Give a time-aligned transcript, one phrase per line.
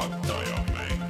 [0.00, 1.00] juhatajamäng.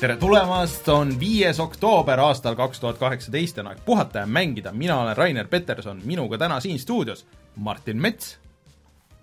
[0.00, 4.72] tere tulemast, on viies oktoober aastal kaks tuhat kaheksateist ja on aeg puhata ja mängida,
[4.72, 8.38] mina olen Rainer Peterson, minuga täna siin stuudios Martin Mets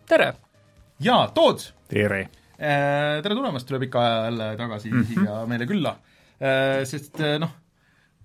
[0.08, 0.34] tere!
[1.00, 1.74] ja Toots.
[1.88, 2.30] tere!
[2.58, 5.14] tere tulemast üle pika aja jälle tagasi mm -hmm.
[5.14, 5.96] siia meile külla.
[6.84, 7.50] Sest eh, noh,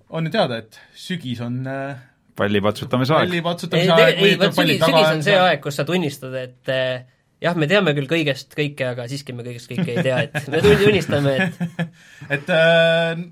[0.08, 1.96] on ju teada, et sügis on eh,
[2.36, 3.26] palli patsutamise aeg.
[3.26, 6.72] palli ei, patsutamise aeg, ei, vot sügis, sügis on see aeg, kus sa tunnistad, et
[6.72, 7.04] eh,
[7.42, 10.62] jah, me teame küll kõigest kõike, aga siiski me kõigest kõike ei tea, et me
[10.64, 11.60] tunnistame, et
[12.38, 13.22] et äh,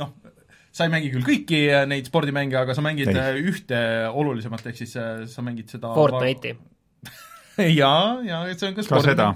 [0.00, 0.12] noh,
[0.72, 3.20] sa ei mängi küll kõiki äh, neid spordimänge, aga sa mängid Ei.
[3.20, 3.46] ei.
[3.52, 3.80] ühte
[4.10, 6.56] olulisemat, ehk siis äh, sa mängid seda Fortnite'i.
[7.80, 9.32] jaa, jaa, see on ka ka seda,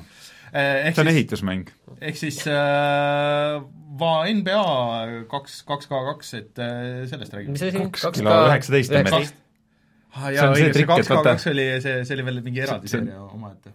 [0.52, 1.70] see on siis, ehitusmäng.
[2.00, 3.62] ehk siis äh,
[3.98, 7.82] va- NBA kaks, kaks K kaks, et äh, sellest räägime mis asi?
[8.00, 9.28] Kaks kilo üheksateist on meil.
[10.16, 10.30] ah,.
[10.32, 12.98] See on see trikk, et vaata- kaks oli, see, see oli veel mingi eraldi See-
[13.00, 13.70] see- seeria omaette.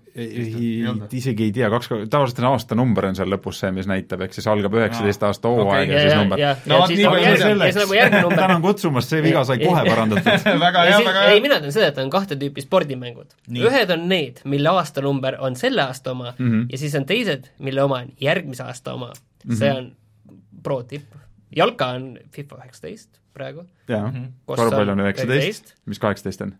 [1.17, 4.47] isegi ei tea, kaks, tavaliselt on aastanumber on seal lõpus see, mis näitab, ehk siis
[4.51, 6.39] algab üheksateist aasta hooaeg Ja- ja siis number.
[6.39, 8.11] ja, No vot, siis nii nagu palju selleks.
[8.17, 10.45] nagu tänan kutsumast, see viga sai kohe parandatud.
[10.65, 11.41] väga hea, väga ei hea.
[11.47, 13.31] mina tean seda, et on kahte tüüpi spordimängud.
[13.51, 16.61] Ühed on need, mille aastanumber on selle aasta oma mm Mhm.
[16.61, 16.67] -hmm.
[16.71, 19.11] ja siis on teised, mille oma on järgmise aasta oma.
[19.47, 19.55] -hmm.
[19.55, 19.91] see on
[20.63, 21.05] pro tipp.
[21.55, 24.11] jalka on FIFA üheksateist praegu, jaa,
[24.45, 26.55] Koss korvpall on üheksateist 19., mis kaheksateist on?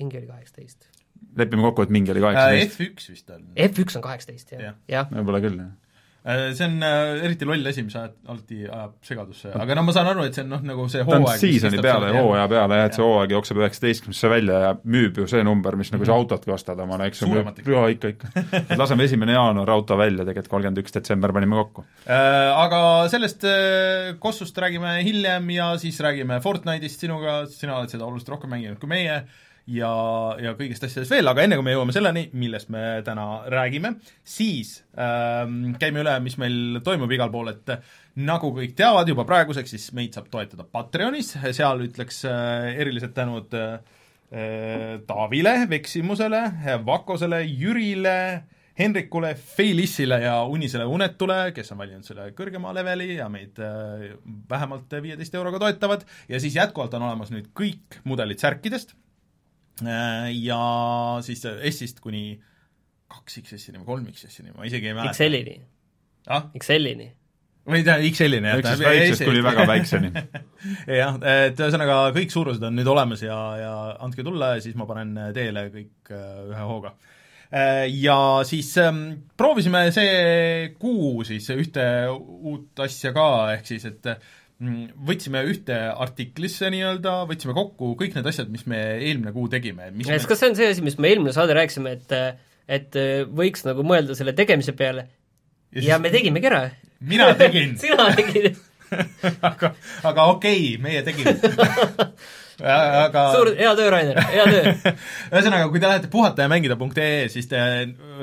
[0.00, 0.88] mingi oli kaheksateist.
[1.36, 2.80] lepime kokku, et mingi oli kaheksateist.
[2.80, 3.46] F1 vist on.
[3.68, 5.10] F1 on kaheksateist, jah, jah.
[5.12, 5.72] võib-olla küll, jah.
[6.20, 10.10] Äh, see on äh, eriti loll asi, mis alati ajab segadusse, aga no ma saan
[10.10, 11.40] aru, et see on noh, nagu see ta on hooaeg.
[11.40, 15.40] season'i peale, hooaja peale jah, et see hooaeg jookseb üheksateistkümnesse välja ja müüb ju see
[15.48, 17.30] number, mis nagu sa autotki ostad omale, eks ju.
[17.72, 18.32] Jaa ikka, ikka.
[18.60, 21.86] et laseme esimene jaanuar auto välja, tegelikult kolmkümmend üks detsember panime kokku.
[22.04, 22.82] Äh, aga
[23.12, 23.48] sellest
[24.20, 28.92] Kossust räägime hiljem ja siis räägime Fortnite'ist sinuga, sina oled seda oluliselt rohkem mänginud kui
[28.92, 29.22] meie
[29.70, 29.92] ja,
[30.42, 33.94] ja kõigist asjadest veel, aga enne kui me jõuame selleni, millest me täna räägime,
[34.26, 37.74] siis ähm, käime üle, mis meil toimub igal pool, et
[38.20, 43.54] nagu kõik teavad juba praeguseks, siis meid saab toetada Patreonis, seal ütleks äh, erilised tänud
[43.58, 43.76] äh,
[44.30, 46.46] äh, Taavile, Veksimusele,
[46.86, 48.18] Vakosele, Jürile,
[48.80, 54.08] Henrikule, Feilissile ja Unisele Unetule, kes on valinud selle kõrgema leveli ja meid äh,
[54.50, 56.06] vähemalt viieteist euroga toetavad.
[56.32, 58.94] Ja siis jätkuvalt on olemas nüüd kõik mudelid särkidest.
[58.94, 59.09] äh,
[59.86, 60.60] ja
[61.24, 62.34] siis S-ist kuni
[63.10, 65.14] kaks XS-ini või kolm XS-ini, ma isegi ei mäleta.
[65.14, 65.56] Excelini,
[66.30, 67.08] ah, Excelini.
[67.70, 70.10] või tähendab XL-ini üks siis väiksest kuni väga väikseni.
[71.00, 73.72] jah, et ühesõnaga kõik suurused on nüüd olemas ja, ja
[74.06, 76.94] andke tulla ja siis ma panen teele kõik äh, ühe hooga.
[77.50, 81.82] Ja siis ähm, proovisime see kuu siis ühte
[82.14, 83.24] uut asja ka,
[83.56, 84.06] ehk siis et
[84.60, 90.10] võtsime ühte artiklisse nii-öelda, võtsime kokku kõik need asjad, mis me eelmine kuu tegime, mis
[90.10, 92.12] kas, see on see asi, mis me eelmine saade rääkisime, et
[92.70, 92.98] et
[93.34, 95.08] võiks nagu mõelda selle tegemise peale
[95.70, 96.70] Ja ja, siis- me tegimegi ära.
[97.00, 98.56] mina tegin sina tegid.
[99.50, 101.36] aga, aga okei okay,, meie tegime
[102.60, 104.94] aga suur, hea töö, Rainer, hea töö.
[105.32, 107.60] ühesõnaga, kui te lähete puhata ja mängida.ee, siis te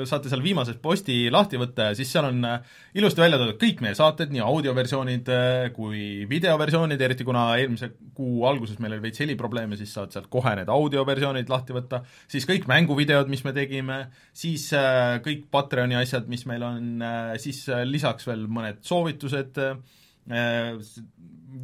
[0.08, 3.82] saate seal viimasest posti lahti võtta ja siis seal on äh, ilusti välja toodud kõik
[3.84, 9.24] meie saated, nii audioversioonid äh, kui videoversioonid, eriti kuna eelmise kuu alguses meil oli veits
[9.24, 14.02] heliprobleeme, siis saad sealt kohe need audioversioonid lahti võtta, siis kõik mänguvideod, mis me tegime,
[14.36, 17.02] siis äh, kõik Patreoni asjad, mis meil on,
[17.40, 19.58] siis lisaks veel mõned soovitused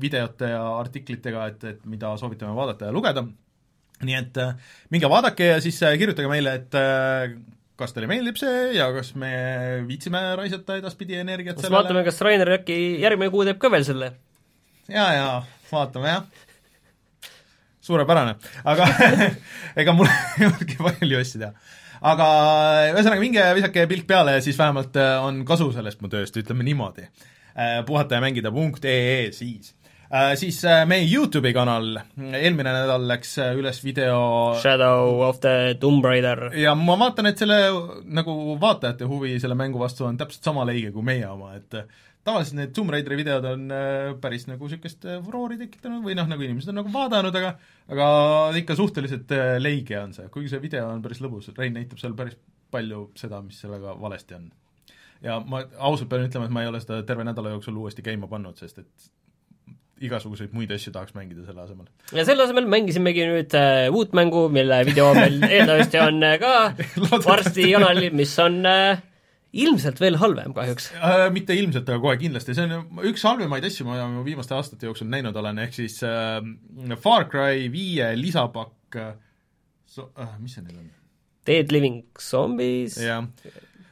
[0.00, 3.24] videote ja artiklitega, et, et mida soovitame vaadata ja lugeda
[4.04, 4.54] nii et äh,
[4.92, 7.34] minge vaadake ja siis äh, kirjutage meile, et äh,
[7.78, 9.30] kas teile meeldib see ja kas me
[9.88, 14.12] viitsime raisata edaspidi energiat siis vaatame, kas Rainer äkki järgmine kuu teeb ka veel selle.
[14.88, 15.28] ja, ja
[15.70, 16.26] vaatame jah.
[17.84, 18.90] suurepärane, aga
[19.82, 21.52] ega mul ei olnudki palju asju teha.
[22.14, 22.28] aga
[22.92, 26.66] ühesõnaga, minge visake pilk peale ja siis vähemalt äh, on kasu sellest mu tööst, ütleme
[26.66, 27.08] niimoodi.
[27.86, 29.74] Puhata ja mängida.ee siis
[30.12, 35.76] äh, siis äh, meie Youtube'i kanal, eelmine nädal läks äh, üles video Shadow of the
[35.80, 36.50] Tomb Raider.
[36.58, 37.60] ja ma vaatan, et selle
[38.04, 41.86] nagu vaatajate huvi selle mängu vastu on täpselt sama leige kui meie oma, et äh,
[42.24, 46.28] tavaliselt need Tomb Raideri videod on äh, päris nagu niisugust äh, furoori tekitanud või noh,
[46.30, 47.54] nagu inimesed on nagu vaadanud, aga
[47.92, 48.08] aga
[48.60, 52.16] ikka suhteliselt äh, leige on see, kuigi see video on päris lõbus, Rein näitab seal
[52.16, 52.38] päris
[52.74, 54.48] palju seda, mis sellega valesti on.
[55.24, 58.28] Ja ma ausalt pean ütlema, et ma ei ole seda terve nädala jooksul uuesti käima
[58.30, 59.08] pannud, sest et
[60.04, 61.88] igasuguseid muid asju tahaks mängida selle asemel.
[62.12, 66.54] ja selle asemel mängisimegi nüüd äh, uut mängu, mille video meil eeldavasti on äh, ka
[67.24, 69.02] varsti kanalil, mis on äh,
[69.54, 70.90] ilmselt veel halvem kahjuks.
[70.98, 74.88] Äh, mitte ilmselt, aga kohe kindlasti, see on üks halvemaid asju, mida ma viimaste aastate
[74.90, 76.40] jooksul näinud olen, ehk siis äh,
[77.00, 79.14] Far Cry viie lisapakk äh,
[79.86, 80.90] so- äh,, mis see nüüd on?
[81.46, 83.26] Dead Living Zombies, jah,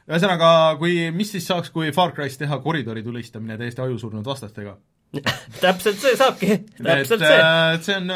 [0.09, 0.49] ühesõnaga,
[0.81, 4.75] kui, mis siis saaks, kui Far Cry's teha koridori tulistamine täiesti ajusurnud vastastega?
[5.63, 7.37] täpselt see saabki, täpselt see.
[7.37, 8.11] äh, et see on,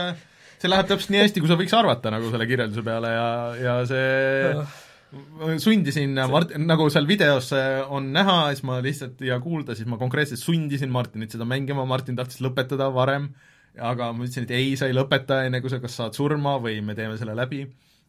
[0.57, 3.29] see läheb täpselt nii hästi, kui sa võiks arvata nagu selle kirjelduse peale ja,
[3.61, 7.53] ja see sundisin Mart-, nagu seal videos
[7.93, 12.17] on näha, siis ma lihtsalt ja kuulda, siis ma konkreetselt sundisin Martinit seda mängima, Martin
[12.17, 13.29] tahtis lõpetada varem,
[13.77, 16.81] aga ma ütlesin, et ei, sa ei lõpeta, enne kui sa kas saad surma või
[16.83, 17.63] me teeme selle läbi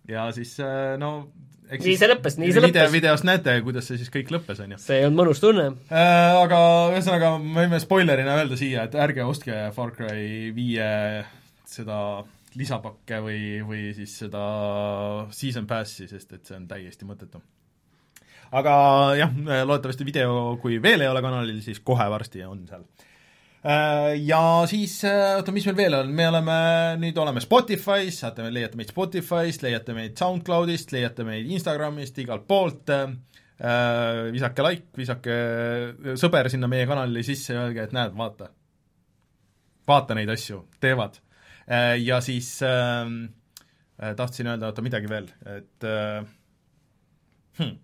[0.09, 1.29] ja siis äh, no
[1.69, 2.95] eks nii see lõppes, nii see video, lõppes.
[2.95, 4.81] videost näete, kuidas see siis kõik lõppes, on ju.
[4.83, 5.67] see ei olnud mõnus tunne.
[5.93, 6.61] Äh, Aga
[6.95, 10.89] ühesõnaga, me võime spoilerina öelda siia, et ärge ostke Far Cry viie
[11.69, 12.01] seda
[12.59, 14.43] lisapakke või, või siis seda
[15.35, 17.43] season pass'i, sest et see on täiesti mõttetu.
[18.59, 18.73] aga
[19.19, 19.35] jah,
[19.69, 22.87] loodetavasti video, kui veel ei ole kanalil, siis kohe varsti on seal.
[23.65, 24.41] Ja
[24.71, 26.59] siis, oota, mis meil veel on, me oleme,
[27.03, 32.93] nüüd oleme Spotify's, saate, leiate meid Spotify'st, leiate meid SoundCloud'ist, leiate meid Instagram'ist, igalt poolt
[32.95, 33.09] äh,
[34.31, 35.39] visake like, visake
[36.21, 38.53] sõber sinna meie kanalile sisse ja öelge, et näed, vaata.
[39.89, 41.19] vaata neid asju, teevad.
[42.01, 43.11] Ja siis äh,
[44.17, 45.27] tahtsin öelda, oota midagi veel,
[45.59, 46.23] et äh,
[47.59, 47.75] hmm,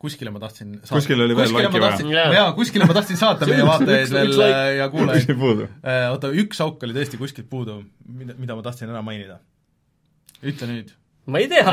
[0.00, 0.94] kuskile ma tahtsin saata.
[0.96, 1.96] Kuskil oli veel kuskile laiki ma vaja.
[1.96, 2.52] tahtsin- Jaa.
[2.56, 4.54] kuskile ma tahtsin saata meie vaatajaid üks- veel like.
[4.62, 5.66] äh, ja kuulajaid?
[5.84, 9.36] Äh, oota, üks auk oli tõesti kuskilt puudu, mida, mida ma tahtsin ära mainida.
[10.40, 10.94] ütle nüüd.
[11.30, 11.68] ma ei tea.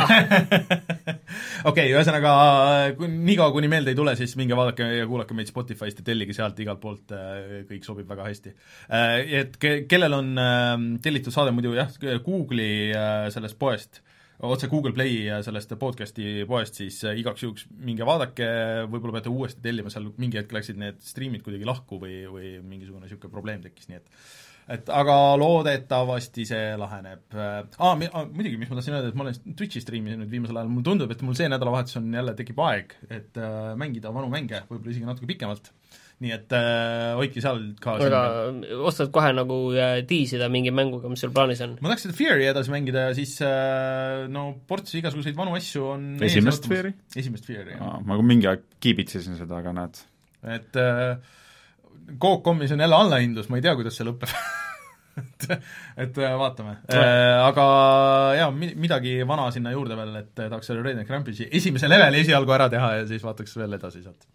[1.70, 2.32] okei, ühesõnaga
[3.00, 6.36] kui- niikaua, kuni meelde ei tule, siis minge vaadake ja kuulake meid Spotify'st ja tellige
[6.36, 7.14] sealt igalt poolt,
[7.70, 8.54] kõik sobib väga hästi.
[9.40, 10.76] Et ke-, kellel on äh,
[11.06, 11.90] tellitud saade muidu jah,
[12.28, 14.02] Google'i äh, sellest poest,
[14.46, 18.50] otse Google Play äh, sellest podcast'i poest, siis äh, igaks juhuks minge vaadake,
[18.92, 23.08] võib-olla peate uuesti tellima, seal mingi hetk läksid need striimid kuidagi lahku või, või mingisugune
[23.08, 24.12] niisugune probleem tekkis, nii et
[24.68, 29.56] et aga loodetavasti see laheneb äh, aa, muidugi, mis ma tahtsin öelda, et ma olen
[29.58, 33.40] Twitch'i striiminud viimasel ajal, mulle tundub, et mul see nädalavahetus on jälle tekib aeg, et
[33.40, 35.72] äh, mängida vanu mänge, võib-olla isegi natuke pikemalt.
[36.24, 38.22] Nii et äh, hoidke seal ka aga
[38.90, 41.76] oskad kohe nagu äh, tiisida mingi mänguga, mis sul plaanis on?
[41.78, 46.08] ma tahaks seda Fear'i edasi mängida ja siis äh, no ports igasuguseid vanu asju on
[46.26, 46.66] Esimest.
[46.72, 46.96] Fear'i?
[47.14, 48.00] esimest Fear'i, jah.
[48.02, 50.02] ma mingi aeg kiibitsesin seda, aga näed,
[50.58, 51.36] et äh,
[52.18, 54.34] Coop.com'is on jälle allahindlus, ma ei tea, kuidas see lõpeb
[55.22, 55.48] et,
[56.02, 57.46] et äh, vaatame äh,.
[57.46, 57.66] aga
[58.40, 62.26] jaa, mi-, midagi vana sinna juurde veel, et äh, tahaks selle Redneck Rampage'i esimese leveli
[62.26, 64.26] esialgu ära teha ja siis vaataks veel edasi sealt.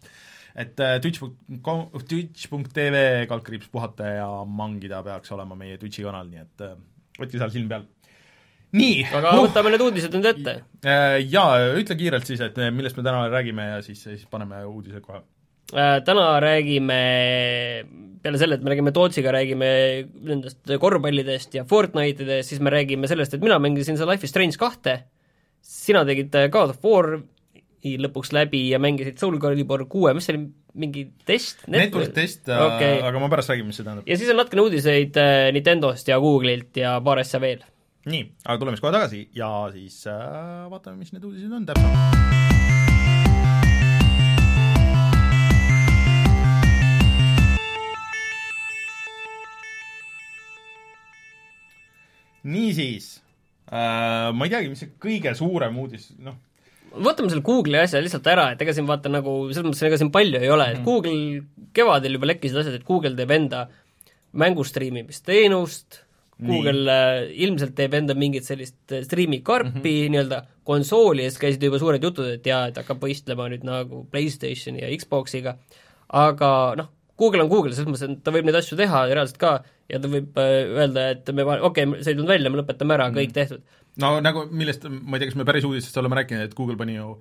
[0.53, 6.65] Et äh, twitch.com, twitch.tv kaldkriips puhata ja mangida peaks olema meie Twitchi kanal, nii et
[6.65, 6.75] äh,
[7.19, 7.87] hoidke seal silm peal.
[8.77, 10.57] nii, aga võtame need uudised nüüd ette.
[10.85, 15.01] Äh, Jaa, ütle kiirelt siis, et millest me täna räägime ja siis, siis paneme uudised
[15.05, 15.23] kohe.
[15.73, 16.97] Täna räägime,
[18.21, 19.69] peale selle, et me räägime Tootsiga, räägime
[20.27, 24.59] nendest korvpallidest ja Fortnite'idest, siis me räägime sellest, et mina mängisin seda Life is Strange
[24.61, 24.99] kahte,
[25.65, 27.23] sina tegid God of War'i
[27.83, 30.45] lõpuks läbi ja mängisid Soul Calibur kuue, mis see oli,
[30.79, 31.65] mingi test?
[31.71, 33.01] Network test okay., Okei.
[33.09, 34.07] aga ma pärast räägin, mis see tähendab.
[34.07, 37.65] ja siis on natukene uudiseid äh, Nintendost ja Google'ilt ja paar asja veel.
[38.07, 42.31] nii, aga tuleme siis kohe tagasi ja siis äh, vaatame, mis need uudised on täpsemalt.
[52.43, 53.21] niisiis
[53.71, 56.35] äh,, ma ei teagi, mis see kõige suurem uudis, noh,
[56.93, 60.11] võtame selle Google'i asja lihtsalt ära, et ega siin vaata nagu, selles mõttes ega siin
[60.13, 61.43] palju ei ole, et Google
[61.75, 63.67] kevadel juba lekkisid asjad, et Google teeb enda
[64.43, 66.01] mängustriimimisteenust,
[66.43, 70.13] Google äh, ilmselt teeb enda mingit sellist äh, striimikarpi mm -hmm.
[70.15, 74.81] nii-öelda konsooli eest käisid juba suured jutud, et jaa, et hakkab võistlema nüüd nagu PlayStationi
[74.81, 75.57] ja Xboxiga,
[76.09, 79.63] aga noh, Google on Google, selles mõttes, et ta võib neid asju teha reaalselt ka
[79.91, 82.97] ja ta võib äh, öelda, et me okei okay,, see ei tulnud välja, me lõpetame
[82.97, 83.77] ära mm, kõik tehtud.
[84.03, 86.97] no nagu millest, ma ei tea, kas me päris uudistest oleme rääkinud, et Google pani
[86.97, 87.17] ju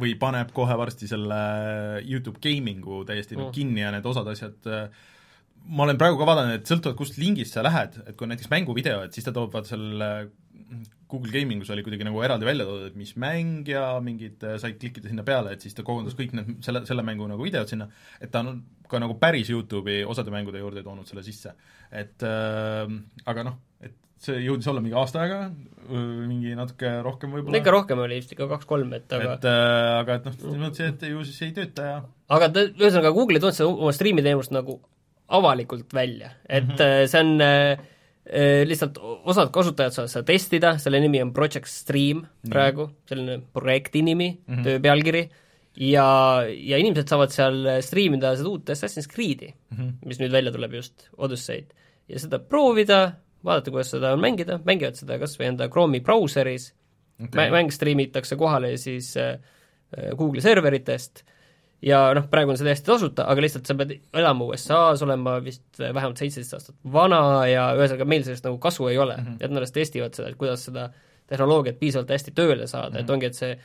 [0.00, 1.40] või paneb kohe varsti selle
[2.02, 3.50] Youtube gaming'u täiesti mm.
[3.54, 4.86] kinni ja need osad asjad äh,
[5.64, 8.50] ma olen praegu ka vaadanud, et sõltuvalt kust lingist sa lähed, et kui on näiteks
[8.52, 10.24] mänguvideo, et siis ta toob vaata seal äh,
[11.14, 15.10] Google Gamingus oli kuidagi nagu eraldi välja toodud, et mis mäng ja mingid, said klikkida
[15.10, 17.88] sinna peale, et siis ta koondas kõik need selle, selle mängu nagu videod sinna,
[18.20, 18.58] et ta on
[18.90, 21.54] ka nagu päris Youtube'i osade mängude juurde toonud selle sisse.
[21.94, 22.90] et äh,
[23.30, 23.94] aga noh, et
[24.24, 25.38] see jõudis olla mingi aasta aega,
[25.90, 27.60] mingi natuke rohkem võib-olla.
[27.60, 31.06] ikka rohkem oli vist ikka kaks-kolm, et aga et äh, aga et noh, see, et
[31.10, 31.96] ju siis ei tööta ja
[32.34, 34.78] aga ta, ühesõnaga Google ei toonud seda oma striimiteenust nagu
[35.34, 37.10] avalikult välja, et mm -hmm.
[37.10, 37.90] see on äh, äh,
[38.24, 38.96] lihtsalt
[39.28, 44.54] osad kasutajad saavad seda testida, selle nimi on Project Stream praegu, selline projekti nimi mm,
[44.54, 44.62] -hmm.
[44.64, 45.24] töö pealkiri,
[45.76, 46.06] ja,
[46.48, 49.92] ja inimesed saavad seal striimida seda uut Assassin's Creed'i mm, -hmm.
[50.06, 51.74] mis nüüd välja tuleb just, Odyssey'd,
[52.08, 53.00] ja seda proovida,
[53.44, 56.72] vaadata, kuidas seda on mängida, mängivad seda kas või enda Chrome'i brauseris
[57.24, 59.36] okay., mäng striimitakse kohale siis äh,
[60.16, 61.24] Google'i serveritest
[61.84, 65.80] ja noh, praegu on see täiesti tasuta, aga lihtsalt sa pead elama USA-s, olema vist
[65.80, 69.40] vähemalt seitseteist aastat vana ja ühesõnaga meil sellest nagu kasu ei ole mm, -hmm.
[69.40, 70.88] et nad alles testivad seda, et kuidas seda
[71.30, 73.00] tehnoloogiat piisavalt hästi tööle saada mm, -hmm.
[73.04, 73.58] et ongi, et see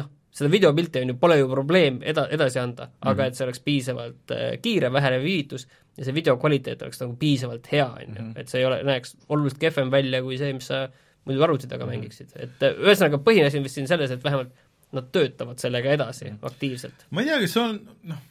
[0.00, 0.08] noh,
[0.40, 3.10] seda videopilti on ju, pole ju probleem eda-, edasi anda mm, -hmm.
[3.10, 7.16] aga et see oleks piisavalt äh, kiire, vähene viivitus ja see video kvaliteet oleks nagu
[7.16, 10.66] piisavalt hea, on ju, et see ei ole, näeks oluliselt kehvem välja kui see, mis
[10.66, 10.88] sa
[11.24, 11.94] muidu arvuti taga mm -hmm.
[11.96, 14.52] mängiksid, et äh, ühesõnaga põhiasi on vist siin selles, et vähemalt
[14.96, 16.40] nad töötavad sellega edasi mm.
[16.48, 17.06] aktiivselt.
[17.10, 17.78] ma ei tea, kas see on
[18.08, 18.24] noh,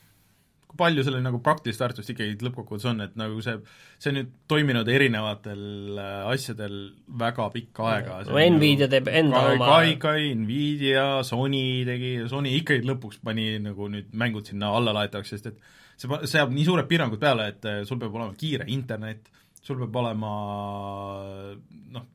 [0.68, 3.56] kui palju sellel nagu praktilist väärtust ikkagi lõppkokkuvõttes on, et nagu see,
[4.02, 6.78] see on nüüd toiminud erinevatel äh, asjadel
[7.22, 8.20] väga pikka aega.
[8.28, 13.90] no Nvidia teeb enda Kai, oma Kaikai, Nvidia, Sony tegi, Sony ikkagi lõpuks pani nagu
[13.94, 15.66] nüüd mängud sinna alla laetavaks, sest et
[15.98, 19.30] see seab nii suured piirangud peale, et äh, sul peab olema kiire internet,
[19.62, 20.32] sul peab olema
[21.94, 22.10] noh,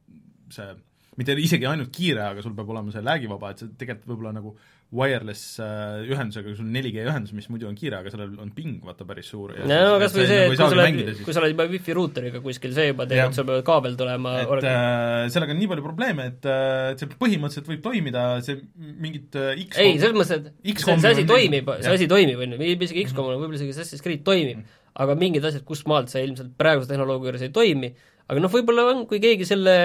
[0.52, 0.72] see
[1.21, 4.54] mitte isegi ainult kiire, aga sul peab olema see lag'ivaba, et see tegelikult võib-olla nagu
[4.92, 8.83] wireless äh, ühendusega, sul on 4G ühendus, mis muidu on kiire, aga sellel on ping
[8.85, 9.54] vaata päris suur.
[9.57, 11.97] no, no kas või see, nagu et kui sa oled, kui sa oled juba wifi
[11.97, 14.75] ruuteriga kuskil, see juba et sul peab kaabel tulema et orga...
[14.75, 19.64] äh, sellega on nii palju probleeme, et äh, see põhimõtteliselt võib toimida, see mingit äh,
[19.64, 23.07] X ei, selles mõttes, et see, see asi toimib, see asi toimib, on ju, isegi
[23.09, 24.85] X-kom on võib-olla isegi Assassin's Creed toimib mm, -hmm.
[25.07, 27.95] aga mingid asjad, kust maalt see ilmselt praeguse tehnoloogia juures ei toimi,
[28.28, 29.76] aga noh, võib-olla on, kui keegi selle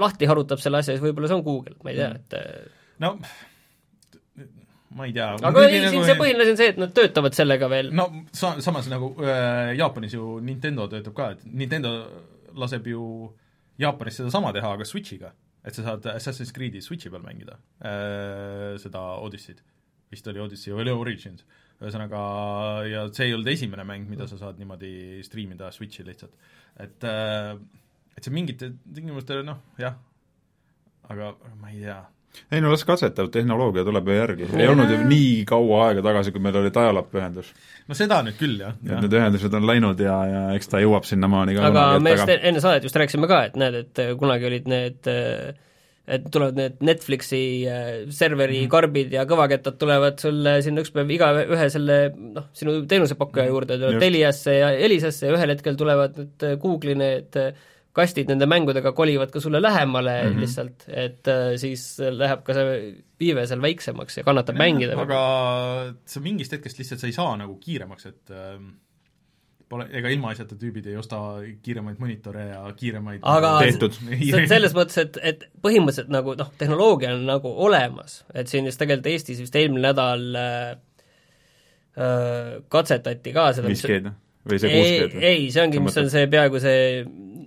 [0.00, 3.16] lahti harutab selle asja, siis võib-olla see on Google, ma ei tea, et äh, no
[4.94, 5.30] ma ei tea.
[5.34, 6.06] aga ei, siin nagu...
[6.08, 7.90] see põhiline on see, et nad töötavad sellega veel.
[7.96, 11.94] no sa-, samas nagu äh, Jaapanis ju Nintendo töötab ka, et Nintendo
[12.60, 13.02] laseb ju
[13.82, 15.34] Jaapanis sedasama teha, aga Switchiga.
[15.64, 19.62] et sa saad Assassin's Creed'i Switchi peal mängida äh,, seda Odyssey'd.
[20.12, 21.46] vist oli Odyssey või oli Origins.
[21.82, 22.18] ühesõnaga,
[22.86, 26.36] ja see ei olnud esimene mäng, mida sa saad niimoodi striimida Switchi lihtsalt.
[26.78, 27.56] et äh,
[28.16, 29.96] et see mingite tingimustel noh, jah,
[31.10, 32.02] aga ma ei tea
[32.50, 36.32] ei no las katsetab, tehnoloogia tuleb ju järgi, ei olnud ju nii kaua aega tagasi,
[36.34, 37.52] kui meil oli dial-up ühendus.
[37.88, 39.02] no seda nüüd küll, jah ja..
[39.02, 42.64] Need ühendused on läinud ja, ja eks ta jõuab sinnamaani ka aga me just enne
[42.64, 45.12] saadet just rääkisime ka, et näed, et kunagi olid need
[46.04, 48.72] et tulevad need Netflixi äh, serveri mm -hmm.
[48.74, 53.52] karbid ja kõvakettad tulevad sulle sinna üks päev igaühe selle noh, sinu teenusepakkuja mhm.
[53.52, 57.54] juurde, tulevad Teliasse ja Elisasse ja ühel hetkel tulevad need Google'i need äh,
[57.94, 60.40] kastid nende mängudega kolivad ka sulle lähemale mm -hmm.
[60.42, 64.96] lihtsalt, et äh, siis läheb ka see viive seal väiksemaks ja kannatab ja, mängida.
[65.00, 65.20] aga
[66.04, 68.58] sa mingist hetkest lihtsalt sa ei saa nagu kiiremaks, et äh,
[69.68, 71.20] pole, ega ilmaasjata tüübid ei osta
[71.62, 73.98] kiiremaid monitore ja kiiremaid aga tehtud.
[74.54, 79.12] selles mõttes, et, et põhimõtteliselt nagu noh, tehnoloogia on nagu olemas, et siin just tegelikult
[79.12, 80.74] Eestis vist eelmine nädal äh,
[81.94, 85.22] äh katsetati ka seda 5G-d või see 6G-d?
[85.22, 86.82] ei, see ongi, mis on see peaaegu see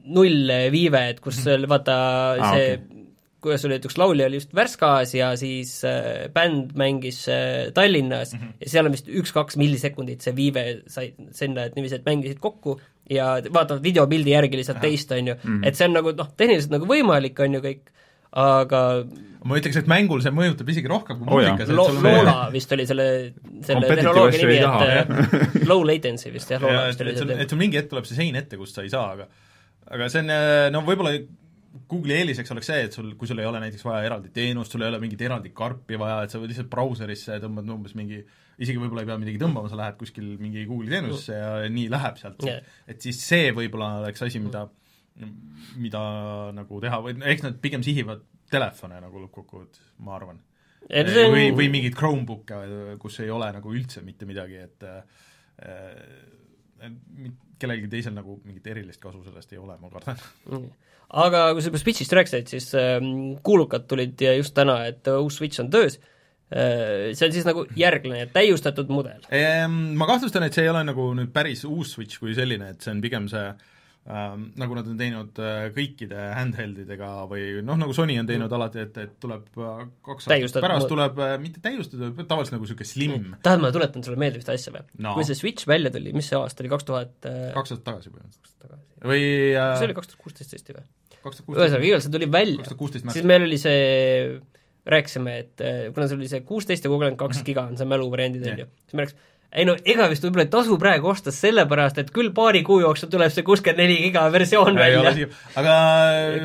[0.07, 1.97] nullviive, et kus sul vaata
[2.37, 3.05] ah, see okay.
[3.43, 8.39] kuidas sul näiteks laulja oli just Värskas ja siis äh, bänd mängis äh, Tallinnas mm
[8.39, 8.53] -hmm.
[8.61, 12.79] ja seal on vist üks-kaks millisekundit see viive sai sinna, et niiviisi, et mängisid kokku
[13.09, 15.67] ja vaatavad videopildi järgi lihtsalt teist, on ju mm, -hmm.
[15.67, 17.91] et see on nagu noh, tehniliselt nagu võimalik, on ju kõik,
[18.31, 18.81] aga
[19.47, 21.87] ma ütleks, et mängul see mõjutab isegi rohkem kui oh muusikas Lo.
[22.03, 23.07] Loola vist oli selle,
[23.65, 27.37] selle tehnoloogia nimi, et äh, low latency vist jah, Loola vist oli see.
[27.43, 29.29] et sul mingi hetk tuleb see sein ette, kust sa ei saa, aga
[29.96, 31.13] aga see on äh, no võib-olla
[31.88, 34.84] Google'i eeliseks oleks see, et sul, kui sul ei ole näiteks vaja eraldi teenust, sul
[34.84, 38.24] ei ole mingit eraldi karpi vaja, et sa võid lihtsalt brauserisse tõmbad umbes mingi
[38.58, 42.17] isegi võib-olla ei pea midagi tõmbama, sa lähed kuskil mingi Google'i teenusesse ja nii läheb
[42.20, 44.65] sealt yeah., et siis see võib-olla oleks asi, mida
[45.82, 46.01] mida
[46.53, 50.38] nagu teha või eks nad pigem sihivad telefone nagu lõppkokkuvõttes, ma arvan.
[50.88, 51.10] On...
[51.34, 52.60] või, või mingeid Chromebook'e,
[53.01, 54.86] kus ei ole nagu üldse mitte midagi, et
[56.77, 60.19] et kellelgi teisel nagu mingit erilist kasu sellest ei ole, ma kardan.
[60.51, 60.67] Mm..
[61.23, 62.99] aga kui sa juba Switch'ist rääkisid, siis äh,
[63.43, 65.99] kuulukad tulid just täna, et äh, uus Switch on töös.
[66.47, 69.25] Äh,, see on siis nagu järglane, täiustatud mudel.
[69.35, 69.97] Ehm,?
[69.99, 72.93] Ma kahtlustan, et see ei ole nagu nüüd päris uus Switch kui selline, et see
[72.93, 73.73] on pigem see äh,
[74.07, 78.57] ähm, nagu nad on teinud äh, kõikide handheldidega või noh, nagu Sony on teinud mm.
[78.57, 82.89] alati, et, et tuleb äh, kaks aastat pärast tuleb äh, mitte täiustatud, tavaliselt nagu niisugune
[82.89, 83.39] slim mm..
[83.45, 85.15] tahad, ma tuletan sulle meelde ühte asja või no.?
[85.17, 88.13] kui see Switch välja tuli, mis see aasta oli, kaks tuhat äh, kaks aastat tagasi
[88.13, 88.77] põhimõtteliselt.
[89.11, 89.23] või
[89.53, 90.87] äh, see oli kaks tuhat kuusteist tõesti või?
[91.27, 92.77] ühesõnaga, igal see tuli välja,
[93.11, 93.79] siis meil oli see
[94.87, 97.47] rääkisime, et kuna see oli see kuusteist ja kolmkümmend kaks mhm.
[97.49, 100.51] giga on see mäluvariandid, on ju, siis me rääkisime, ei no ega vist võib-olla ei
[100.51, 104.80] tasu praegu osta sellepärast, et küll paari kuu jooksul tuleb see kuuskümmend neli giga versioon
[104.84, 105.30] ei välja.
[105.60, 105.75] aga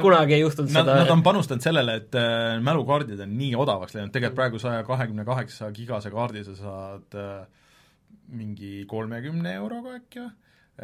[0.03, 0.99] kunagi ei juhtunud nad, seda.
[1.03, 5.27] Nad on panustanud sellele, et äh, mälukaardid on nii odavaks läinud, tegelikult praegu saja kahekümne
[5.27, 7.43] kaheksa gigase kaardi sa saad äh,
[8.33, 10.31] mingi kolmekümne euroga äkki või,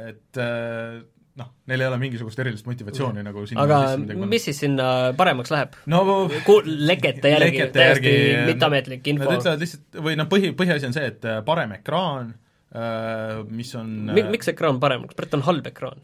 [0.08, 0.98] et äh,
[1.38, 5.78] noh, neil ei ole mingisugust erilist motivatsiooni nagu sinna aga mis siis sinna paremaks läheb?
[5.90, 6.02] no
[6.46, 9.40] Ku-, lekete järgi, täiesti järgi- mitteametlik info Nad.
[9.40, 12.34] ütlevad lihtsalt, või noh, põhi, põhiasi on see, et äh, parem ekraan,
[13.48, 16.02] mis on Mi-, miks ekraan parem, kas Brett on halb ekraan?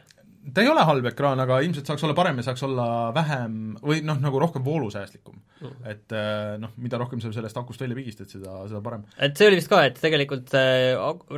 [0.54, 2.86] ta ei ole halb ekraan, aga ilmselt saaks olla parem ja saaks olla
[3.16, 5.76] vähem või noh, nagu rohkem voolusäästlikum mm..
[5.88, 9.06] et äh, noh, mida rohkem sa sellest akust välja pigistad, seda, seda parem.
[9.16, 10.92] et see oli vist ka, et tegelikult äh,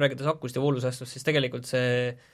[0.05, 2.33] rääkides akust ja voolusäästust, siis tegelikult see äh,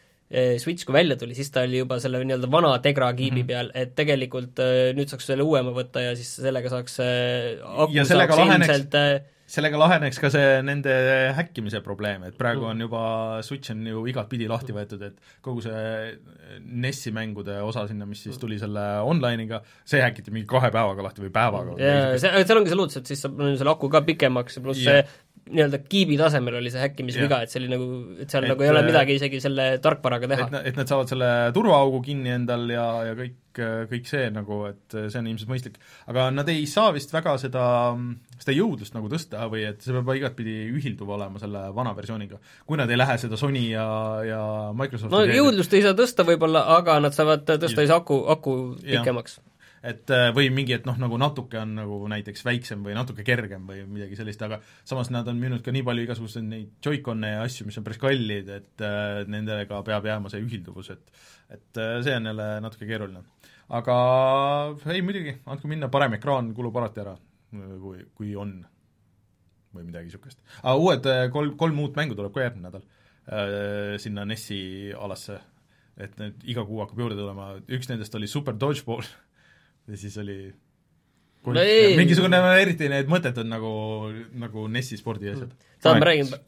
[0.58, 3.50] Switch, kui välja tuli, siis ta oli juba selle nii-öelda vana Tegra kiibi mm -hmm.
[3.52, 7.92] peal, et tegelikult äh, nüüd saaks selle uuema võtta ja siis sellega saaks äh, aku
[7.92, 10.92] Ja sellega saaks laheneks- ilmselt sellega laheneks ka see nende
[11.36, 12.70] häkkimise probleem, et praegu Mm.
[12.70, 13.02] on juba
[13.44, 16.18] Switch on ju igatpidi lahti võetud, et kogu see
[16.60, 21.24] NES-i mängude osa sinna, mis siis tuli selle online'iga, see häkiti mingi kahe päevaga lahti
[21.24, 21.76] või päevaga.
[21.76, 25.04] ja see, seal ongi see luudus, et siis saab selle aku ka pikemaks pluss see
[25.50, 27.86] nii-öelda kiibi tasemel oli see häkkimisviga, et see oli nagu,
[28.22, 30.78] et seal Et, nagu ei ole äh, midagi isegi selle tarkvaraga teha et.
[30.78, 35.28] nad saavad selle turvaaugu kinni endal ja, ja kõik, kõik see nagu, et see on
[35.32, 35.78] ilmselt mõistlik.
[36.12, 37.66] aga nad ei saa vist väga seda,
[38.38, 42.38] seda jõudlust nagu tõsta või et see peab igatpidi ühilduv olema selle vana versiooniga.
[42.66, 43.86] kui nad ei lähe seda Sony ja,
[44.28, 44.42] ja
[44.78, 49.40] Microsofti no jõudlust ei saa tõsta võib-olla, aga nad saavad tõsta siis aku, aku pikemaks.
[49.82, 53.64] Et äh, või mingi, et noh, nagu natuke on nagu näiteks väiksem või natuke kergem
[53.66, 57.40] või midagi sellist, aga samas nad on müünud ka nii palju igasuguseid neid Joy-Con'e ja
[57.46, 61.22] asju, mis on päris kallid, et äh, nendega peab jääma see ühilduvus, et
[61.52, 63.24] et äh, see on jälle natuke keeruline.
[63.68, 63.96] aga
[64.94, 67.16] ei muidugi, andke minna, parem ekraan kulub alati ära,
[67.82, 68.60] kui, kui on
[69.74, 70.38] või midagi niisugust.
[70.62, 75.40] aga uued äh, kolm, kolm uut mängu tuleb ka järgmine nädal äh, sinna NES-i alasse,
[75.98, 79.10] et need iga kuu hakkab juurde tulema, üks nendest oli Super Dodgeball
[79.88, 80.36] ja siis oli
[81.42, 81.96] No ei.
[81.98, 83.70] mingisugune eriti need mõttetud nagu,
[84.38, 85.50] nagu NES-i spordiasjad.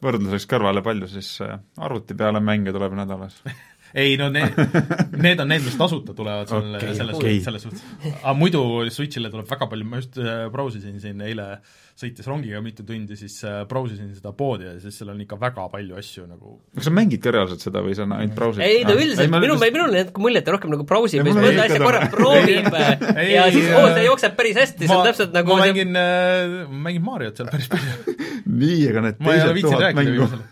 [0.03, 3.41] võrdluseks kõrvale, palju siis äh, arvuti peale mänge tuleb nädalas?
[3.95, 4.57] ei no need,
[5.25, 7.83] need on need, mis tasuta tulevad selle okay,, selles okay., selles suhtes.
[8.17, 11.47] aga muidu Switch'ile tuleb väga palju, ma just äh, brausisin siin eile,
[11.95, 15.67] sõites rongiga mitu tundi, siis äh, brausisin seda poodi ja siis seal on ikka väga
[15.71, 18.65] palju asju nagu kas sa mängid ka reaalselt seda või sa ainult brausid?
[18.65, 21.31] ei ta üldiselt, minu, minul on jäänud mulje, et ta rohkem nagu brausib Ei, ja
[21.31, 22.69] siis mõnda ei asja korra ta- proovib
[23.15, 25.95] Ei, ja siis oo, äh, see jookseb päris hästi, see on täpselt nagu ma mängin
[25.95, 28.17] äh,, ma mängin Mariot seal päris palju.
[28.59, 30.43] nii, aga need teised tuhat mängu.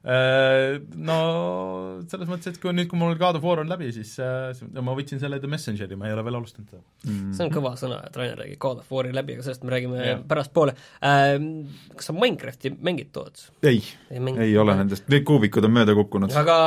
[0.00, 1.16] No
[2.08, 4.94] selles mõttes, et kui nüüd, kui mul God of War on läbi, siis äh, ma
[4.96, 6.82] võtsin selle The Messengeri, ma ei ole veel alustanud seda.
[7.04, 10.00] see on kõva sõna, et Rainer räägib God of War'i läbi, aga sellest me räägime
[10.00, 10.22] Jah.
[10.30, 11.50] pärastpoole ähm,.
[11.96, 13.50] kas sa Minecrafti mängid, Toots?
[13.66, 16.32] ei, ei mängi ei ole nendest, need kuubikud on mööda kukkunud.
[16.40, 16.58] aga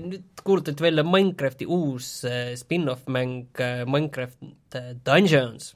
[0.00, 4.40] nüüd kuulutati välja Minecrafti uus äh, spin-off mäng äh, Minecraft
[4.80, 5.74] äh, Dungeons,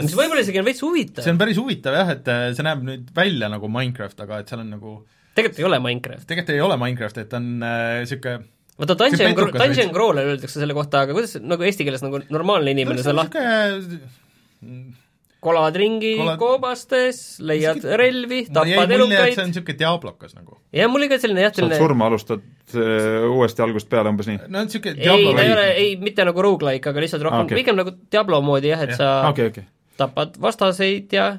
[0.00, 1.36] mis võib-olla isegi on veits huvitav see.
[1.36, 4.64] on päris huvitav jah, et äh, see näeb nüüd välja nagu Minecraft, aga et seal
[4.64, 5.00] on nagu
[5.34, 6.26] tegelikult ei ole Minecraft.
[6.26, 8.48] tegelikult ei ole Minecraft, et on niisugune äh,
[8.80, 9.92] vaata Dungeon, Dungeon.
[9.94, 14.98] Crawler öeldakse selle kohta, aga kuidas nagu eesti keeles nagu normaalne inimene seda lahti, niisugune
[15.40, 20.58] kolad ringi Kolad- koobastes, leiad Sihuke- relvi, tapad et see elukaid on niisugune Diablokas nagu.
[20.76, 22.42] ja mul oli ka selline jah, saad selline surma, alustad
[22.76, 24.36] äh, uuesti algusest peale umbes nii?
[24.52, 27.48] no niisugune ei, ta ei Diablo ole, ei mitte nagu rogu-like, aga lihtsalt rohkem Aa,
[27.48, 27.56] okay.
[27.62, 29.00] pigem nagu Diablo moodi jah, et Jah.
[29.00, 29.64] sa okei, okei.
[29.96, 31.38] tapad vastaseid ja Jah.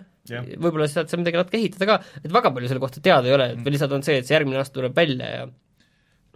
[0.62, 3.48] Võib-olla saad seal midagi natuke ehitada ka, et väga palju selle kohta teada ei ole,
[3.56, 3.66] Mm.
[3.68, 5.48] et lihtsalt on see, et see järgmine aasta tuleb välja ja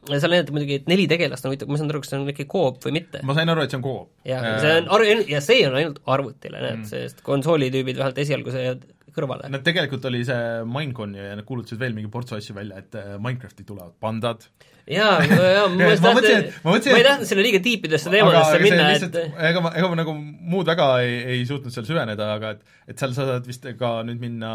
[0.10, 2.20] ja seal näidati muidugi, et neli tegelast on huvitav, ma ei saanud aru, kas see
[2.20, 3.22] on ikka koop või mitte.
[3.26, 4.10] ma sain aru, et see on koop.
[4.26, 8.54] ja see on ar-, ja see on ainult arvutile, näed mm., sest konsoolitüübid vähemalt esialgu
[8.54, 8.76] see
[9.15, 9.49] kõrvale.
[9.51, 13.15] Nad tegelikult oli see Minecon ja nad kuulutasid veel mingi portsu asju välja, et äh,
[13.21, 14.45] Minecrafti tulevad pandad.
[14.91, 19.15] jaa, jaa, ma just tahtsin ma ei tahtnud selle liiga tiipidesse teemadesse minna, et
[19.49, 23.01] ega ma, ega ma nagu muud väga ei, ei suutnud seal süveneda, aga et et
[23.01, 24.51] seal sa saad vist ka nüüd minna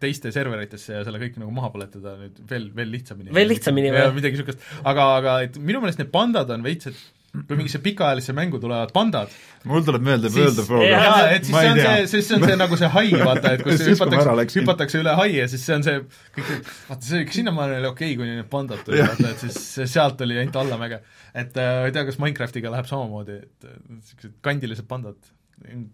[0.00, 3.32] teiste serveritesse ja selle kõik nagu maha põletada nüüd veel, veel lihtsamini.
[3.36, 4.04] Veel lihtsamini või?
[4.16, 8.34] midagi niisugust, aga, aga et minu meelest need pandad on veits, et kui mingisse pikaajalisse
[8.34, 9.30] mängu tulevad pandad,
[9.70, 11.06] mul tuleb meelde World of Warcraft.
[11.06, 13.64] Jaa, et siis see on see, siis see on see nagu see hai, vaata, et
[13.66, 15.98] kus ma hüpatakse, hüpatakse üle hai ja siis see on see
[16.36, 20.26] kõik, vaata see sinnamaani oli okei okay,, kuni need pandad tulid, vaata, et siis sealt
[20.26, 21.02] oli ainult allamäge.
[21.30, 25.30] et äh, ei tea, kas Minecraftiga läheb samamoodi, et äh, niisugused kandilised pandad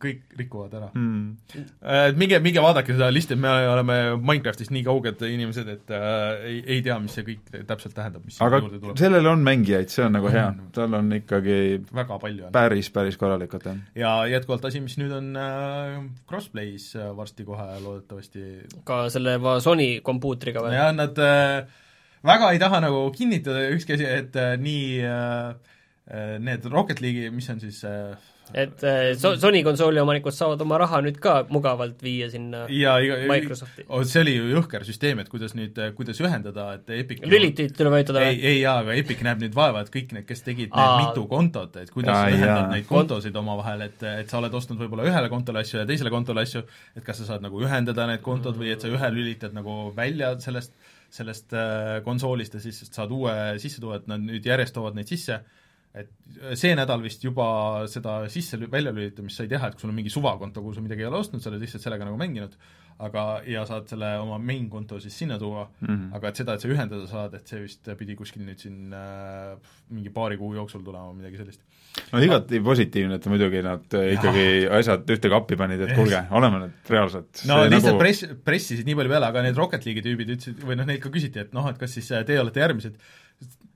[0.03, 1.61] kõik rikuvad ära mm..
[1.83, 2.09] äh,.
[2.19, 6.85] minge, minge vaadake seda listi, me oleme Minecraftist nii kauged inimesed, et äh, ei, ei
[6.87, 9.01] tea, mis see kõik täpselt tähendab, mis aga sinna juurde tuleb.
[9.01, 11.59] sellel on mängijaid, see on nagu hea, tal on ikkagi
[12.01, 12.55] väga palju on.
[12.57, 13.81] päris, päris korralikult jah.
[13.99, 15.97] ja jätkuvalt asi, mis nüüd on äh,
[16.31, 18.47] crossplay's äh, varsti kohe loodetavasti
[18.89, 20.77] ka selle va- Sony kompuutriga või?
[20.77, 21.67] ja nad äh,
[22.27, 25.75] väga ei taha nagu kinnitada ükski asi, et äh, nii äh,
[26.07, 28.15] need Rocket League'i, mis on siis äh,
[28.55, 32.95] et äh, so-, Sony konsooli omanikud saavad oma raha nüüd ka mugavalt viia sinna ja
[33.03, 33.87] iga, Microsofti.
[33.89, 37.97] oh, see oli ju jõhker süsteem, et kuidas nüüd, kuidas ühendada, et Epic lülitid tuleb
[37.97, 40.85] vajutada ei, ei jaa, aga Epic näeb nüüd vaeva, et kõik need, kes tegid need
[40.85, 41.01] Aa.
[41.03, 42.71] mitu kontot, et kuidas sa ühendad jaa.
[42.77, 46.47] neid kontosid omavahel, et, et sa oled ostnud võib-olla ühele kontole asju ja teisele kontole
[46.47, 46.63] asju,
[46.95, 50.37] et kas sa saad nagu ühendada need kontod või et sa ühe lülitad nagu välja
[50.43, 50.77] sellest,
[51.11, 55.11] sellest äh, konsoolist ja siis saad uue sisse tuua, et nad nüüd järjest toovad neid
[55.11, 55.43] sisse,
[55.97, 57.47] et see nädal vist juba
[57.89, 61.09] seda sisse, väljalülitamist sai teha, et kui sul on mingi suvakonto, kuhu sa midagi ei
[61.09, 62.57] ole ostnud, sa oled lihtsalt sellega nagu mänginud,
[63.07, 65.89] aga, ja saad selle oma main konto siis sinna tuua mm.
[65.89, 66.13] -hmm.
[66.17, 69.57] aga et seda, et sa ühendada saad, et see vist pidi kuskil nüüd siin äh,
[69.93, 71.61] mingi paari kuu jooksul tulema, midagi sellist.
[72.13, 74.47] no igati positiivne, et muidugi nad äh, ikkagi
[74.81, 78.05] asjad ühte kappi panid, et kuulge, oleme nüüd reaalselt no See lihtsalt nagu...
[78.05, 81.13] press, pressisid nii palju peale, aga need Rocket League'i tüübid ütlesid, või noh, neid ka
[81.13, 82.97] küsiti, et noh, et kas siis äh, teie olete järgmised.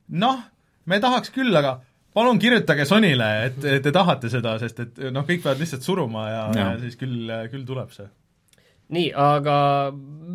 [0.08, 0.44] noh,
[0.84, 1.80] me tahaks küll, aga
[2.14, 6.26] palun kirjutage Sonyle, et et te tahate seda, sest et noh, kõik peavad lihtsalt suruma
[6.30, 6.68] ja, ja.
[6.74, 8.08] Ja siis küll, küll tuleb see.
[8.90, 9.56] nii, aga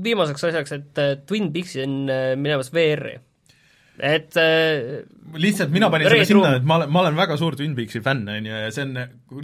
[0.05, 3.17] viimaseks asjaks, et äh, Twin Peaks on äh, minemas VR-i.
[3.99, 5.03] et äh,
[5.39, 8.23] lihtsalt mina panin selle sinna, et ma olen, ma olen väga suur Twin Peaksi fänn,
[8.31, 8.95] on ju, ja see on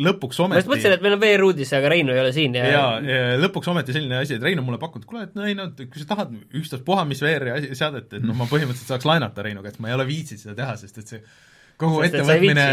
[0.07, 2.65] lõpuks ma just ometi mõtlesin, et meil on VR-uudis, aga Reinu ei ole siin ja,
[2.71, 5.99] ja, ja lõpuks ometi selline asi, et Reinu mulle pakkunud, kuule, et Reinu, et kui
[6.03, 9.79] sa tahad ükstaspuha mis VR-i asi- seadet, et noh, ma põhimõtteliselt saaks laenata Reinu käest,
[9.83, 11.23] ma ei ole viitsinud seda teha, sest et see
[11.81, 12.65] kogu Sest et ettevõtmine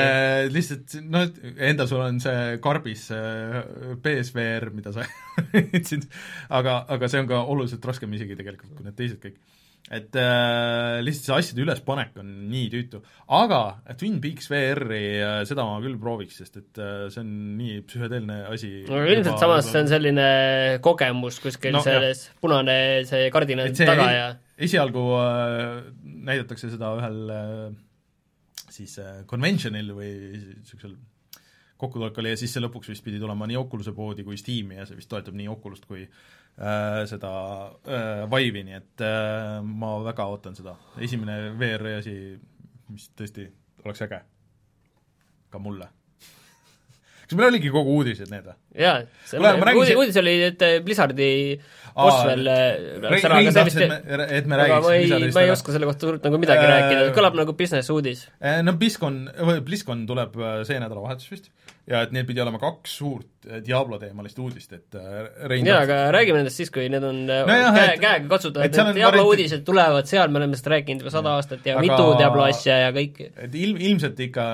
[0.54, 1.28] lihtsalt noh,
[1.70, 3.60] endal sul on see karbis äh,
[4.04, 5.06] PSVR, mida sa
[5.74, 6.08] võtsid,
[6.54, 9.38] aga, aga see on ka oluliselt raskem isegi tegelikult kui need teised kõik.
[9.88, 13.00] et äh, lihtsalt see asjade ülespanek on nii tüütu,
[13.38, 13.62] aga
[14.00, 18.42] Twin Peaks VR-i äh, seda ma küll prooviks, sest et äh, see on nii psühhedeelne
[18.52, 18.74] asi.
[18.88, 20.28] aga ilmselt samas see on selline
[20.84, 22.76] kogemus kuskil No, no, selles, punane
[23.08, 27.68] see kardin on et see taga ja esialgu äh, näidatakse seda ühel äh,
[28.78, 30.96] siis äh, convention'il või niisugusel
[31.78, 34.98] kokkutulekul ja siis see lõpuks vist pidi tulema nii Oculus'e poodi kui Steam'i ja see
[34.98, 37.30] vist toetab nii Oculus't kui äh, seda
[37.86, 40.74] äh, Vive'i, nii et äh, ma väga ootan seda.
[41.04, 42.16] esimene VR-i asi,
[42.90, 43.46] mis tõesti
[43.84, 44.20] oleks äge.
[45.48, 45.88] ka mulle.
[47.28, 48.58] kas meil oligi kogu uudised need või?
[48.82, 48.98] jaa,
[50.02, 51.30] uudis oli, et äh, Blizzardi
[51.98, 52.44] Rein,
[53.04, 55.56] läks ära, Rein tahtis, et me, et me räägiks ma ei, Blizzardist ma ei ära.
[55.58, 58.26] oska selle kohta suurt nagu midagi Äh, rääkida, kõlab nagu business uudis.
[58.38, 59.18] Eh, no BlizzCon,
[59.50, 61.50] või BlizzCon tuleb äh, see nädalavahetus vist
[61.88, 65.80] ja et neil pidi olema kaks suurt äh, Diablo teemalist uudist, et äh, Rein jaa,
[65.86, 69.28] aga räägime nendest siis, kui need on no Nojah, käe, käega katsutavad, need Diablo variante-
[69.32, 72.76] uudised tulevad seal, me oleme sellest rääkinud juba sada aastat ja Aga- mitu Diablo asja
[72.82, 73.30] ja kõike.
[73.46, 74.46] et ilm, ilmselt ikka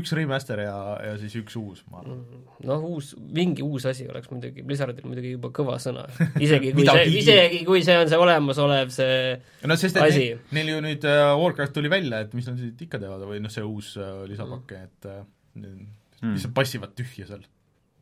[0.00, 0.76] üks remaster ja,
[1.10, 2.24] ja siis üks uus, ma arvan.
[2.66, 6.08] noh, uus, mingi uus asi oleks muidugi, Blizzardil muidugi juba kõva sõna.
[6.44, 9.36] isegi kui see, isegi kui see on see olemasolev see
[9.70, 10.26] no sest, et asi.
[10.56, 11.06] neil, ju nüüd
[11.38, 13.94] Warcraft tuli välja, et mis nad siis ikka teevad või noh, see uus
[14.30, 15.12] lisapakk, et
[16.24, 16.36] Hmm.
[16.38, 17.44] lihtsalt passivad tühja seal.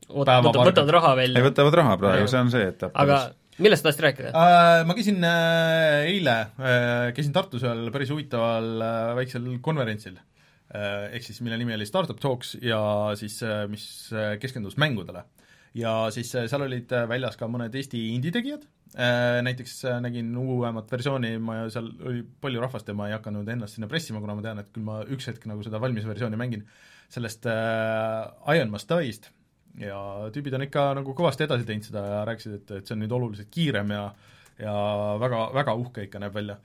[0.06, 1.46] võtavad, võtavad raha ei, välja.
[1.48, 2.94] võtavad raha praegu, see on see etapp.
[2.94, 3.22] aga
[3.60, 4.32] millest sa tahtsid rääkida?
[4.32, 11.10] Äh, ma käisin äh, eile äh,, käisin Tartus ühel päris huvitaval äh, väiksel konverentsil äh,,
[11.16, 12.80] ehk siis mille nimi oli Startup Talks ja
[13.18, 15.24] siis äh, mis äh, keskendus mängudele.
[15.74, 18.64] ja siis äh, seal olid äh, väljas ka mõned Eesti indie-tegijad
[18.96, 23.48] äh,, näiteks äh, nägin uuemat versiooni, ma seal oli palju rahvast ja ma ei hakanud
[23.48, 26.40] ennast sinna pressima, kuna ma tean, et küll ma üks hetk nagu seda valmis versiooni
[26.40, 26.64] mängin,
[27.12, 29.30] sellest äh, Iron Must Die'st
[29.80, 29.96] ja
[30.34, 33.14] tüübid on ikka nagu kõvasti edasi teinud seda ja rääkisid, et, et see on nüüd
[33.16, 34.06] oluliselt kiirem ja
[34.60, 34.72] ja
[35.18, 36.58] väga, väga uhke ikka näeb välja.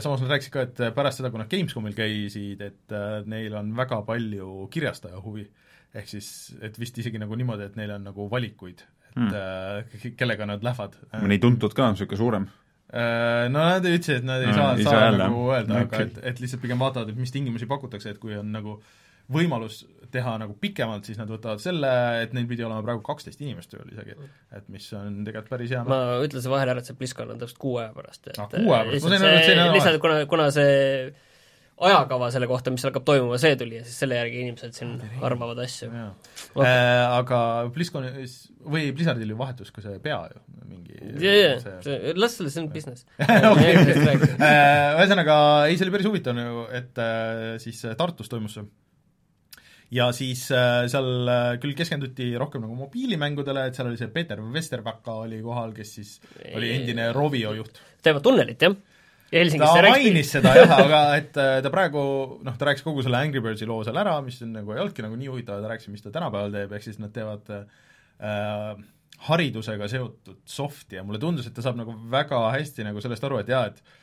[0.00, 3.72] Samas nad rääkisid ka, et pärast seda, kui nad Gamescomil käisid, et äh, neil on
[3.76, 5.48] väga palju kirjastaja huvi.
[5.94, 6.28] ehk siis,
[6.62, 9.28] et vist isegi nagu niimoodi, et neil on nagu valikuid, et Hmm.
[9.30, 10.14] mm.
[10.18, 10.94] kellega nad lähevad.
[11.22, 12.46] mõni tuntud ka, niisugune suurem?
[12.94, 15.74] Äh, No nad ütlesid, et nad ei Mm, saa, ei saa, saa saa nagu öelda
[15.74, 15.98] okay., Okay.
[15.98, 18.80] aga et, et lihtsalt pigem vaatavad, et mis tingimusi pakutakse, et kui on nagu
[19.32, 19.82] võimalus
[20.14, 21.90] teha nagu pikemalt, siis nad võtavad selle,
[22.22, 24.14] et neil pidi olema praegu kaksteist inimest tööl isegi,
[24.54, 27.58] et mis on tegelikult päris hea ma ütlesin vahele ära, et see BlizzCon on täpselt
[27.64, 29.08] kuu aja pärast, et Ah, kuu aja pärast?
[29.08, 30.74] Ma sain aru, et see see, nädal lihtsalt kuna, kuna see
[31.84, 34.92] ajakava selle kohta, mis hakkab toimuma, see tuli ja siis selle järgi inimesed siin
[35.26, 35.88] arvavad asju.
[35.90, 36.62] Okay.
[36.62, 37.40] äh, aga
[37.74, 42.54] BlizzConis või Blizzardil ju vahetus ka see pea ju, mingi jaa, see- jaa, las selle,
[42.54, 43.02] see on business.
[43.24, 45.34] Äh, ühesõnaga,
[45.66, 48.66] ei, see oli päris huvitav nagu, et äh, siis Tartus toimus see
[49.94, 54.40] ja siis äh, seal äh, küll keskenduti rohkem nagu mobiilimängudele, et seal oli see Peeter
[54.54, 56.16] Vesterbacka oli kohal, kes siis
[56.54, 57.80] oli endine Rovio juht.
[58.02, 58.74] teevad tunnelit, jah?
[59.34, 62.04] ja Helsingis ta mainis seda jah, aga et äh, ta praegu
[62.46, 65.04] noh, ta rääkis kogu selle Angry Birdsi loo seal ära, mis on nagu ei olnudki
[65.04, 68.72] nagu nii huvitav, ta rääkis, mis ta tänapäeval teeb, ehk siis nad teevad äh,
[69.28, 73.40] haridusega seotud soft'i ja mulle tundus, et ta saab nagu väga hästi nagu sellest aru,
[73.42, 74.00] et jaa, et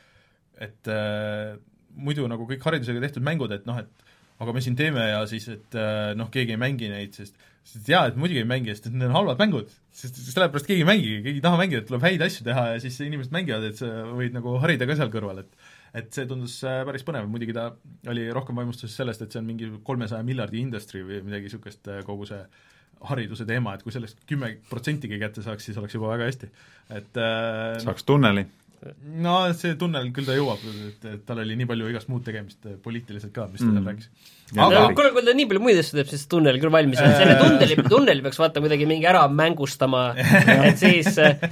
[0.62, 1.58] et äh,
[1.92, 4.01] muidu nagu kõik haridusega tehtud mängud, et noh, et
[4.42, 7.86] aga me siin teeme ja siis, et äh, noh, keegi ei mängi neid, sest sest
[7.86, 11.12] jaa, et muidugi ei mängi, sest need on halvad mängud, sest sellepärast keegi ei mängi,
[11.22, 14.34] keegi ei taha mängida, tuleb häid asju teha ja siis inimesed mängivad, et sa võid
[14.34, 17.68] nagu harida ka seal kõrval, et et see tundus äh, päris põnev, muidugi ta
[18.10, 22.26] oli rohkem vaimustuses sellest, et see on mingi kolmesaja miljardi industry või midagi niisugust, kogu
[22.30, 22.40] see
[23.10, 26.50] hariduse teema, et kui sellest kümme protsentigi kätte saaks, siis oleks juba väga hästi.
[26.98, 28.46] et äh, saaks tunneli
[29.22, 32.64] no see tunnel küll ta jõuab, et, et tal oli nii palju igast muud tegemist
[32.66, 33.88] äh, poliitiliselt ka, mis ta seal Mm.
[33.90, 34.08] rääkis.
[34.56, 37.12] aga aga kuule, kui ta nii palju muid asju teeb, siis tunnel küll valmis on,
[37.18, 40.02] selle tunneli, tunneli peaks vaata kuidagi mingi ära mängustama,
[40.68, 41.44] et siis äh,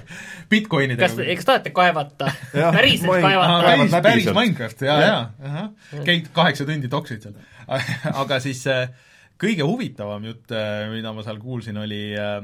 [0.51, 2.33] Bitcoinidega kas, kas tahate kaevata?
[2.53, 3.61] Päriselt kaevata?
[3.69, 4.31] Päris, päris.
[4.41, 5.67] Minecraft, jaa, jaa,
[6.09, 7.39] käid kaheksa tundi toksid seal.
[8.23, 8.89] aga siis äh,
[9.41, 10.51] kõige huvitavam jutt,
[10.93, 12.41] mida ma seal kuulsin, oli äh,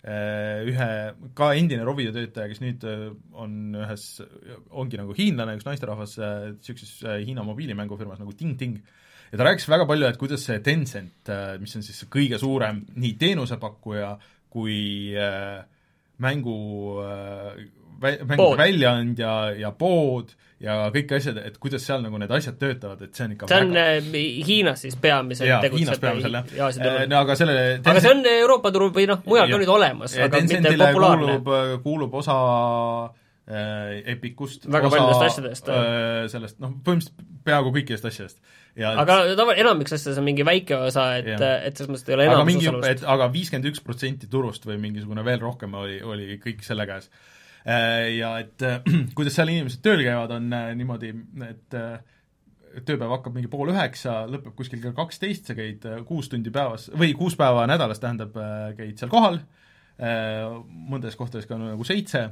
[0.00, 0.88] ühe
[1.36, 4.06] ka endine Rovio töötaja, kes nüüd äh, on ühes,
[4.70, 8.80] ongi nagu hiinlane, üks naisterahvas niisuguses Hiina mobiilimängufirmas nagu Ting Ting,
[9.30, 13.16] ja ta rääkis väga palju, et kuidas see Tencent, mis on siis kõige suurem nii
[13.20, 14.14] teenusepakkuja
[14.50, 15.62] kui äh,
[16.18, 17.54] mängu äh,
[18.00, 23.16] mängu väljaandja ja pood ja kõik asjad, et kuidas seal nagu need asjad töötavad, et
[23.16, 26.66] see on ikka see on väga äh, Hiinas siis peamiselt jaa, Hiinas peamiselt jah ja
[26.68, 27.08] Aasia turul.
[27.12, 30.44] no aga sellele aga see on Euroopa turul või noh, mujal ka nüüd olemas, aga
[30.44, 31.40] mitte populaarne.
[31.40, 32.36] kuulub, kuulub osa
[33.48, 38.38] äh, Epicust, osa äh, sellest, noh, põhimõtteliselt peaaegu kõikidest asjadest.
[38.78, 42.28] ja aga tava-, enamiks asjades on mingi väike osa, et, et selles mõttes ei ole
[42.28, 43.08] aga enamus mingi, osalust.
[43.16, 47.08] aga viiskümmend üks protsenti turust või mingisugune veel rohkem oli, oli kõik selle käes.
[47.66, 48.80] Ja et äh,
[49.16, 51.12] kuidas seal inimesed tööl käivad, on äh, niimoodi,
[51.44, 52.00] et äh,
[52.86, 56.88] tööpäev hakkab mingi pool üheksa, lõpeb kuskil kell kaksteist, sa käid äh, kuus tundi päevas,
[56.96, 58.36] või kuus päeva nädalas, tähendab,
[58.78, 59.42] käid seal kohal,
[60.00, 62.30] mõndades kohtades ka nagu seitse,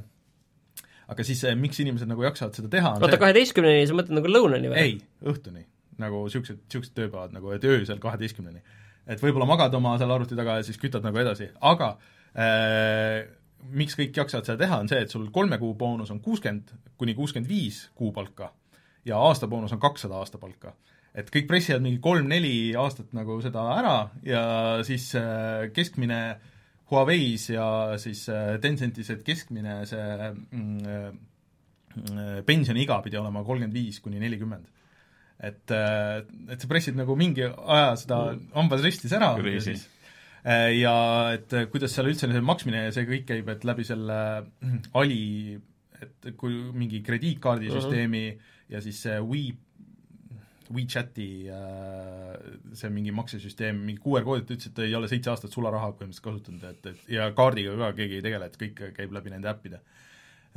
[1.09, 4.71] aga siis äh, miks inimesed nagu jaksavad seda teha, oota, kaheteistkümneni, sa mõtled nagu lõunani
[4.71, 4.83] või?
[4.83, 4.95] ei,
[5.29, 5.65] õhtuni.
[6.01, 8.61] nagu niisugused, niisugused tööpäevad nagu, et öösel kaheteistkümneni.
[9.09, 11.95] et võib-olla magad oma seal arvuti taga ja siis kütad nagu edasi, aga
[12.33, 13.25] äh,
[13.75, 17.15] miks kõik jaksavad seda teha, on see, et sul kolme kuu boonus on kuuskümmend kuni
[17.17, 18.53] kuuskümmend viis kuupalka
[19.07, 20.73] ja aasta boonus on kakssada aastapalka.
[21.15, 24.43] et kõik pressivad mingi kolm-neli aastat nagu seda ära ja
[24.85, 26.19] siis äh, keskmine
[26.91, 33.99] Huawei's ja siis äh, Tencentis, et keskmine see mm, äh, pensioniiga pidi olema kolmkümmend viis
[33.99, 34.67] kuni nelikümmend.
[35.39, 38.17] et, et sa pressid nagu mingi aja seda
[38.53, 39.71] hambad ristis ära ja Crazy.
[39.71, 39.87] siis
[40.79, 40.93] ja
[41.35, 44.91] et äh, kuidas seal üldse see maksmine ja see kõik käib, et läbi selle mm,
[44.99, 45.57] Ali,
[45.99, 48.53] et kui mingi krediitkaardisüsteemi uh -huh.
[48.75, 49.43] ja siis see We
[50.69, 52.35] WeChati äh,
[52.73, 56.63] see mingi maksesüsteem, mingi QR-koodid, ta ütles, et ei ole seitse aastat sularaha põhimõtteliselt kasutanud,
[56.63, 59.81] et, et ja kaardiga ka keegi ei tegele, et kõik käib läbi nende äppide.
[59.81, 60.09] Äh,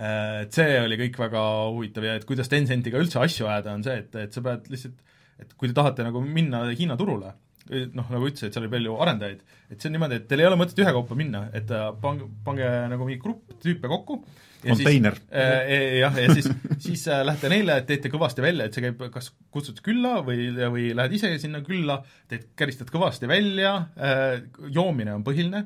[0.03, 3.99] Et see oli kõik väga huvitav ja et kuidas Tencentiga üldse asju ajada, on see,
[4.01, 5.03] et, et sa pead lihtsalt,
[5.43, 7.35] et kui te tahate nagu minna Hiina turule,
[7.70, 10.48] noh, nagu ütlesid, et seal oli palju arendajaid, et see on niimoodi, et teil ei
[10.48, 14.18] ole mõtet ühekaupa minna, et äh, pange, pange nagu mingi grupp tüüpe kokku
[14.62, 15.16] Konteiner.
[15.18, 16.48] siis äh, jah, ja siis,
[16.87, 20.90] siis äh, lähete neile, teete kõvasti välja, et see käib, kas kutsud külla või, või
[20.98, 24.37] lähed ise sinna külla, teed, käristad kõvasti välja äh,,
[24.75, 25.64] joomine on põhiline,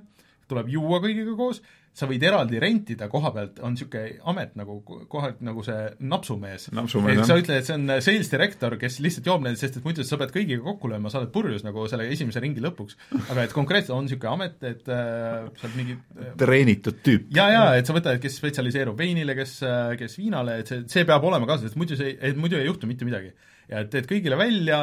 [0.51, 1.63] tuleb juua kõigiga koos,
[1.97, 6.69] sa võid eraldi rentida koha pealt, on niisugune amet nagu kohalik nagu see napsumees.
[6.77, 10.05] Napsumees, sa ütled, et see on sales director, kes lihtsalt joob neid, sest et muidu
[10.05, 12.99] sa pead kõigiga kokku lööma, sa oled purjus nagu selle esimese ringi lõpuks.
[13.33, 17.31] aga et konkreetselt on niisugune amet, et äh, sa oled mingi äh, treenitud tüüp.
[17.37, 19.57] ja, ja et sa võtad, kes spetsialiseerub veinile, kes,
[20.03, 22.91] kes viinale, et see, see peab olema kaasas, et muidu see, et muidu ei juhtu
[22.91, 23.33] mitte midagi.
[23.73, 24.83] ja et teed kõigile välja,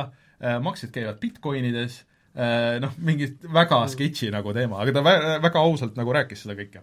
[0.65, 2.01] maksed käivad Bitcoinides,
[2.81, 6.81] noh, mingi väga sketši nagu teema, aga ta vä-, väga ausalt nagu rääkis seda kõike.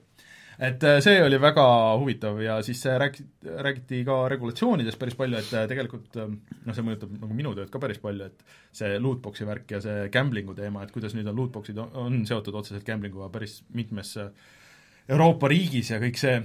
[0.60, 1.64] Et äh, see oli väga
[2.00, 3.24] huvitav ja siis rääki-,
[3.64, 7.72] räägiti ka regulatsioonidest päris palju, et äh, tegelikult äh, noh, see mõjutab nagu minu tööd
[7.72, 8.44] ka päris palju, et
[8.76, 12.60] see lootbox'i värk ja see gambling'u teema, et kuidas nüüd on lootbox'id, on, on seotud
[12.60, 14.16] otseselt gambling'uga päris mitmes
[15.10, 16.36] Euroopa riigis ja kõik see,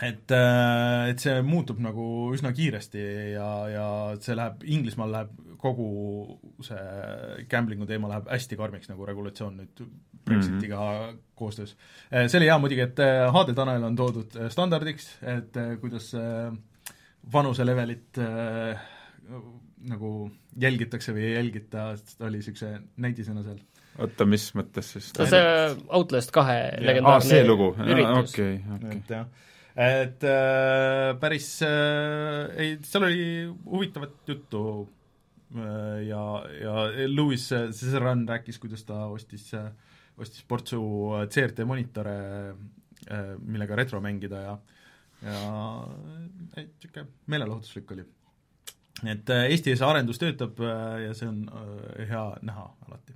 [0.00, 3.02] et, äh, et see muutub nagu üsna kiiresti
[3.34, 3.86] ja, ja
[4.22, 5.88] see läheb, Inglismaal läheb kogu
[6.66, 9.84] see gambling'u teema läheb hästi karmiks nagu regulatsioon nüüd
[10.26, 11.18] Brexitiga mm -hmm.
[11.38, 11.76] koostöös.
[12.10, 12.98] see oli hea muidugi, et
[13.36, 16.12] HD Tanel on toodud äh, standardiks, et kuidas
[17.32, 18.18] vanuselevelit
[19.88, 20.30] nagu
[20.62, 22.72] jälgitakse või ei jälgita, ta oli niisuguse
[23.02, 23.60] näidisena seal.
[23.98, 25.10] oota, mis mõttes siis?
[25.12, 28.34] see on see Outlast kahe aa, legendaarne see lugu, üritus.
[28.34, 28.96] okei, okei.
[28.98, 29.26] et jah,
[29.88, 34.64] et äh, päris äh, ei, seal oli huvitavat juttu
[36.06, 36.22] ja,
[36.62, 36.74] ja
[37.08, 39.72] Louis Cesaran rääkis, kuidas ta ostis äh,,
[40.16, 40.82] ostis portsu
[41.16, 42.16] äh, CRT monitore
[43.10, 44.58] äh,, millega retro mängida ja
[45.22, 45.86] ja
[46.56, 48.04] niisugune meelelahutuslik oli.
[49.06, 53.14] et äh, Eesti see arendus töötab äh, ja see on äh, hea näha alati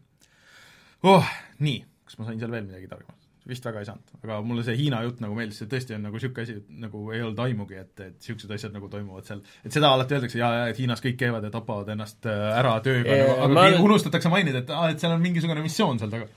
[1.03, 1.35] oh,.
[1.59, 3.26] Nii, kas ma sain seal veel midagi targemaks?
[3.49, 6.19] Vist väga ei saanud, aga mulle see Hiina jutt nagu meeldis, see tõesti on nagu
[6.19, 9.43] niisugune asi, et nagu ei olnud aimugi, et, et niisugused asjad nagu toimuvad seal.
[9.65, 13.07] et seda alati öeldakse, jaa, jaa, et Hiinas kõik käivad ja tapavad ennast ära tööga
[13.07, 13.79] Ee, nagu, aga olen...
[13.87, 16.29] unustatakse mainida, et aa, et seal on mingisugune missioon seal taga.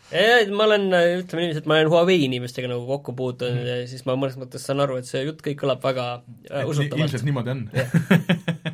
[0.54, 0.88] ma olen,
[1.24, 4.66] ütleme niiviisi, et ma olen Huawei inimestega nagu kokku puutunud ja siis ma mõnes mõttes
[4.70, 7.02] saan aru, et see jutt kõik kõlab väga äh, Et usutavalt.
[7.08, 7.66] ilmselt niimoodi on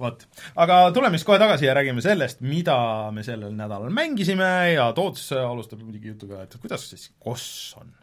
[0.00, 0.26] vot,
[0.62, 2.78] aga tuleme siis kohe tagasi ja räägime sellest, mida
[3.14, 7.94] me sellel nädalal mängisime ja Toots alustab muidugi jutuga, et kuidas siis KOS on?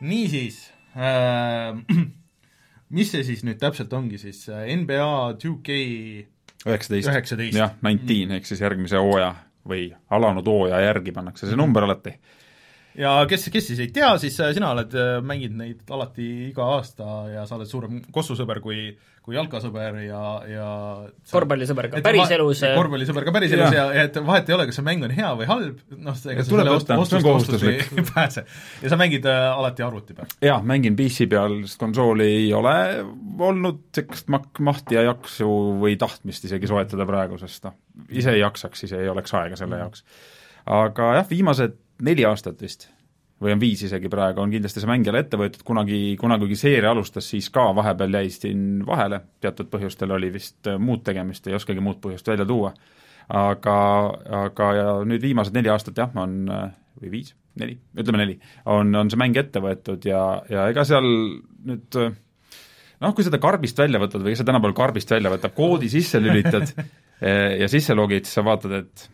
[0.00, 1.76] niisiis äh,
[2.96, 5.76] mis see siis nüüd täpselt ongi siis äh, NBA 2K
[6.66, 7.10] üheksateist.
[7.12, 7.58] üheksateist.
[7.58, 9.34] jah, nineteen ehk siis järgmise hooaja
[9.68, 12.14] või alanud hooaja järgi pannakse see number alati.
[12.98, 16.66] Ja kes, kes siis ei tea, siis äh, sina oled äh, mänginud neid alati iga
[16.78, 18.88] aasta ja sa oled suurem kossusõber kui,
[19.22, 20.68] kui jalkasõber ja, ja
[21.30, 24.86] korvpallisõber ka päriselus va- korvpallisõber ka päriselus ja, ja et vahet ei ole, kas see
[24.86, 27.76] mäng on hea või halb, noh, ega Ja sa tuleb selle ost- ostust, ostust ei,
[28.00, 28.44] ei pääse.
[28.82, 30.32] ja sa mängid äh, alati arvuti peal.
[30.44, 32.74] jaa, mängin PC peal, sest konsooli ei ole
[33.50, 35.50] olnud sellist mak-, mahti ja jaksu
[35.84, 37.76] või tahtmist isegi soetada praegu, sest noh,
[38.10, 40.02] ise ei jaksaks, ise ei oleks aega selle jaoks.
[40.70, 42.88] aga jah, viimased neli aastat vist
[43.40, 46.58] või on viis isegi praegu, on kindlasti see mäng jälle ette võetud, kunagi, kunagi kui
[46.60, 51.48] seeria alustas, siis ka vahepeal jäi siin vahele, teatud põhjustel oli vist äh, muud tegemist,
[51.48, 52.74] ei oskagi muud põhjust välja tuua.
[53.30, 53.74] aga,
[54.34, 58.90] aga ja nüüd viimased neli aastat jah, on, äh, või viis, neli, ütleme neli, on,
[58.94, 62.10] on see mäng ette võetud ja, ja ega seal nüüd äh,
[63.00, 66.20] noh, kui seda karbist välja võtad või kes see tänapäeval karbist välja võtab, koodi sisse
[66.20, 66.74] lülitad
[67.62, 69.08] ja sisse logid, siis sa vaatad, et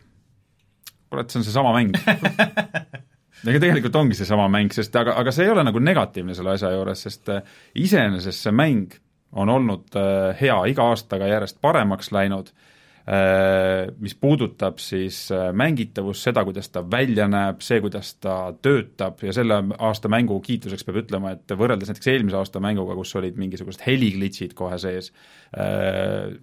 [1.09, 1.95] kurat, see on seesama mäng.
[3.47, 6.71] Ega tegelikult ongi seesama mäng, sest aga, aga see ei ole nagu negatiivne selle asja
[6.73, 7.43] juures, sest äh,
[7.77, 8.97] iseenesest see mäng
[9.37, 12.49] on olnud äh, hea, iga aastaga järjest paremaks läinud,
[13.99, 19.31] mis puudutab siis äh, mängitavust, seda, kuidas ta välja näeb, see, kuidas ta töötab ja
[19.35, 23.85] selle aasta mängu kiituseks peab ütlema, et võrreldes näiteks eelmise aasta mänguga, kus olid mingisugused
[23.85, 25.13] heliglitšid kohe sees,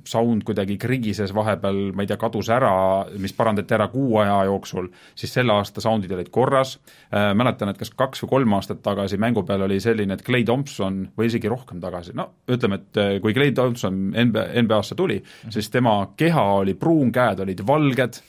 [0.09, 2.73] sound kuidagi krigises vahepeal, ma ei tea, kadus ära,
[3.21, 6.79] mis parandati ära kuu aja jooksul, siis selle aasta soundid olid korras,
[7.13, 11.03] mäletan, et kas kaks või kolm aastat tagasi mängu peal oli selline, et Clay Thompson
[11.19, 15.21] või isegi rohkem tagasi, no ütleme, et äh, kui Clay Thompson NBA, NBA-sse tuli
[15.53, 18.21] siis tema keha oli pruun, käed olid valged,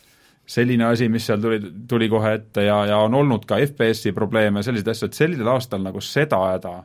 [0.45, 1.59] selline asi, mis seal tuli,
[1.89, 5.81] tuli kohe ette ja, ja on olnud ka FPS-i probleeme, selliseid asju, et sellisel aastal
[5.85, 6.75] nagu seda häda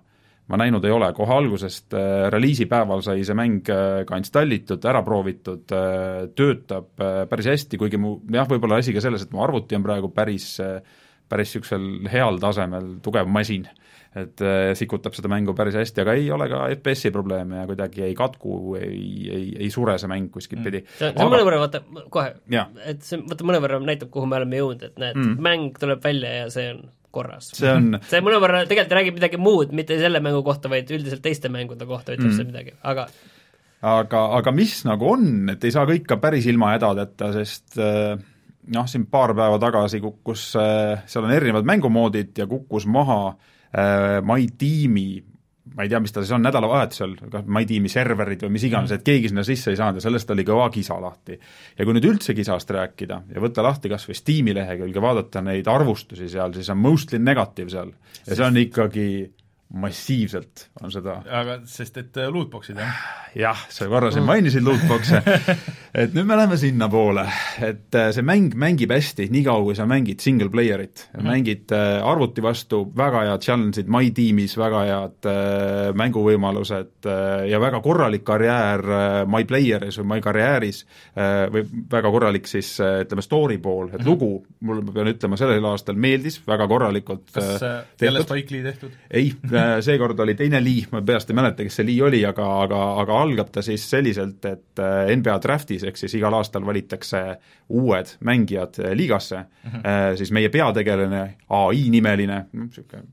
[0.51, 5.05] ma näinud ei ole, kohe algusest äh, reliisipäeval sai see mäng äh, ka installitud, ära
[5.07, 9.45] proovitud äh,, töötab äh, päris hästi, kuigi mu jah, võib-olla asi ka selles, et mu
[9.45, 10.81] arvuti on praegu päris äh,
[11.31, 13.69] päris niisugusel heal tasemel tugev masin,
[14.19, 18.03] et äh, sikutab seda mängu päris hästi, aga ei ole ka FPS-i probleeme ja kuidagi
[18.09, 21.61] ei katku, ei, ei, ei sure see mäng kuskilt pidi see on, see on mõnevõrra,
[21.63, 22.33] vaata, kohe,
[22.91, 26.33] et see, vaata mõnevõrra näitab, kuhu me oleme jõudnud, et näed mm., mäng tuleb välja
[26.41, 26.81] ja see on
[27.15, 27.53] korras.
[27.55, 31.53] see on see mõnevõrra tegelikult räägib midagi muud, mitte selle mängu kohta, vaid üldiselt teiste
[31.53, 32.41] mängude kohta ütleb mm.
[32.41, 33.07] see midagi, aga
[33.93, 38.19] aga, aga mis nagu on, et ei saa kõik ka päris ilma hädadeta, sest äh,
[38.75, 44.47] noh, siin paar päeva tagasi kukkus, seal on erinevad mängumoodid ja kukkus maha äh, My
[44.59, 45.21] Team'i
[45.77, 48.93] ma ei tea, mis ta siis on, nädalavahetusel, kas My Team'i serverid või mis iganes,
[48.95, 51.39] et keegi sinna sisse ei saanud ja sellest oli kõva kisa lahti.
[51.79, 55.69] ja kui nüüd üldse kisast rääkida ja võtta lahti kas või Steam'i lehekülge, vaadata neid
[55.71, 57.93] arvustusi seal, siis on mostly negative seal.
[58.27, 59.07] ja see on ikkagi
[59.71, 63.03] massiivselt, on seda aga sest, et äh, lootbox'id, jah?
[63.39, 65.21] jah, sa korra siin mainisid lootbox'e,
[66.03, 67.23] et nüüd me läheme sinnapoole,
[67.63, 71.29] et äh, see mäng mängib hästi, niikaua kui sa mängid single player'it mm, -hmm.
[71.31, 75.31] mängid äh, arvuti vastu väga head challenge'id My Team'is, väga head
[75.95, 77.07] mänguvõimalused
[77.51, 78.83] ja väga korralik karjäär
[79.31, 80.83] My Player'is või My karjääris
[81.53, 84.11] või väga korralik siis ütleme, story pool, et mm -hmm.
[84.11, 87.63] lugu, mulle, ma pean ütlema, sellel aastal meeldis väga korralikult kas
[88.03, 88.91] jälle Spike Lee tehtud?
[89.11, 89.33] ei,
[89.85, 93.21] seekord oli teine Lee, ma peast ei mäleta, kes see Lee oli, aga, aga, aga
[93.25, 97.23] algab ta siis selliselt, et äh, NBA draftis, ehk siis igal aastal valitakse
[97.77, 100.19] uued mängijad äh, liigasse mm, -hmm.
[100.21, 103.07] siis meie peategelane, ai nimeline, niisugune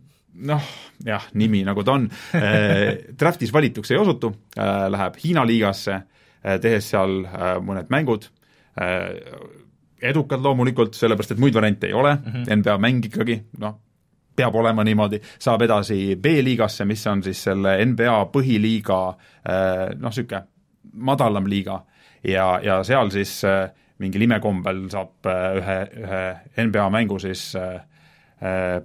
[0.48, 0.66] noh,
[1.06, 2.10] jah, nimi nagu ta on,
[3.20, 4.36] draftis valituks ei osutu,
[4.90, 6.02] läheb Hiina liigasse,
[6.62, 7.24] tehes seal
[7.66, 8.28] mõned mängud,
[10.02, 12.56] edukad loomulikult, sellepärast et muid variante ei ole mm, -hmm.
[12.62, 13.80] NBA mäng ikkagi, noh,
[14.38, 20.44] peab olema niimoodi, saab edasi B-liigasse, mis on siis selle NBA põhiliiga noh, niisugune
[20.94, 21.82] madalam liiga.
[22.28, 23.40] Ja, ja seal siis
[24.02, 27.52] mingil imekombel saab äh, ühe, ühe NBA mängu siis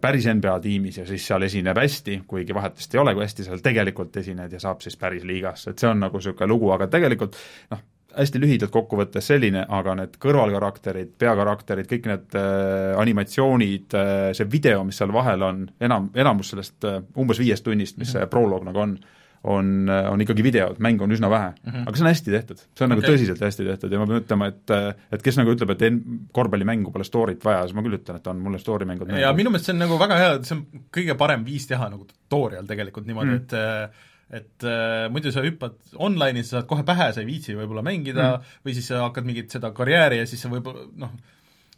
[0.01, 3.61] päris NBA tiimis ja siis seal esineb hästi, kuigi vahetust ei ole, kui hästi seal
[3.61, 7.37] tegelikult esined ja saab siis päris liigasse, et see on nagu niisugune lugu, aga tegelikult
[7.69, 7.83] noh,
[8.17, 14.85] hästi lühidalt kokkuvõttes selline, aga need kõrvalkarakterid, peakarakterid, kõik need äh, animatsioonid äh,, see video,
[14.89, 18.27] mis seal vahel on, enam, enamus sellest äh, umbes viiest tunnist, mis mm -hmm.
[18.27, 18.95] see proloog nagu on,
[19.43, 21.73] on, on ikkagi videod, mängu on üsna vähe mm.
[21.73, 21.89] -hmm.
[21.89, 23.01] aga see on hästi tehtud, see on okay.
[23.01, 24.77] nagu tõsiselt hästi tehtud ja ma pean ütlema, et
[25.13, 26.03] et kes nagu ütleb, et en-,
[26.33, 29.51] korvpallimängu pole story't vaja, siis ma küll ütlen, et on, mulle story mängud ja minu
[29.51, 33.07] meelest see on nagu väga hea, see on kõige parem viis teha nagu tutorial tegelikult
[33.07, 33.91] niimoodi mm, -hmm.
[33.91, 37.85] et et äh, muidu sa hüppad online'i, sa saad kohe pähe, sa ei viitsi võib-olla
[37.85, 38.57] mängida mm.
[38.65, 41.13] või siis sa hakkad mingit seda karjääri ja siis sa võib-olla noh,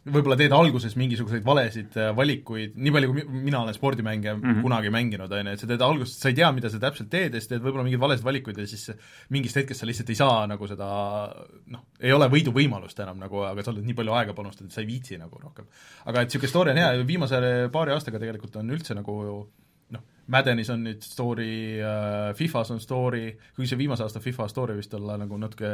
[0.05, 4.61] võib-olla teed alguses mingisuguseid valesid äh, valikuid, nii palju, kui mina olen spordimänge mm -hmm.
[4.61, 7.33] kunagi mänginud, on ju, et sa teed alguses, sa ei tea, mida sa täpselt teed
[7.33, 8.91] ja siis teed võib-olla mingeid valesid valikuid ja siis
[9.29, 10.87] mingist hetkest sa lihtsalt ei saa nagu seda
[11.73, 14.81] noh, ei ole võiduvõimalust enam nagu, aga sa oled nii palju aega panustanud, et sa
[14.81, 15.65] ei viitsi nagu rohkem.
[16.05, 19.49] aga et niisugune story on hea ja viimase paari aastaga tegelikult on üldse nagu
[20.33, 24.93] Maddenis on nüüd story äh,, Fifas on story, kuigi see viimase aasta Fifa story vist
[24.97, 25.71] olla nagu natuke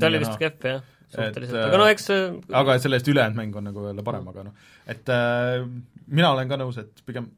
[0.00, 0.84] ta oli vist kehv jah,
[1.14, 2.28] suhteliselt, aga no eks see
[2.60, 5.64] aga sellest ülejäänud mäng on nagu jälle parem, aga noh, et äh,
[6.06, 7.30] mina olen ka nõus, et pigem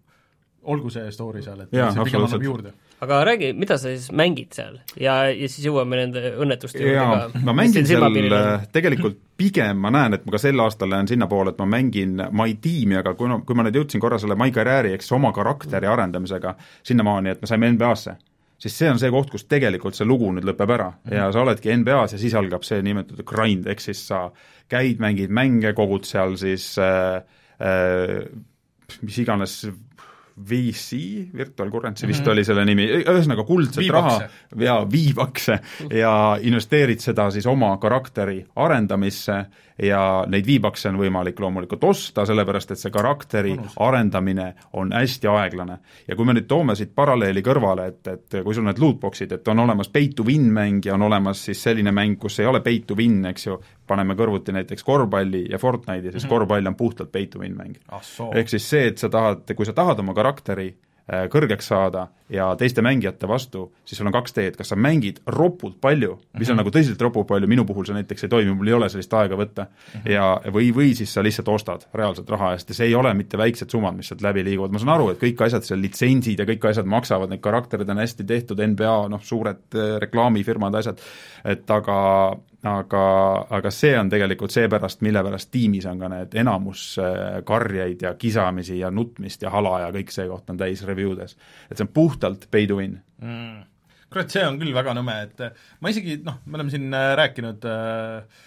[0.68, 4.10] olgu see story seal, et ja, see pigem annab juurde aga räägi, mida sa siis
[4.12, 7.42] mängid seal ja, ja siis jõuame nende õnnetuste juurde ka.
[7.46, 8.06] ma mängin seal
[8.74, 12.56] tegelikult pigem ma näen, et ma ka sel aastal lähen sinnapoole, et ma mängin My
[12.62, 15.86] Team'i, aga kui, kui ma nüüd jõudsin korra selle My Karjääri ehk siis oma karakteri
[15.86, 16.56] arendamisega
[16.90, 18.16] sinnamaani, et me saime NBA-sse,
[18.58, 21.16] siis see on see koht, kus tegelikult see lugu nüüd lõpeb ära mm -hmm.
[21.20, 24.28] ja sa oledki NBA-s ja siis algab see nimetatud grind, ehk siis sa
[24.68, 27.22] käid, mängid mänge, kogud seal siis äh,
[27.62, 28.26] äh,
[29.02, 29.68] mis iganes
[30.50, 30.96] VC,
[31.34, 32.32] Virtual Currency vist mm -hmm.
[32.32, 34.18] oli selle nimi, ühesõnaga kuldset Viibakse.
[34.18, 35.58] raha ja viibakse
[35.90, 39.44] ja investeerid seda siis oma karakteri arendamisse
[39.82, 43.76] ja neid viibakse on võimalik loomulikult osta, sellepärast et see karakteri Mõnus.
[43.84, 45.78] arendamine on hästi aeglane.
[46.08, 49.48] ja kui me nüüd toome siit paralleeli kõrvale, et, et kui sul need lootbox'id, et
[49.48, 52.60] on olemas pay to win mäng ja on olemas siis selline mäng, kus ei ole
[52.60, 56.34] pay to win, eks ju, paneme kõrvuti näiteks korvpalli ja Fortnite'i, siis mm -hmm.
[56.34, 58.02] korvpall on puhtalt pay to win mäng ah,.
[58.34, 60.74] ehk siis see, et sa tahad, kui sa tahad oma karakteri
[61.08, 65.20] Äh, kõrgeks saada ja teiste mängijate vastu, siis sul on kaks teed, kas sa mängid
[65.26, 66.50] ropult palju, mis mm -hmm.
[66.50, 66.60] on mhm.
[66.60, 69.36] nagu tõsiselt ropult palju, minu puhul see näiteks ei toimi, mul ei ole sellist aega
[69.36, 70.10] võtta mm, -hmm.
[70.10, 73.38] ja või, või siis sa lihtsalt ostad reaalselt raha eest ja see ei ole mitte
[73.38, 76.44] väiksed summad, mis sealt läbi liiguvad, ma saan aru, et kõik asjad seal, litsentsid ja
[76.44, 81.00] kõik asjad maksavad, need karakterid on hästi tehtud, NBA noh, suured äh, reklaamifirmad, asjad,
[81.44, 81.98] et aga
[82.66, 83.02] aga,
[83.54, 88.14] aga see on tegelikult seepärast, mille pärast tiimis on ka need enamus äh, karjeid ja
[88.18, 91.36] kisamisi ja nutmist ja hala ja kõik see koht on täis review des.
[91.70, 93.64] et see on puhtalt pay to win mm..
[94.10, 97.14] kurat, see on küll väga nõme, et äh, ma isegi noh, me oleme siin äh,
[97.22, 98.46] rääkinud äh,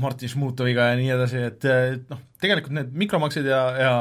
[0.00, 1.66] Martin Šmutoviga ja nii edasi, et
[2.10, 3.92] noh, tegelikult need mikromaksed ja, ja,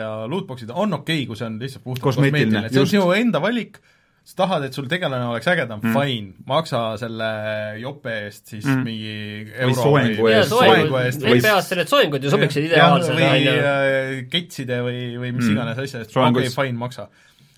[0.00, 3.12] ja lootbox'id on okei okay,, kui see on lihtsalt puhtalt kosmeetiline, et see on sinu
[3.14, 3.78] enda valik
[4.22, 7.30] sa tahad, et sul tegelane oleks ägedam mm., fine, maksa selle
[7.82, 8.84] jope eest siis mm.
[8.86, 9.14] mingi
[9.50, 11.26] euro või soengu eest, soengu eest.
[11.74, 13.18] Need soengud ju sobiksid ideaalselt.
[13.18, 15.56] või äh, ketside või, või mis mm.
[15.56, 17.08] iganes asja eest, okei okay,, fine, maksa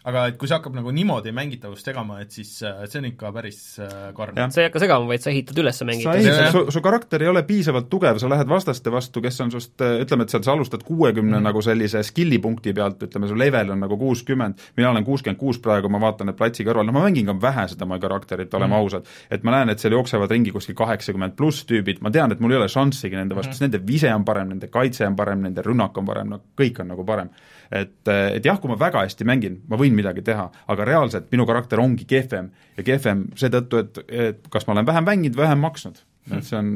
[0.05, 3.31] aga et kui see hakkab nagu niimoodi mängitavust segama, et siis äh, see on ikka
[3.33, 4.37] päris äh, karm.
[4.53, 6.51] sa ei hakka segama, vaid sa ehitad üles mängitavust.
[6.53, 9.97] su, su karakter ei ole piisavalt tugev, sa lähed vastaste vastu, kes on sinust, äh,
[10.05, 11.49] ütleme, et seal sa alustad kuuekümne mm.
[11.49, 15.63] nagu sellise skill'i punkti pealt, ütleme, su level on nagu kuuskümmend, mina olen kuuskümmend kuus
[15.65, 18.75] praegu, ma vaatan, et platsi kõrval, noh ma mängin ka vähe seda oma karakterit, oleme
[18.75, 18.85] mm.
[18.85, 22.45] ausad, et ma näen, et seal jooksevad ringi kuskil kaheksakümmend pluss tüübid, ma tean, et
[22.45, 23.73] mul ei ole šanssigi nende vastu mm, -hmm.
[23.73, 26.93] nende vise on parem, nende kaitse on parem, nende rünnak on parem, no kõik on
[26.93, 27.33] nagu parem
[27.71, 31.47] et, et jah, kui ma väga hästi mängin, ma võin midagi teha, aga reaalselt minu
[31.49, 36.03] karakter ongi kehvem ja kehvem seetõttu, et, et kas ma olen vähem mänginud, vähem maksnud.
[36.33, 36.71] et see on,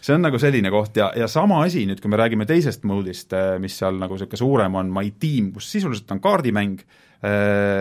[0.00, 3.34] see on nagu selline koht ja, ja sama asi nüüd, kui me räägime teisest mode'ist,
[3.60, 6.80] mis seal nagu niisugune suurem on, My Team, kus sisuliselt on kaardimäng,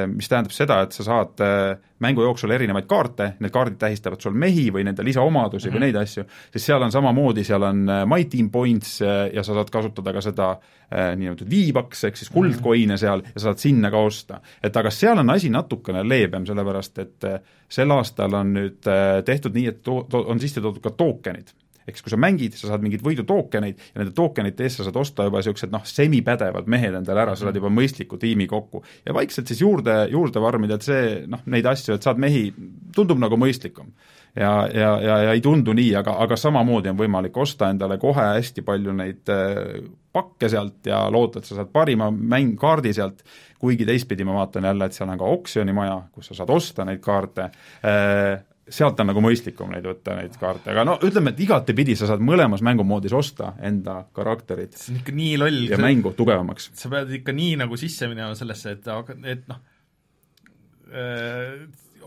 [0.09, 4.33] mis tähendab seda, et sa saad äh, mängu jooksul erinevaid kaarte, need kaardid tähistavad sul
[4.33, 5.75] mehi või nende lisaomadusi mm -hmm.
[5.75, 5.85] või mhm.
[5.85, 6.23] neid asju,
[6.55, 8.99] siis seal on samamoodi, seal on äh, My Team Points
[9.33, 10.49] ja sa saad kasutada ka seda
[10.87, 12.97] nii-öelda V-Bucks ehk siis kuldkoine mhm.
[12.97, 14.41] seal ja sa saad sinna ka osta.
[14.63, 17.25] et aga seal on asi natukene leebem, sellepärast et
[17.69, 18.89] sel aastal on nüüd
[19.25, 21.53] tehtud nii, et on sisse toodud ka tookenid
[21.87, 24.99] ehk siis kui sa mängid, sa saad mingeid võidutookeneid ja nende tookenite eest sa saad
[24.99, 28.83] osta juba niisugused noh, semipädevad mehed endale ära, sa saad juba mõistliku tiimi kokku.
[29.07, 32.49] ja vaikselt siis juurde, juurde vormida, et see noh, neid asju, et saad mehi,
[32.95, 33.93] tundub nagu mõistlikum.
[34.35, 38.27] ja, ja, ja, ja ei tundu nii, aga, aga samamoodi on võimalik osta endale kohe
[38.35, 39.79] hästi palju neid äh,
[40.13, 43.23] pakke sealt ja loota, et sa saad parima mängkaardi sealt,
[43.61, 46.99] kuigi teistpidi ma vaatan jälle, et seal on ka oksjonimaja, kus sa saad osta neid
[47.05, 51.95] kaarte äh,, sealt on nagu mõistlikum neid võtta, neid kaarte, aga no ütleme, et igatepidi
[51.99, 55.63] sa saad mõlemas mängumoodis osta enda karakterit see on ikka nii loll.
[55.71, 56.71] ja mängu tugevamaks.
[56.77, 58.89] sa pead ikka nii nagu sisse minema sellesse, et,
[59.33, 59.61] et noh,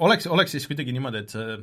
[0.01, 1.59] oleks, oleks siis kuidagi niimoodi, et see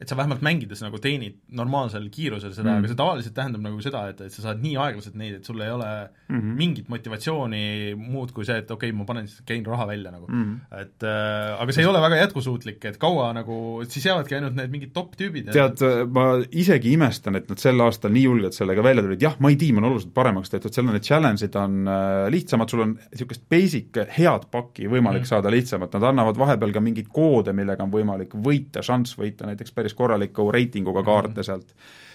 [0.00, 3.82] et sa vähemalt mängides nagu teenid normaalsel kiirusel seda mm., aga see tavaliselt tähendab nagu
[3.84, 6.56] seda, et, et sa saad nii aeglaselt neid, et sul ei ole mm -hmm.
[6.58, 10.42] mingit motivatsiooni muud kui see, et okei okay,, ma panen käin raha välja nagu mm.
[10.42, 10.80] -hmm.
[10.80, 14.70] et äh, aga see ei ole väga jätkusuutlik, et kaua nagu, siis jäävadki ainult need
[14.74, 15.52] mingid top-tüübid.
[15.52, 19.54] tead, ma isegi imestan, et nad sel aastal nii julgelt sellega välja tulid, jah, My
[19.56, 23.46] Team on oluliselt paremaks tehtud, seal on need challenge'id on äh, lihtsamad, sul on niisugust
[23.50, 25.34] basic head pakki võimalik mm -hmm.
[25.36, 29.70] saada lihtsamalt, nad annavad vahepeal ka mingeid koode, millega on võimalik võita, šanss võita näiteks
[29.84, 31.06] päris korraliku reitinguga mhm.
[31.06, 31.74] kaarte sealt.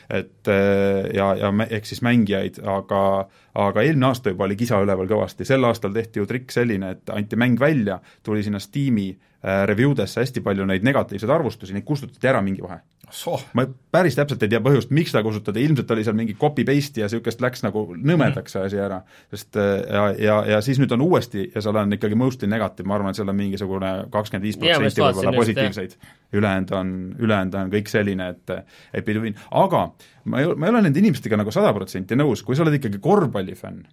[0.10, 5.08] et eh, ja, ja ehk siis mängijaid, aga aga eelmine aasta juba oli kisa üleval
[5.10, 9.29] kõvasti, sel aastal tehti ju trikk selline, et anti mäng välja, tuli sinna Steam'i äh,
[9.42, 12.82] review desse hästi palju neid negatiivseid arvustusi, neid kustutati ära mingi vahe
[13.12, 13.42] soh.
[13.54, 17.08] ma päris täpselt ei tea põhjust, miks seda kustutati, ilmselt oli seal mingi copy-paste ja
[17.10, 19.00] niisugust läks nagu nõmedaks see asi ära,
[19.34, 22.88] sest äh, ja, ja, ja siis nüüd on uuesti ja seal on ikkagi mostly negative,
[22.90, 25.98] ma arvan, et seal on mingisugune kakskümmend viis protsenti võib-olla positiivseid,
[26.40, 29.88] ülejäänud on, ülejäänud on kõik selline, et pidi win, aga
[30.30, 33.02] ma ei, ma ei ole nende inimestega nagu sada protsenti nõus, kui sa oled ikkagi
[33.04, 33.84] korvpallifänn,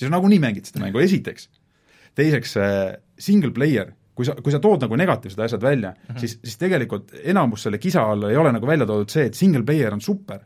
[0.00, 1.50] siis nagunii mängid seda mängu, esiteks.
[2.16, 6.20] teiseks, äh, single player kui sa, kui sa tood nagu negatiivsed asjad välja mm, -hmm.
[6.20, 9.64] siis, siis tegelikult enamus selle kisa all ei ole nagu välja toodud see, et single
[9.64, 10.40] player on super.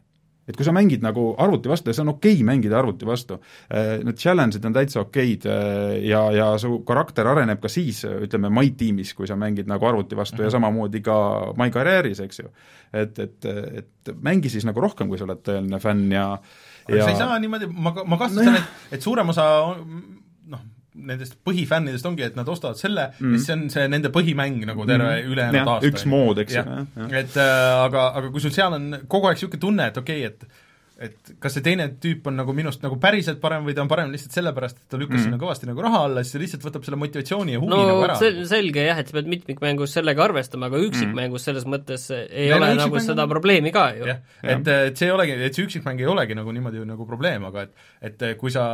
[0.49, 3.35] et kui sa mängid nagu arvuti vastu ja see on okei okay mängida arvuti vastu,
[3.71, 8.51] äh, need challenge'id on täitsa okeid äh, ja, ja su karakter areneb ka siis, ütleme,
[8.51, 10.43] My Teamis, kui sa mängid nagu arvuti vastu mm -hmm.
[10.43, 10.53] ja mhm.
[10.53, 12.49] samamoodi ka My Career'is, eks ju.
[12.93, 16.41] et, et, et mängi siis nagu rohkem, kui sa oled tõeline fänn ja
[16.89, 17.05] aga ja...
[17.05, 19.47] sa ei saa niimoodi, ma, ma kahtlustan no,, et, et suurem osa
[20.47, 20.61] noh,
[20.95, 23.37] nendest põhifännidest ongi, et nad ostavad selle mm.
[23.37, 25.35] siis on see nende põhimäng nagu terve mm.
[25.35, 25.93] ülejäänud aasta.
[25.93, 26.65] üks mood, eks ju.
[27.11, 30.35] et äh, aga, aga kui sul seal on kogu aeg niisugune tunne, et okei okay,,
[30.35, 30.67] et
[31.01, 34.11] et kas see teine tüüp on nagu minust nagu päriselt parem või ta on parem
[34.13, 35.27] lihtsalt sellepärast, et ta lükkas mm.
[35.27, 38.03] sinna kõvasti nagu raha alla, siis see lihtsalt võtab selle motivatsiooni ja huvi no, nagu
[38.05, 38.19] ära.
[38.21, 41.47] sel-, selge jah, et sa pead mitmikmängus sellega arvestama, aga üksikmängus mm.
[41.47, 44.13] selles mõttes ei ja ole no, nagu seda probleemi ka ju.
[44.13, 47.65] et, et see ei olegi, et see üksikmäng ei olegi nagu niimoodi nagu probleem, aga
[47.65, 48.67] et et kui sa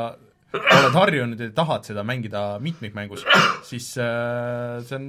[0.56, 3.24] oled harjunud ja tahad seda mängida mitmikmängus,
[3.66, 5.06] siis äh, see on,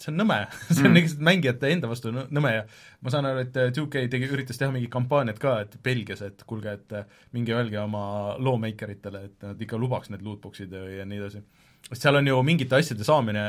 [0.00, 0.38] see on nõme
[0.70, 0.98] see on mm.
[0.98, 2.64] lihtsalt mängijate enda vastu nõme ja
[3.04, 6.44] ma saan aru, et 2K äh, tegi, üritas teha mingit kampaaniat ka, et Belgias, et
[6.48, 11.08] kuulge, et äh, minge öelge oma loomakeritele, et nad ikka lubaks need lootbox'id ja, ja
[11.08, 11.44] nii edasi.
[11.90, 13.48] sest seal on ju mingite asjade saamine,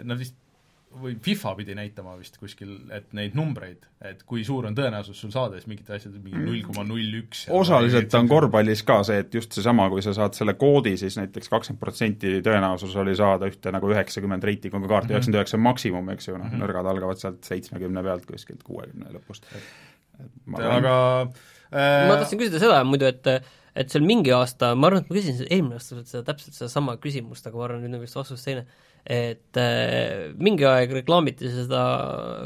[0.00, 0.39] nad vist
[0.98, 5.30] või FIFA pidi näitama vist kuskil, et neid numbreid, et kui suur on tõenäosus sul
[5.30, 7.44] saada siis mingite asjade mingi null koma null üks.
[7.54, 11.52] osaliselt on korvpallis ka see, et just seesama, kui sa saad selle koodi, siis näiteks
[11.52, 15.14] kakskümmend protsenti tõenäosus oli saada ühte nagu üheksakümmend reitinguga kaarti, mhm.
[15.14, 18.66] üheksakümmend üheksa on maksimum, eks ju, noh mm -hmm., nõrgad algavad sealt seitsmekümne pealt kuskilt
[18.66, 19.46] kuuekümne lõpust.
[20.58, 20.98] aga
[21.70, 22.08] äh...
[22.10, 23.34] ma tahtsin küsida seda muidu, et
[23.78, 27.46] et seal mingi aasta, ma arvan, et ma küsisin eelmine aasta seda täpselt sedasama küsimust,
[27.46, 28.66] aga ma arvan, nüüd on vist vastus teine
[29.04, 31.82] et äh, mingi aeg reklaamiti seda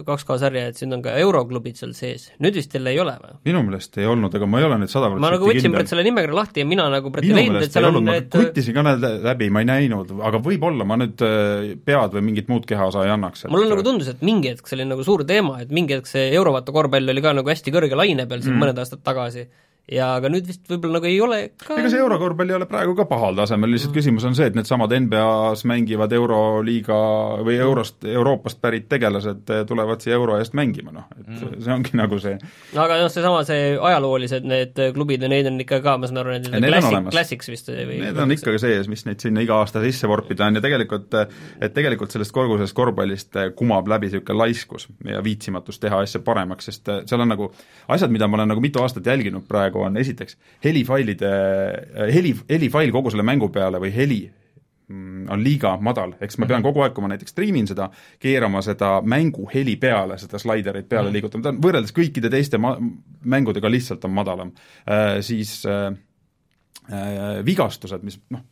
[0.07, 3.35] 2K sarja, et siin on ka euroklubid seal sees, nüüd vist jälle ei ole või?
[3.49, 5.93] minu meelest ei olnud, aga ma ei ole nüüd sada protsenti ma nagu võtsin praegu
[5.93, 8.87] selle nimekirja lahti ja mina nagu praegu ei leidnud, et seal on need krutisin ka
[8.87, 13.03] need läbi, ma ei näinud, aga võib-olla ma nüüd äh, pead või mingit muud kehaosa
[13.09, 13.49] ei annaks.
[13.51, 16.31] mulle nagu tundus, et mingi hetk see oli nagu suur teema, et mingi hetk see
[16.39, 18.63] Eurovaata korvpall oli ka nagu hästi kõrge laine peal siin mm.
[18.63, 19.49] mõned aastad tagasi
[19.91, 22.95] ja aga nüüd vist võib-olla nagu ei ole ka ega see eurokorvpall ei ole praegu
[22.97, 23.99] ka pahal tasemel, lihtsalt mm.
[23.99, 26.99] küsimus on see, et needsamad NBA-s mängivad Euroliiga
[27.45, 31.61] või Eurost, Euroopast pärit tegelased tulevad siia euro eest mängima, noh, et mm.
[31.67, 32.39] see ongi nagu see.
[32.81, 36.39] Aga noh, seesama, see ajaloolised need klubid ja neid on ikka ka, ma saan aru,
[36.39, 40.09] need klassik, klassiks vist või Need on ikka sees, mis neid sinna iga aasta sisse
[40.11, 40.59] vorpida on.
[40.59, 41.13] Ja tegelikult,
[41.61, 46.91] et tegelikult sellest korgusest korvpallist kumab läbi niisugune laiskus ja viitsimatus teha asja paremaks, sest
[47.09, 47.51] seal on nagu
[47.93, 51.35] asjad, mida ma olen nagu mitu aastat jälginud praegu, praegu on esiteks helifailide,
[52.13, 54.21] heli, helifail kogu selle mängu peale või heli
[54.89, 56.69] mm, on liiga madal, eks ma pean mhm.
[56.69, 57.91] kogu aeg, kui ma näiteks striimin seda,
[58.23, 61.19] keerama seda mängu heli peale, seda slaiderit peale mm.
[61.19, 62.79] liigutama, ta on võrreldes kõikide teiste ma-,
[63.25, 64.55] mängudega lihtsalt on madalam
[64.87, 65.21] äh,.
[65.25, 65.93] Siis äh,
[66.91, 68.43] äh, vigastused, mis noh,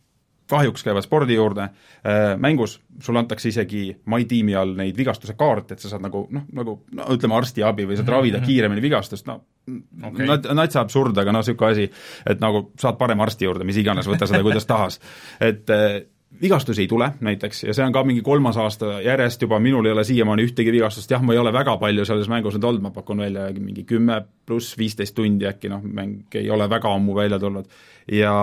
[0.49, 5.75] kahjuks käivad spordi juurde äh,, mängus sulle antakse isegi My Team'i all neid vigastuse kaarte,
[5.75, 8.51] et sa saad nagu noh, nagu no ütleme, arstiabi või saad ravida mm -hmm.
[8.51, 10.27] kiiremini vigastust, no okay.
[10.27, 11.89] nat-, natsa absurd, aga noh, niisugune asi,
[12.29, 14.99] et nagu saad parema arsti juurde, mis iganes, võta seda kuidas tahas.
[15.43, 16.01] et äh,
[16.41, 19.93] vigastusi ei tule näiteks ja see on ka mingi kolmas aasta järjest juba, minul ei
[19.93, 22.93] ole siiamaani ühtegi vigastust, jah, ma ei ole väga palju selles mängus nüüd olnud, ma
[22.95, 27.39] pakun välja mingi kümme pluss viisteist tundi äkki, noh, mäng ei ole väga ammu välja
[27.39, 27.69] tulnud
[28.11, 28.33] ja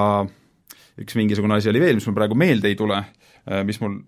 [1.00, 3.02] üks mingisugune asi oli veel, mis mul praegu meelde ei tule,
[3.46, 3.98] äh, mis mul,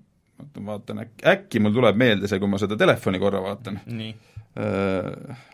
[0.66, 3.80] vaatan äkki, mul tuleb meelde see, kui ma seda telefoni korra vaatan.
[4.56, 5.48] äh,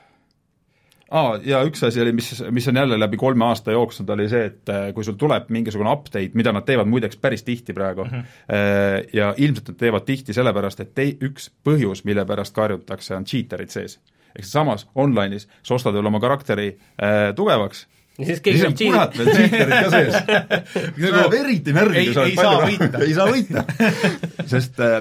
[1.11, 4.45] aa, ja üks asi oli, mis, mis on jälle läbi kolme aasta jooksnud, oli see,
[4.51, 8.11] et äh, kui sul tuleb mingisugune update, mida nad teevad muideks päris tihti praegu mm,
[8.11, 9.09] -hmm.
[9.13, 13.71] ja ilmselt nad teevad tihti sellepärast, et tei-, üks põhjus, mille pärast karjutakse, on cheater'id
[13.71, 14.01] sees.
[14.39, 17.87] ehk samas online'is sa ostad veel oma karakteri äh, tugevaks
[18.19, 20.17] ja siis keegi siis on kurat veel cheater'id ka sees.
[20.99, 23.03] See läheb eriti närvi, kui sa oled ei saa võita.
[23.07, 23.65] ei saa võita.
[24.53, 24.97] Sest äh,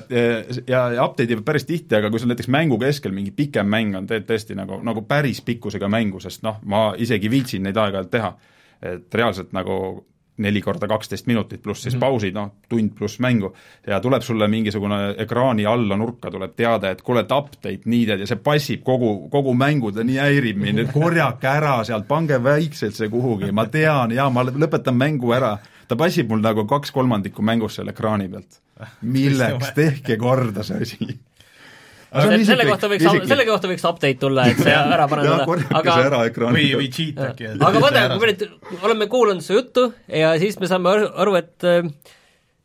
[0.69, 3.97] ja, ja update ivad päris tihti, aga kui sul näiteks mängu keskel mingi pikem mäng
[3.97, 8.13] on, teed tõesti nagu, nagu päris pikkusega mängu, sest noh, ma isegi viitsin neid aeg-ajalt
[8.13, 8.31] teha,
[8.93, 9.79] et reaalselt nagu
[10.37, 11.99] neli korda kaksteist minutit, pluss siis Mhm.
[11.99, 13.53] pausid, noh, tund pluss mängu,
[13.87, 18.27] ja tuleb sulle mingisugune ekraani alla nurka tuleb teade, et kuule, et update needed ja
[18.27, 22.93] see passib kogu, kogu mängu, ta nii häirib mind, et korjake ära sealt, pange väikselt
[22.95, 25.57] see kuhugi, ma tean ja ma lõpetan mängu ära.
[25.87, 28.59] ta passib mul nagu kaks kolmandikku mängust selle ekraani pealt.
[29.01, 31.19] milleks, tehke korda see asi.
[32.47, 36.21] Selle kohta võiks, selle kohta võiks update tulla, et see ära parandada, korjake aga ära
[36.51, 37.49] või, või cheat äkki.
[37.57, 41.67] aga vaata, kui me nüüd oleme kuulanud su juttu ja siis me saame aru, et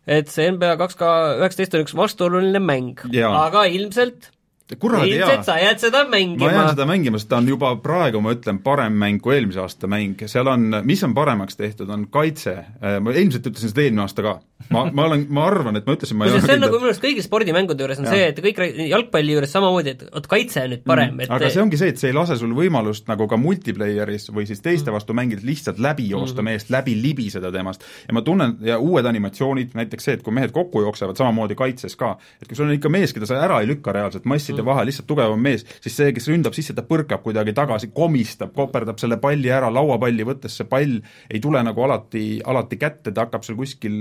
[0.06, 4.32] et see NBA kaks K üheksateist on üks vastuoluline mäng, aga ilmselt
[4.80, 8.22] kuradi hea sa jääd seda ma mängima jään seda mängima, sest ta on juba praegu,
[8.24, 12.06] ma ütlen, parem mäng kui eelmise aasta mäng, seal on, mis on paremaks tehtud, on
[12.12, 14.36] kaitse, ma ilmselt ütlesin seda eelmine aasta ka.
[14.70, 16.90] Ma, ma olen, ma arvan, et ma ütlesin, ma ei ole see on nagu minu
[16.92, 18.12] arust kõigi spordimängude juures on Jaa.
[18.14, 21.62] see, et kõik jalgpalli juures samamoodi, et vot kaitse on nüüd parem, et aga see
[21.62, 24.94] ongi see, et see ei lase sul võimalust nagu ka multiplayeris või siis teiste Mm.
[24.94, 27.82] vastu mängides lihtsalt läbi joosta meest, läbi libiseda temast.
[28.08, 31.96] ja ma tunnen, ja uued animatsioonid, näiteks see, et kui mehed kokku jooksevad, samamoodi kaitses
[31.96, 34.66] ka, et kui sul on ikka mees, keda sa ära ei lükka reaalselt masside Mm.
[34.66, 38.98] vahel, lihtsalt tugevam mees, siis see, kes ründab sisse, ta põrkab kuidagi tagasi, komistab, koperdab
[38.98, 41.00] selle palli ära, lauapalli võttes see pall
[41.30, 43.92] ei tule nagu alati, alati kätte, ta hakkab seal kuskil,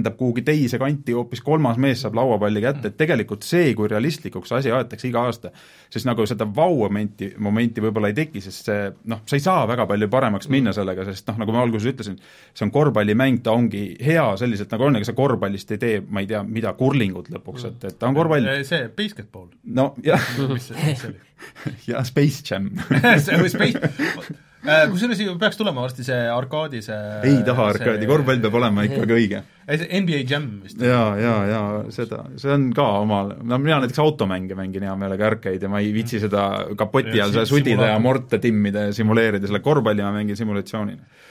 [0.00, 4.52] lendab kuhugi teise kanti, hoopis kolmas mees saab lauapalli kätte, et tegelikult see, kui realistlikuks
[4.56, 5.52] asi aetakse iga aasta,
[5.92, 9.86] siis nagu seda vau-momenti, momenti võib-olla ei teki, sest see noh, sa ei saa väga
[9.90, 12.18] palju paremaks minna sellega, sest noh, nagu ma alguses ütlesin,
[12.54, 16.24] see on korvpallimäng, ta ongi hea selliselt, nagu on, ega sa korvpallist ei tee, ma
[16.24, 18.48] ei tea, mida, kurlingut lõpuks, et, et ta on korvpall.
[18.66, 21.26] see basketball no jah, mis see, mis see oli?
[21.88, 22.70] Ja Space Jam.
[23.24, 26.98] See või Space kusjuures ju peaks tulema varsti see arkaadi see
[27.30, 29.42] ei taha arkaadi, korvpall peab olema ikkagi õige.
[29.70, 30.80] NBA Jam vist.
[30.82, 35.28] jaa, jaa, jaa, seda, see on ka omal, no mina näiteks automänge mängin hea meelega
[35.30, 36.46] arcade'i ja ma ei viitsi seda
[36.76, 41.28] kapoti all seal sudida ja morte timmida ja simuleerida, selle korvpalli ma mängin simulatsioonina.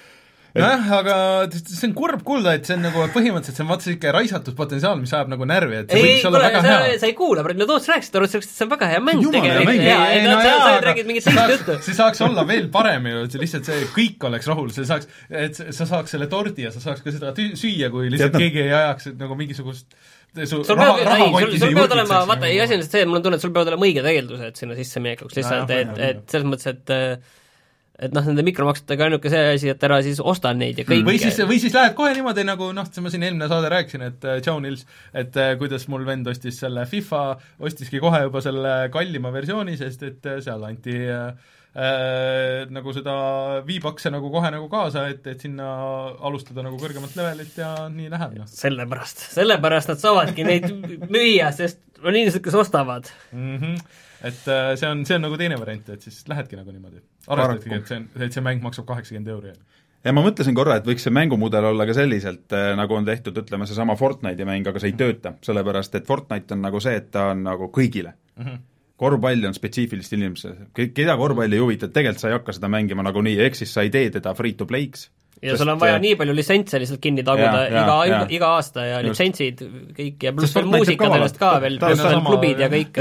[0.58, 1.16] Nojah, aga
[1.54, 5.00] see on kurb kuulda, et see on nagu põhimõtteliselt see on vaata niisugune raisatud potentsiaal,
[5.02, 7.00] mis ajab nagu närvi, et see võiks olla väga sa, hea.
[7.02, 9.26] sa ei kuula praegu, no Toots rääkis, ta arvas, et see on väga hea mäng
[9.36, 9.82] tegelikult.
[9.86, 11.80] no no sa, sa räägid mingit saaks- juttu.
[11.88, 15.60] see saaks olla veel parem ju, et lihtsalt see kõik oleks rahul, see saaks, et
[15.70, 18.74] sa saaks selle tordi ja sa saaks ka seda süüa, kui lihtsalt Tead, keegi ei
[18.74, 19.94] ajaks et nagu mingisugust
[20.46, 23.18] su sul peab, ei, sul, sul peavad olema, vaata, ei asi on lihtsalt see, mul
[23.18, 26.70] on tunne, et sul peavad olema õiged eeldused sinna sisseminekuks lihtsalt, et, et selles mõttes,
[26.70, 26.94] et
[28.00, 31.20] et noh, nende mikromaksetega ainuke see asi, et ära siis osta neid ja kõike või
[31.22, 34.40] siis, või siis lähed kohe niimoodi, nagu noh, ma siin eelmine saade rääkisin, et äh,
[34.46, 37.24] Joe Nils, et äh, kuidas mul vend ostis selle FIFA,
[37.66, 41.28] ostiski kohe juba selle kallima versiooni, sest et äh, seal anti äh,
[41.76, 43.16] äh, nagu seda
[43.68, 45.70] V-Bucks'e nagu kohe nagu kaasa, et, et sinna
[46.26, 50.70] alustada nagu kõrgemat levelit ja nii läheb, noh sellepärast, sellepärast nad saavadki neid
[51.12, 53.12] müüa, sest on inimesed, kes ostavad.
[53.34, 53.58] mm.
[53.58, 54.06] -hmm.
[54.22, 57.04] Et äh, see on, see on nagu teine variant, et siis lähedki nagu niimoodi.
[57.28, 59.54] arvestatagi, et see on, et see mäng maksab kaheksakümmend euri.
[60.04, 63.38] ja ma mõtlesin korra, et võiks see mängumudel olla ka selliselt, eh, nagu on tehtud,
[63.44, 67.12] ütleme, seesama Fortnite'i mäng, aga see ei tööta, sellepärast et Fortnite on nagu see, et
[67.16, 68.44] ta on nagu kõigile mm.
[68.44, 68.68] -hmm
[69.00, 73.38] korvpall on spetsiifilist inimesed, keda korvpall ei huvita, tegelikult sa ei hakka seda mängima nagunii,
[73.46, 75.08] ehk siis sa ei tee teda free to play'ks.
[75.42, 78.50] ja sul on vaja äh, nii palju litsentse lihtsalt kinni taguda Jaa, jaa, iga, iga
[78.58, 79.08] aasta ja Just.
[79.08, 79.62] litsentsid
[79.96, 83.00] kõik ja pluss Sest veel muusika sellest ka veel, pluss veel klubid ja kõik.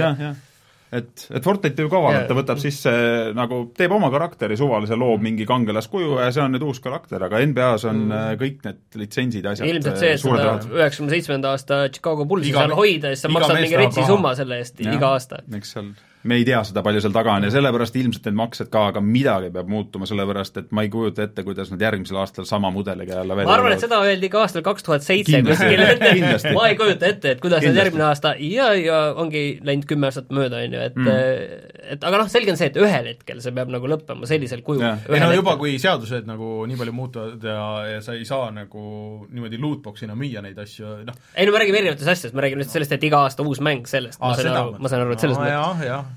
[0.92, 2.38] Et, et Fortnite teeb ka vaadata, Jaa.
[2.40, 2.92] võtab sisse
[3.36, 7.42] nagu, teeb oma karakteri suvalise, loob mingi kangelaskuju ja see on nüüd uus karakter, aga
[7.44, 8.40] NBA-s on mm.
[8.42, 12.64] kõik need litsentsid ja asjad ilmselt see, et seda üheksakümne seitsmenda aasta Chicago Bullsi Iga-
[12.64, 14.96] seal hoida, siis sa maksad mingi retsi summa selle eest Jah.
[14.96, 15.42] iga aasta.
[15.60, 15.92] eks seal,
[16.24, 19.02] me ei tea seda, palju seal taga on ja sellepärast ilmselt need maksed ka, aga
[19.04, 23.20] midagi peab muutuma, sellepärast et ma ei kujuta ette, kuidas nad järgmisel aastal sama mudeliga
[23.20, 26.68] jälle välja ma arvan, et seda öeldi ka aastal kaks tuhat seitse kuskil, et ma
[26.68, 30.64] ei kujuta ette, et kuidas nad järgmine aasta ja, ja ongi läinud kümme aastat mööda,
[30.64, 31.68] on ju, et Mm.
[31.94, 34.82] et aga noh, selge on see, et ühel hetkel see peab nagu lõppema sellisel kujul.
[34.84, 37.64] Ei no juba, kui seadused nagu nii palju muutuvad ja,
[37.94, 38.82] ja sa ei saa nagu
[39.30, 41.18] niimoodi lootbox'ina müüa neid asju, noh.
[41.34, 43.88] Ei no me räägime erinevatest asjadest, me räägime nüüd sellest, et iga aasta uus mäng
[43.88, 45.54] sellest, ma saan aru, ma saan aru, et selles mõttes.
[45.54, 46.08] jah, jah.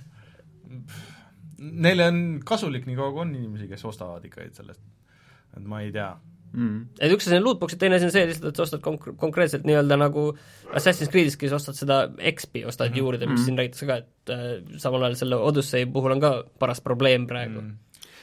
[1.62, 4.82] Neile on kasulik nii kaua, kui on inimesi, kes ostavad ikka sellest.
[5.58, 6.10] et ma ei tea.
[6.54, 6.80] mm.
[7.00, 9.68] et üks asi on lootbox'id, teine asi on see lihtsalt, et sa ostad konk-, konkreetselt
[9.68, 10.26] nii-öelda nagu
[10.72, 12.02] Assassin's Creed'iski sa ostad seda
[12.32, 13.00] XP, ostad mm -hmm.
[13.00, 13.46] juurde, mis mm -hmm.
[13.46, 17.62] siin räägitakse ka, et äh, samal ajal selle Odyssey puhul on ka paras probleem praegu
[17.62, 17.78] mm.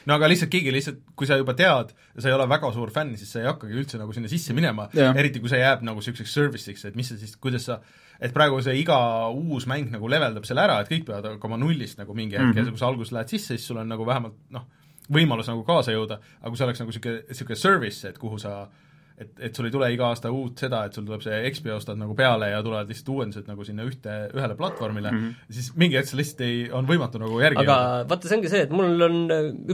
[0.05, 2.91] no aga lihtsalt keegi lihtsalt, kui sa juba tead ja sa ei ole väga suur
[2.91, 5.99] fänn, siis sa ei hakkagi üldse nagu sinna sisse minema, eriti kui see jääb nagu
[5.99, 7.81] niisuguseks service'iks, et mis sa siis, kuidas sa
[8.19, 8.97] et praegu see iga
[9.31, 12.51] uus mäng nagu leveldab selle ära, et kõik peavad hakkama nullist nagu mingi hetk mm
[12.51, 12.67] -hmm.
[12.67, 14.67] ja kui sa alguses lähed sisse, siis sul on nagu vähemalt noh,
[15.11, 18.67] võimalus nagu kaasa jõuda, aga kui see oleks nagu niisugune, niisugune service, et kuhu sa
[19.19, 21.99] et, et sul ei tule iga aasta uut seda, et sul tuleb see XP ostad
[21.99, 25.55] nagu peale ja tulevad lihtsalt uuendused nagu sinna ühte, ühele platvormile mm, -hmm.
[25.57, 28.63] siis mingi hetk see lihtsalt ei, on võimatu nagu järgi aga vaata, see ongi see,
[28.67, 29.19] et mul on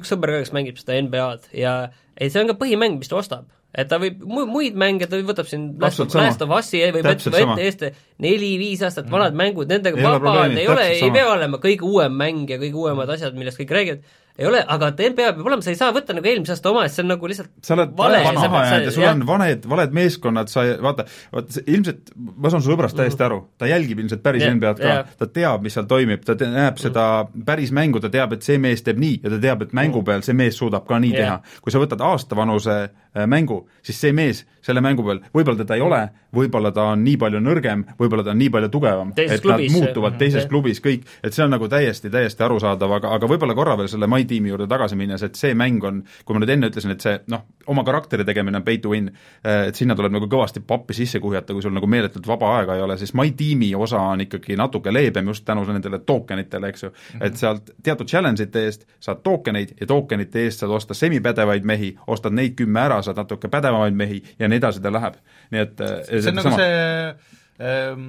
[0.01, 1.75] üks sõber ka, kes mängib seda NBA-d ja
[2.17, 5.19] ei, see on ka põhimäng, mis ta ostab et ta võib mu-, muid mänge, ta
[5.19, 9.41] võtab siin Last of, Last of Us'i võib võtta ette ette neli-viis aastat vanad mm.
[9.41, 13.35] mängud, nendega vaba, ei ole, ei pea olema kõige uuem mäng ja kõige uuemad asjad,
[13.35, 14.05] millest kõik räägivad,
[14.35, 16.99] ei ole, aga NBA peab olema, sa ei saa võtta nagu eelmise aasta oma, sest
[16.99, 20.51] see on nagu lihtsalt sa oled vale, maha jäänud ja sul on valed, valed meeskonnad,
[20.51, 21.05] sa ei, vaata,
[21.35, 24.91] vaata ilmselt, ma saan su sõbrast täiesti aru, ta jälgib ilmselt päris yeah, NBA-d ka.
[24.91, 27.05] yeah., ta teab, mis seal toimib, ta te, näeb seda
[27.47, 30.23] päris mängu, ta teab, et see mees teeb nii ja ta teab, et mängu peal
[30.27, 31.39] see mees suudab ka nii yeah.
[31.39, 31.59] teha.
[31.63, 32.79] kui sa võtad aastavanuse
[33.27, 35.99] mängu, siis see mees selle mängu peal, võib-olla teda ei ole,
[36.35, 39.75] võib-olla ta on nii palju nõrgem, võib-olla ta on nii palju tugevam, et klubis, nad
[39.75, 40.49] muutuvad teises yeah.
[40.49, 44.09] klubis kõik, et see on nagu täiesti, täiesti arusaadav, aga, aga võib-olla korra veel selle
[44.09, 47.05] My Team'i juurde tagasi minnes, et see mäng on, kui ma nüüd enne ütlesin, et
[47.05, 49.11] see noh, oma karakteri tegemine on pay to win,
[49.45, 52.79] eh, et sinna tuleb nagu kõvasti pappi sisse kuhjata, kui sul nagu meeletult vaba aega
[52.79, 56.83] ei ole, siis My Team'i osa on ikkagi natuke leebem just tänu nendele tokenitele, eks
[56.83, 57.25] ju -hmm.
[57.25, 62.33] et sealt teatud challenge'ite eest saad tokeneid ja tokenite eest saad osta semipädevaid mehi, ostad
[62.33, 65.19] neid kümme ära, saad natuke pädevamaid mehi ja nii edasi ta läheb.
[65.53, 66.61] nii et eh, see on nagu sama.
[66.61, 68.07] see ähm,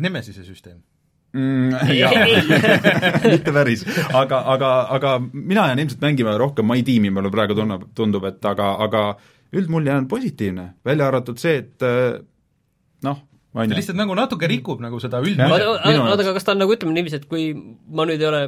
[0.00, 0.80] Nemesise süsteem
[1.36, 1.70] mm,
[3.34, 7.88] mitte päris, aga, aga, aga mina jään ilmselt mängima rohkem My Team'i, mulle praegu tunneb,
[7.94, 9.06] tundub, et aga, aga
[9.56, 12.20] üldmulje on positiivne, välja arvatud see, et eh,
[13.06, 13.22] noh,
[13.56, 15.66] ta lihtsalt nagu natuke rikub nagu seda üldmuljet.
[15.66, 18.42] oota, aga kas ta on nagu ütleme niiviisi, et kui ma nüüd ei ole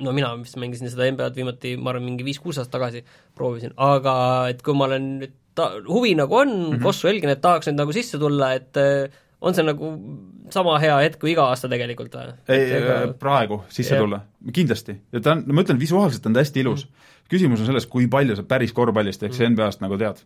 [0.00, 3.04] no mina vist mängisin seda NBA-d viimati, ma arvan, mingi viis-kuus aastat tagasi
[3.36, 4.14] proovisin, aga
[4.52, 6.82] et kui ma olen nüüd ta, huvi nagu on mm, -hmm.
[6.82, 9.92] Kossu jälgin, et tahaks nüüd nagu sisse tulla, et äh, on see nagu
[10.50, 12.34] sama hea hetk kui iga aasta tegelikult või?
[12.48, 14.04] ei ega..., praegu sisse yeah.
[14.04, 14.20] tulla,
[14.52, 14.96] kindlasti.
[15.12, 16.90] ja ta on, ma ütlen, visuaalselt on ta hästi ilus mm.
[16.90, 17.30] -hmm.
[17.34, 19.56] küsimus on selles, kui palju sa päris korvpallist ehk mm -hmm.
[19.56, 20.24] NBA-st nagu tead.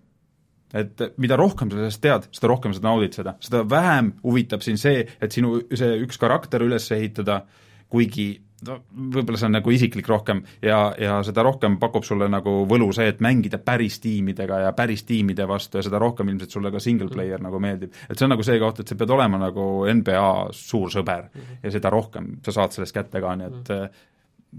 [0.75, 4.77] et mida rohkem sa sellest tead, seda rohkem sa naudid seda, seda vähem huvitab sind
[4.79, 7.45] see, et sinu see üks karakter üles ehitada,
[7.89, 8.79] kuigi no
[9.15, 13.09] võib-olla see on nagu isiklik rohkem ja, ja seda rohkem pakub sulle nagu võlu see,
[13.13, 17.11] et mängida päris tiimidega ja päris tiimide vastu ja seda rohkem ilmselt sulle ka single
[17.13, 17.93] player nagu meeldib.
[18.09, 21.29] et see on nagu see koht, et sa pead olema nagu NBA suur sõber
[21.63, 23.73] ja seda rohkem sa saad sellest kätte ka, nii et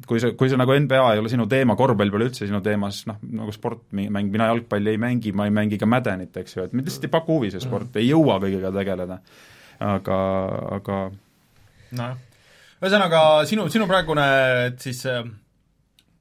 [0.07, 2.89] kui see, kui see nagu NBA ei ole sinu teema, korvpall pole üldse sinu teema,
[2.91, 6.65] siis noh, nagu sportmäng, mina jalgpalli ei mängi, ma ei mängi ka mädenit, eks ju,
[6.67, 9.21] et mind lihtsalt ei paku huvi see sport, ei jõua kõigega tegeleda.
[9.85, 10.17] aga,
[10.77, 10.99] aga
[11.95, 12.34] nojah
[12.83, 14.25] ühesõnaga, sinu, sinu praegune,
[14.67, 15.23] et siis äh,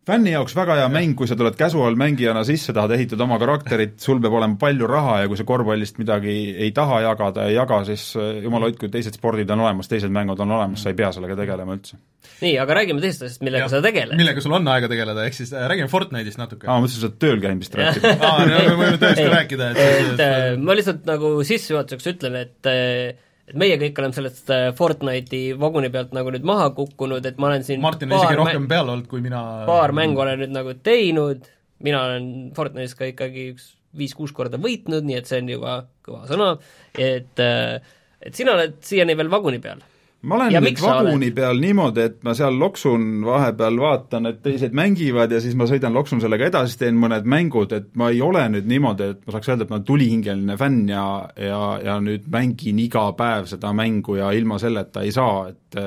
[0.06, 3.96] fänni jaoks väga hea mäng, kui sa tuled casual mängijana sisse, tahad ehitada oma karakterit,
[4.02, 7.80] sul peab olema palju raha ja kui sa korvpallist midagi ei taha jagada, ei jaga,
[7.88, 11.10] siis äh, jumal hoidku, teised spordid on olemas, teised mängud on olemas, sa ei pea
[11.16, 11.98] sellega tegelema üldse.
[12.44, 14.16] nii, aga räägime teisest asjast, millega ja, sa tegeled.
[14.20, 16.68] millega sul on aega tegeleda, ehk siis äh, räägime Fortnite'ist natuke.
[16.68, 19.84] aa, ma mõtlesin, sa oled tööl käimist rääkida aa, me võime tõesti rääkida, et,
[20.14, 24.66] et äh, ma lihtsalt nagu sissejuhatuseks ütlen, et äh, et meie kõik oleme sellest äh,
[24.76, 28.68] Fortnite'i vaguni pealt nagu nüüd maha kukkunud, et ma olen siin Martin on isegi rohkem
[28.70, 31.48] peal olnud kui mina paar mängu olen nüüd nagu teinud,
[31.84, 35.74] mina olen Fortnite'is ka ikkagi üks viis-kuus korda võitnud, nii et see on juba
[36.06, 36.54] kõva sõna,
[36.98, 37.76] et äh,
[38.24, 39.82] et sina oled siiani veel vaguni peal
[40.24, 44.74] ma olen ja nüüd vaguni peal niimoodi, et ma seal loksun vahepeal, vaatan, et teised
[44.76, 48.42] mängivad ja siis ma sõidan, loksun sellega edasi, teen mõned mängud, et ma ei ole
[48.54, 51.06] nüüd niimoodi, et ma saaks öelda, et ma olen tulihingeline fänn ja,
[51.40, 55.80] ja, ja nüüd mängin iga päev seda mängu ja ilma selleta ei saa, et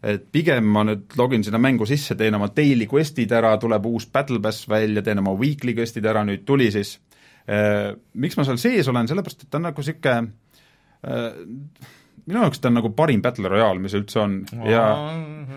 [0.00, 4.06] et pigem ma nüüd login sinna mängu sisse, teen oma daily quest'id ära, tuleb uus
[4.08, 6.94] battle pass välja, teen oma weekly quest'id ära, nüüd tuli siis.
[8.16, 10.30] Miks ma seal sees olen, sellepärast et ta on nagu niisugune
[12.28, 14.40] minu jaoks ta on nagu parim Battle Royale, mis üldse on.
[14.68, 14.84] Ja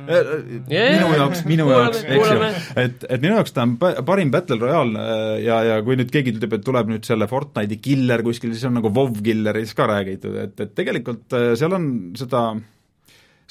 [0.08, 0.98] yeah.
[0.98, 2.52] minu jaoks, minu jaoks, eks ju,
[2.84, 6.36] et, et minu jaoks ta on parim Battle Royale äh, ja, ja kui nüüd keegi
[6.36, 10.38] ütleb, et tuleb nüüd selle Fortnite'i killer kuskil, siis on nagu WoW killerist ka räägitud,
[10.44, 11.90] et, et tegelikult äh, seal on
[12.20, 12.50] seda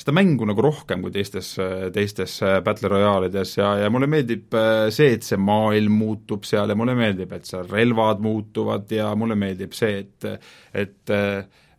[0.02, 1.52] seda mängu nagu rohkem kui teistes,
[1.94, 6.78] teistes Battle Royale'ides ja, ja mulle meeldib äh, see, et see maailm muutub seal ja
[6.78, 10.30] mulle meeldib, et seal relvad muutuvad ja mulle meeldib see, et
[10.72, 11.16] et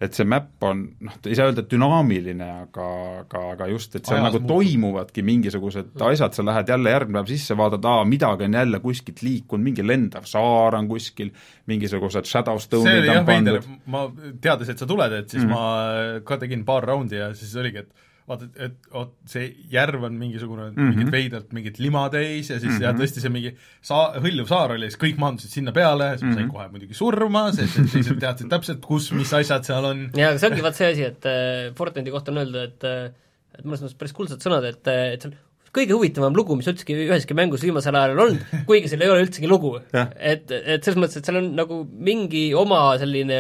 [0.04, 2.88] et see map on noh, ei saa öelda dünaamiline, aga,
[3.22, 4.54] aga, aga just, et seal Ajas nagu muutub.
[4.54, 9.24] toimuvadki mingisugused asjad, sa lähed jälle järgmine päev sisse, vaatad, aa, midagi on jälle kuskilt
[9.26, 11.34] liikunud, mingi lendav saar on kuskil,
[11.72, 14.06] mingisugused shadow see stone'id oli on jah pandud., ma
[14.43, 15.54] teades, et sa tuled, et siis mm.
[15.54, 20.03] ma ka tegin paar raundi ja siis oligi, et vaata, et, et oot, see järv
[20.07, 20.76] on mingisugune mm.
[20.78, 20.95] -hmm.
[20.95, 22.84] mingit veidralt mingit lima täis ja siis mm -hmm.
[22.84, 23.01] ja Mhm.
[23.01, 23.51] tõesti see mingi
[23.82, 26.53] saa-, hõljuv saar oli, siis kõik maandusid sinna peale, siis ma sain Mhm.
[26.55, 30.09] kohe muidugi surma, sest et teised teadsid täpselt, kus mis asjad seal on.
[30.15, 33.11] jaa, aga see ongi vaat see asi, et äh, Fortnite'i kohta on öeldud, et äh,
[33.59, 35.36] et mõnes mõttes päris kuldsed sõnad, et, äh, et see on
[35.74, 39.24] kõige huvitavam lugu, mis üldsegi üheski mängus viimasel ajal on olnud, kuigi seal ei ole
[39.26, 39.80] üldsegi lugu.
[40.19, 43.39] Et, et selles mõttes, et seal on nagu mingi oma selline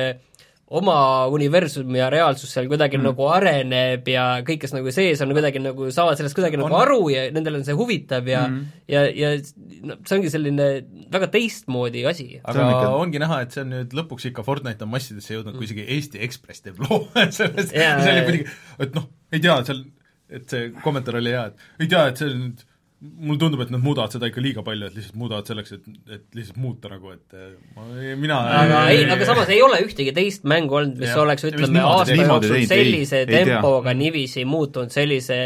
[0.71, 3.05] oma universum ja reaalsus seal kuidagi mm.
[3.09, 6.63] nagu areneb ja kõik, kes nagu sees on, kuidagi nagu saavad sellest kuidagi On.
[6.65, 8.79] nagu aru ja nendel on see huvitav ja mm.
[8.89, 9.33] ja, ja
[9.83, 10.69] no, see ongi selline
[11.13, 12.29] väga teistmoodi asi.
[12.41, 15.59] aga on ikka- ongi näha, et see on nüüd lõpuks ikka Fortnite on massidesse jõudnud,
[15.59, 17.03] kui isegi Eesti Ekspress teeb loo
[17.37, 19.83] sellest Jaa, see oli muidugi, et noh, ei tea, seal,
[20.39, 22.69] et see kommentaar oli hea, et ei tea, et see on nüüd
[23.03, 26.37] mulle tundub, et nad muudavad seda ikka liiga palju, et lihtsalt muudavad selleks, et, et
[26.37, 27.35] lihtsalt muuta nagu, et
[27.75, 27.87] ma,
[28.21, 31.59] mina aga ei, aga samas ei ole ühtegi teist mängu olnud, mis oleks, Ja mis
[31.65, 35.39] ütleme, aasta jooksul sellise ei- ei tempoga niiviisi muutunud, sellise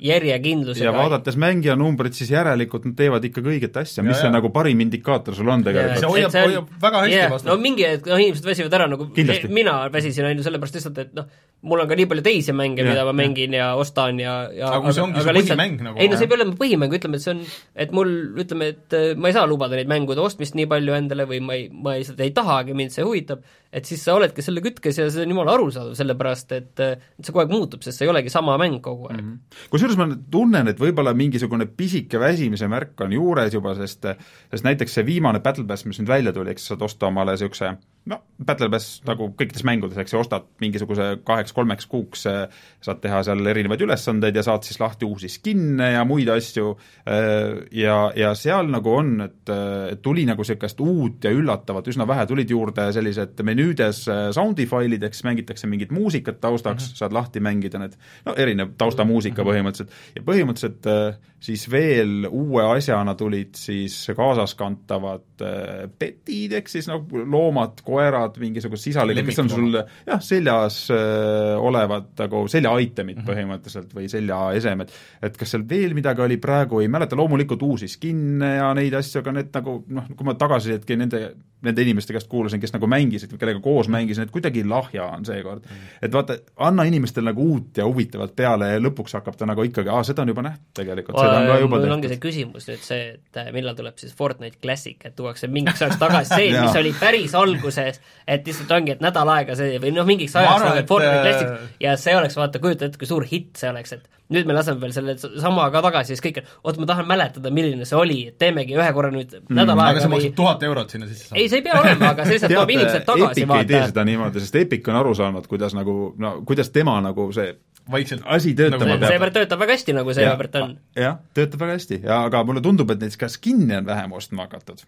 [0.00, 0.84] järjekindlusega.
[0.88, 4.34] ja vaadates mängija numbrit, siis järelikult nad teevad ikkagi õiget asja, mis Ja, see ja.
[4.34, 6.08] nagu parim indikaator sul on See tegelikult.
[6.14, 7.48] hoiab- hoiab väga hästi yeah, vastu.
[7.50, 9.48] no mingi hetk, noh inimesed väsivad ära, nagu Kindlasti.
[9.48, 11.26] mina väsisin, on ju, sellepärast lihtsalt, et noh,
[11.62, 14.80] mul on ka nii palju teisi mänge, mida ma mängin ja ostan ja, ja Aga
[14.88, 17.24] kui see ongi su põhimäng nagu, ei no see ei pea olema põhimäng, ütleme, et
[17.26, 17.42] see on,
[17.76, 21.26] et mul, ütleme, et äh, ma ei saa lubada neid mängude ostmist nii palju endale
[21.28, 24.42] või ma ei, ma ei, seda ei tahagi, mind see huvitab, et siis sa oledki
[24.42, 26.82] selle kütkes ja see on jumala arusaadav, sellepärast et,
[27.20, 29.28] see kogu aeg muutub, sest see ei olegi sama mäng kogu aeg mm.
[29.28, 29.68] -hmm.
[29.70, 34.10] kusjuures ma tunnen, et võib-olla mingisugune pisike väsimise märk on juures juba, sest
[34.50, 37.36] sest näiteks see viimane Battle Pass, mis nüüd välja tuli, eks sa saad osta omale
[37.36, 37.74] niisuguse
[38.10, 43.20] no Battle Pass nagu kõikides mängudes, eks ju, ostad mingisuguse kaheks-kolmeks kuuks, äh, saad teha
[43.26, 46.72] seal erinevaid ülesandeid ja saad siis lahti uusi skin'e ja muid asju,
[47.04, 49.54] äh, ja, ja seal nagu on, et,
[50.02, 55.04] tuli nagu niisugust uut ja üllatavat üsna vähe, tulid juurde sellised menüüdes äh, sound'i failid,
[55.04, 56.98] ehk siis mängitakse mingit muusikat taustaks mm, -hmm.
[57.02, 57.96] saad lahti mängida need,
[58.26, 65.88] no erinev taustamuusika põhimõtteliselt, ja põhimõtteliselt äh, siis veel uue asjana tulid siis kaasaskantavad äh,
[65.98, 72.46] petid, ehk siis nagu loomad, koerad, mingisugused sisalikud, kes on sul jah, seljas olevad nagu
[72.48, 73.20] selja itemid Mhm.
[73.20, 73.30] mm -hmm.
[73.30, 74.88] põhimõtteliselt või seljaesemed.
[75.22, 79.20] et kas seal veel midagi oli, praegu ei mäleta, loomulikult uusi skin'e ja neid asju,
[79.20, 83.32] aga need nagu noh, kui ma tagasisidet nende, nende inimeste käest kuulasin, kes nagu mängisid,
[83.38, 85.66] kellega koos mängisin, et kuidagi lahja on seekord.
[86.02, 89.92] et vaata, anna inimestele nagu uut ja huvitavat peale ja lõpuks hakkab ta nagu ikkagi,
[89.92, 92.84] aa, seda on juba nähtud tegelikult, seda on ka juba mul ongi see küsimus nüüd
[92.86, 96.80] see, et äh, millal tuleb siis Fortnite Classic, et tuuakse mingiks ajaks tagasi see, mis
[96.80, 100.72] oli päris alguses, et lihtsalt ongi, et nädal aega see või noh, mingiks ajaks arvan,
[100.72, 103.60] nagu, et, et Fortnite äh, Classic ja see oleks, vaata, kujuta ette, kui suur hitt
[103.60, 106.88] see oleks, et nüüd me laseme veel selle sama ka tagasi, siis kõik, oot, ma
[106.90, 110.16] tahan mäletada, milline see oli, et teemegi ühe korra nüüd nädal aga aega see või
[110.16, 113.08] maksab tuhat eurot sinna sisse ei, see ei pea olema, aga see lihtsalt toob inimesed
[113.08, 113.90] tagasi, Epic ei tee vaata.
[113.94, 117.54] seda niimoodi, sest Epic on aru saanud, kuidas nagu, no kuidas tema nagu see
[117.90, 119.14] vaikselt asi töötama Nagu- peab.
[119.14, 120.76] seepärast töötab väga hästi, nagu seepärast on.
[120.98, 124.46] jah, töötab väga hästi ja aga mulle tundub, et näiteks ka skin'e on vähem ostma
[124.46, 124.84] hakatud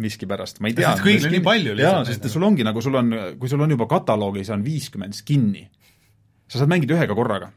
[0.00, 0.94] miskipärast, ma ei tea.
[0.98, 2.32] Kõigil on nii palju lihtsalt jaa, sest nagu.
[2.32, 5.68] sul ongi nagu, sul on, kui sul on juba kataloogis on viiskümmend skin'i,
[6.50, 7.52] sa saad mängida ühega korraga.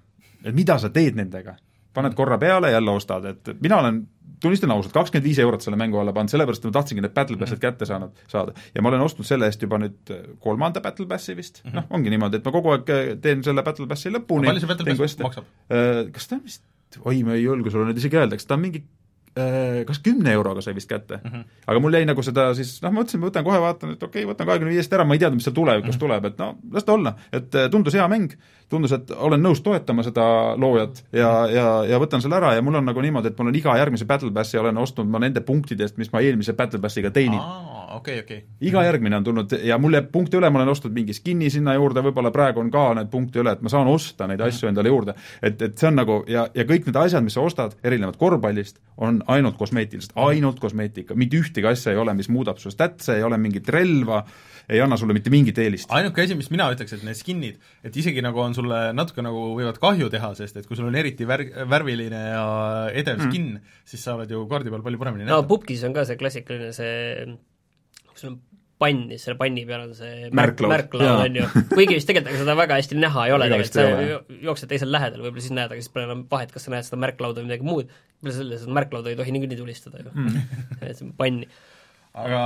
[0.47, 1.57] Et mida sa teed nendega?
[1.97, 4.03] paned korra peale, jälle ostad, et mina olen
[4.41, 7.39] tunnistan ausalt, kakskümmend viis eurot selle mängu alla pannud, sellepärast et ma tahtsingi need Battle
[7.41, 8.53] Passid kätte saanud, saada.
[8.75, 11.79] ja ma olen ostnud selle eest juba nüüd kolmanda Battle Passi vist mm, -hmm.
[11.79, 12.91] noh, ongi niimoodi, et ma kogu aeg
[13.23, 14.51] teen selle Battle Passi lõpuni.
[14.51, 15.49] palju see Battle Pass maksab?
[16.13, 16.63] kas ta on vist,
[17.01, 18.85] oi, ma ei julge sulle nüüd isegi öelda, kas ta on mingi
[19.87, 21.31] kas kümne euroga sai vist kätte mm.
[21.31, 21.43] -hmm.
[21.67, 24.23] aga mul jäi nagu seda siis, noh, ma mõtlesin, ma võtan kohe, vaatan, et okei
[24.23, 25.99] okay,, võtan kahekümne viiest ära, ma ei teadnud, mis seal tulevikus mm -hmm.
[25.99, 27.15] tuleb, et no las ta olla.
[27.31, 28.33] et eh, tundus hea mäng,
[28.70, 30.26] tundus, et olen nõus toetama seda
[30.59, 33.57] loojat ja, ja, ja võtan selle ära ja mul on nagu niimoodi, et mul on
[33.57, 37.39] iga järgmise Battle Passi olen ostnud ma nende punktidest, mis ma eelmise Battle Passiga teinin.
[37.95, 38.41] okei, okei.
[38.68, 41.78] iga järgmine on tulnud ja mul jääb punkte üle, ma olen ostnud mingi skin'i sinna
[41.78, 44.91] juurde, võib-olla praegu on ka need punkte üle, et ma saan osta neid asju endale
[44.91, 45.15] juurde.
[45.41, 48.82] et, et see on nagu ja, ja kõik need asjad, mis sa ostad, erinevad korvpallist,
[48.97, 53.24] on ainult kosmeetilised, ainult kosmeetika, mitte ühtegi asja ei ole, mis muudab su statse, ei
[53.24, 54.24] ole mingit relva,
[54.68, 55.91] ei anna sulle mitte mingit eelist.
[55.95, 59.49] ainuke asi, mis mina ütleks, et need skin'id, et isegi nagu on sulle natuke nagu
[59.55, 62.43] võivad kahju teha, sest et kui sul on eriti vär-, värviline ja
[62.91, 63.32] edev mm.
[63.32, 66.74] skin, siis sa oled ju kaardi peal palju paremini no pubgis on ka see klassikaline
[66.76, 67.38] see,
[68.11, 68.39] kus on
[68.78, 70.72] pann ja selle panni peal on see märk, Märklaud.
[70.74, 74.72] märklaud on ju, kuigi vist tegelikult seda väga hästi näha ei ole tegelikult, sa jooksed
[74.72, 77.41] teisel lähedal, võib-olla siis näed, aga siis pole enam vahet, kas sa näed seda märklauda
[77.41, 80.59] või midagi muud, peale selle, seda märklauda ei tohi niikuinii tulistada ju mm.
[80.84, 81.49] et see on panni.
[82.13, 82.43] aga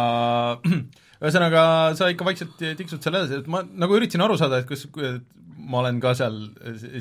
[1.22, 1.64] ühesõnaga,
[1.98, 4.88] sa ikka vaikselt tiksud seal edasi, et ma nagu üritasin aru saada, et kas
[5.72, 6.38] ma olen ka seal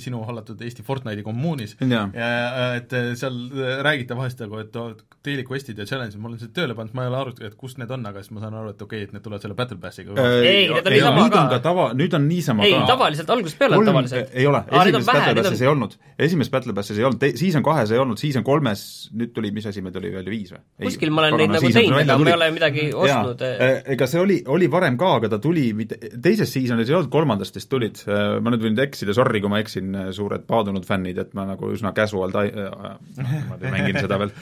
[0.01, 2.07] sinu hallatud Eesti Fortnite'i kommuunis Jaa.
[2.15, 3.39] ja et seal
[3.85, 4.77] räägite vahest nagu, et
[5.25, 7.81] daily quest'id ja challenge'id, ma olen seda tööle pannud, ma ei ole arvutanud, et kust
[7.81, 9.77] need on, aga siis ma saan aru, et okei okay,, et need tulevad selle Battle
[9.83, 11.43] Passiga Ei, need on niisama nüüd ka.
[11.43, 14.33] on ka tava, nüüd on niisama ei ka, tavaliselt algusest peale on tavaliselt.
[14.33, 15.97] ei ole, on esimeses Battle neid on- Passis ei olnud,
[16.29, 19.85] esimeses Battle Passis ei olnud, season kahes ei olnud, season kolmes nüüd tuli, mis asi
[19.85, 20.63] meil tuli veel, viis või?
[20.87, 23.45] kuskil ma olen neid nagu teinud, aga ma ei ole midagi ostnud.
[23.45, 23.77] Jaa.
[23.97, 27.53] ega see oli, oli varem ka, aga ta tuli mitte, teises seasonis ei olnud, kolmandas
[27.53, 31.33] vist tulid, ma nüüd võin nüüd eksida, sorry, kui ma eksin, suured paadunud fännid, et
[31.39, 34.33] ma nagu üsna casual ta- äh,, niimoodi mängin seda veel,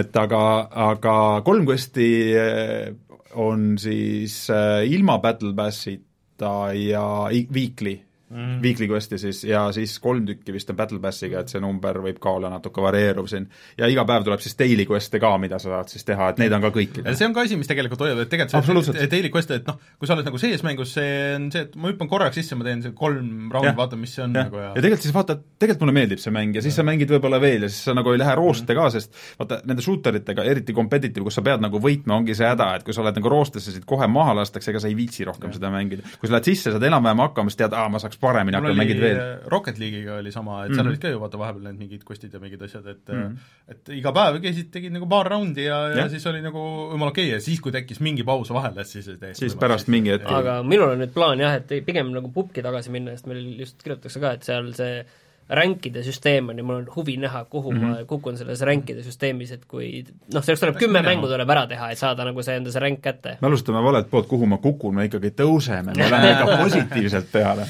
[0.00, 0.42] et aga,
[0.90, 2.94] aga kolm quest'i äh,
[3.40, 7.96] on siis äh, ilma Battle Passita ja weekly
[8.34, 12.02] mm., weekly quest'i siis ja siis kolm tükki vist on Battle Passiga, et see number
[12.04, 13.48] võib ka olla natuke varieeruv siin.
[13.80, 16.52] Ja iga päev tuleb siis daily quest'e ka, mida sa saad siis teha, et neid
[16.56, 17.16] on ka kõikidel.
[17.16, 20.10] see on ka asi, mis tegelikult hoiab, et tegelikult see daily quest, et noh, kui
[20.10, 22.84] sa oled nagu sees mängus, see on see, et ma hüppan korraks sisse, ma teen
[22.84, 25.84] see kolm raundi vaatan, mis see on jah, nagu ja ja tegelikult siis vaata, tegelikult
[25.84, 28.20] mulle meeldib see mäng ja siis sa mängid võib-olla veel ja siis sa nagu ei
[28.20, 32.18] lähe rooste ka, sest vaata, nende shooter itega, eriti competitive, kus sa pead nagu võitma,
[32.18, 34.90] ongi see häda, et kui sa oled nagu roostesse, sind kohe maha lastakse, ega sa
[34.90, 36.06] ei viitsi rohkem seda mängida.
[36.18, 38.80] kui sa lähed sisse, saad enam-vähem hakkama, siis tead, aa, ma saaks paremini mul hakkama,
[38.82, 39.20] mängid oli veel.
[39.22, 40.90] äh, Rocket League'iga oli sama, et seal Mhm.
[40.94, 43.36] olid ka ju vaata vahepeal need mingid quest'id ja mingid asjad, et Mhm.
[43.68, 46.10] et iga päev käisid, tegid nagu paar raundi ja, ja Jah.
[46.10, 46.58] siis oli nagu
[46.92, 47.34] jumala okei okay.
[47.36, 50.62] ja siis, kui tekkis mingi paus vahele, siis oli täiesti siis pärast mingi hetk aga
[50.62, 54.20] minul on nüüd plaan jah, et pigem nagu pubki tagasi minna, sest meil just kirjutatakse
[54.20, 55.04] ka, et seal see
[55.48, 57.98] ränkide süsteem on ja mul on huvi näha, kuhu mm -hmm.
[57.98, 61.90] ma kukun selles ränkide süsteemis, et kui noh, selleks tuleb kümme mängu tuleb ära teha,
[61.90, 63.36] et saada nagu see enda see ränk kätte.
[63.40, 67.66] me alustame valelt poolt, kuhu ma kukun, me ikkagi tõuseme, me läheme ikka positiivselt peale.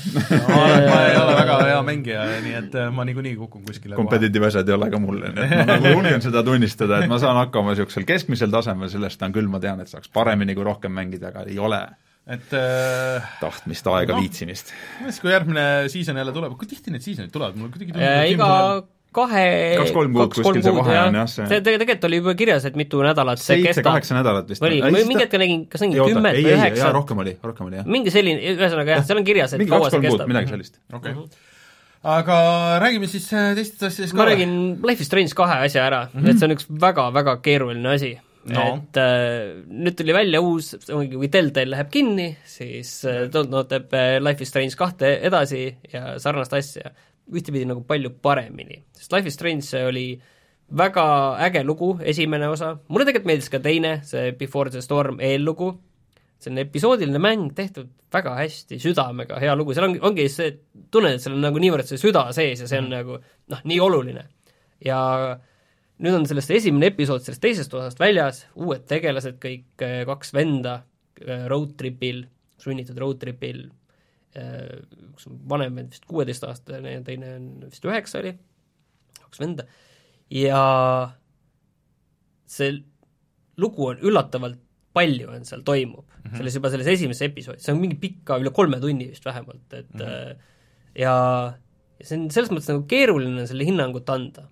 [0.49, 3.97] ma olen, ma ei ole väga hea mängija, nii et äh, ma niikuinii kukun kuskile
[3.97, 7.19] competitive asjad ei ole ka mulle, nii et ma nagu julgen seda tunnistada, et ma
[7.19, 10.93] saan hakkama niisugusel keskmisel tasemel, sellest on küll, ma tean, et saaks paremini kui rohkem
[10.93, 11.87] mängida, aga ei ole
[12.27, 14.21] et äh, tahtmist, aega No.
[14.25, 14.73] viitsimist.
[15.05, 18.31] siis, kui järgmine season jälle tuleb, kui tihti need seasonid tulevad, mul kuidagi tundub, Äh,
[18.33, 19.43] iga kahe
[19.79, 22.75] Kaks-kolm kuud kuskil see vahe on, jah, see- see tege- tegelikult oli juba kirjas, et
[22.81, 23.85] mitu nädalat see kestab.
[23.85, 24.63] seitse-kaheksa nädalat vist.
[24.65, 26.89] oli, ma mingi hetk nägin, kas nägin kümmet või üheksa.
[26.97, 27.87] rohkem oli, rohkem oli jah.
[27.87, 30.27] mingi selline, ühesõnaga jah, seal on kirjas, et mingi kaua see kestab.
[30.33, 30.81] midagi sellist.
[30.93, 31.39] okei okay..
[32.17, 32.39] aga
[32.83, 36.31] räägime siis äh, teistest asjadest ma räägin Life is Strange kahe asja ära mm, -hmm.
[36.31, 38.65] et see on üks väga-väga keeruline asi No.
[38.77, 44.19] et äh, nüüd tuli välja uus, kui Deltail läheb kinni, siis äh, Dontnod teeb äh,
[44.21, 46.93] Life is Strange kahte edasi ja sarnast asja
[47.33, 50.09] ühtepidi nagu palju paremini, sest Life is Strange oli
[50.77, 51.07] väga
[51.47, 55.71] äge lugu, esimene osa, mulle tegelikult meeldis ka teine, see Before the Storm eellugu,
[56.41, 60.53] see on episoodiline mäng tehtud väga hästi, südamega hea lugu, seal on, ongi see,
[60.93, 62.97] tunned, et seal on nagu niivõrd see süda sees ja see on mm.
[62.99, 63.19] nagu
[63.55, 64.29] noh, nii oluline.
[64.85, 65.01] ja
[66.03, 69.69] nüüd on sellest esimene episood sellest teisest osast väljas, uued tegelased kõik,
[70.09, 70.81] kaks venda
[71.23, 72.25] äh, road tripil,
[72.61, 73.67] sunnitud road tripil,
[74.35, 78.33] üks on vanem vend vist kuueteistaastane ja teine on vist üheksa oli,
[79.21, 79.67] kaks venda,
[80.35, 80.63] ja
[82.51, 82.73] see
[83.63, 84.59] lugu on üllatavalt
[84.95, 86.37] palju on seal toimub mm, -hmm.
[86.39, 89.67] selles juba selles esimeses episoodis, see on mingi pikk ka, üle kolme tunni vist vähemalt,
[89.73, 90.43] et mm -hmm.
[91.03, 91.15] ja,
[91.99, 94.49] ja see on selles mõttes nagu keeruline selle hinnangut anda.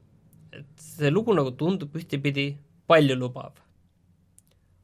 [0.99, 2.53] See lugu nagu tundub ühtepidi
[2.91, 3.53] paljulubav.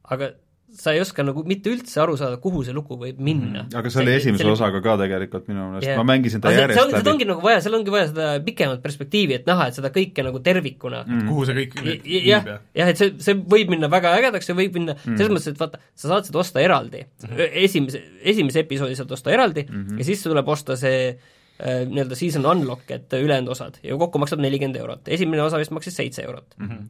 [0.08, 0.32] aga
[0.68, 3.76] sa ei oska nagu mitte üldse aru saada, kuhu see lugu võib minna mm.
[3.80, 6.78] aga see oli esimese osaga ka tegelikult minu meelest, ma mängisin ta Aga see- järjest
[6.78, 7.12] see on, seda läbi.
[7.14, 10.42] ongi nagu vaja, seal ongi vaja seda pikemat perspektiivi, et näha, et seda kõike nagu
[10.44, 11.24] tervikuna mm.
[11.30, 14.58] kuhu see kõik jah viib ja, jah, et see, see võib minna väga ägedaks ja
[14.58, 15.16] võib minna mm.
[15.16, 17.32] selles mõttes, et vaata, sa saad seda osta eraldi mm.
[17.32, 17.58] -hmm.
[17.64, 18.04] esimese,
[18.34, 20.02] esimese episoodi saad osta eraldi mm -hmm.
[20.02, 24.42] ja siis tuleb osta see äh, nii-öelda season unlock, et ülejäänud osad ja kokku maksab
[24.42, 26.68] nelikümmend eurot, esimene osa vist maksis seitse eurot mm.
[26.68, 26.88] -hmm.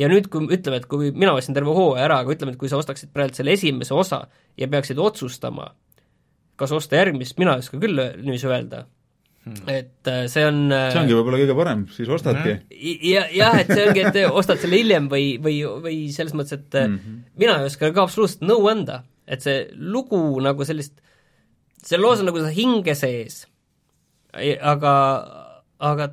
[0.00, 2.70] ja nüüd, kui ütleme, et kui mina ostsin terve hooaja ära, aga ütleme, et kui
[2.72, 5.74] sa ostaksid praegu selle esimese osa ja peaksid otsustama,
[6.56, 8.86] kas osta järgmist, mina ei oska küll niiviisi öelda
[9.44, 12.56] hmm., et äh, see on see ongi võib-olla kõige parem, siis ostadki.
[13.10, 16.80] ja, jah, et see ongi, et ostad selle hiljem või, või, või selles mõttes, et
[16.80, 17.20] mm -hmm.
[17.44, 20.96] mina ei oska ka absoluutselt nõu anda, et see lugu nagu sellist,
[21.84, 23.44] seal loos on nagu seda hinge sees,
[24.60, 24.94] aga,
[25.78, 26.08] aga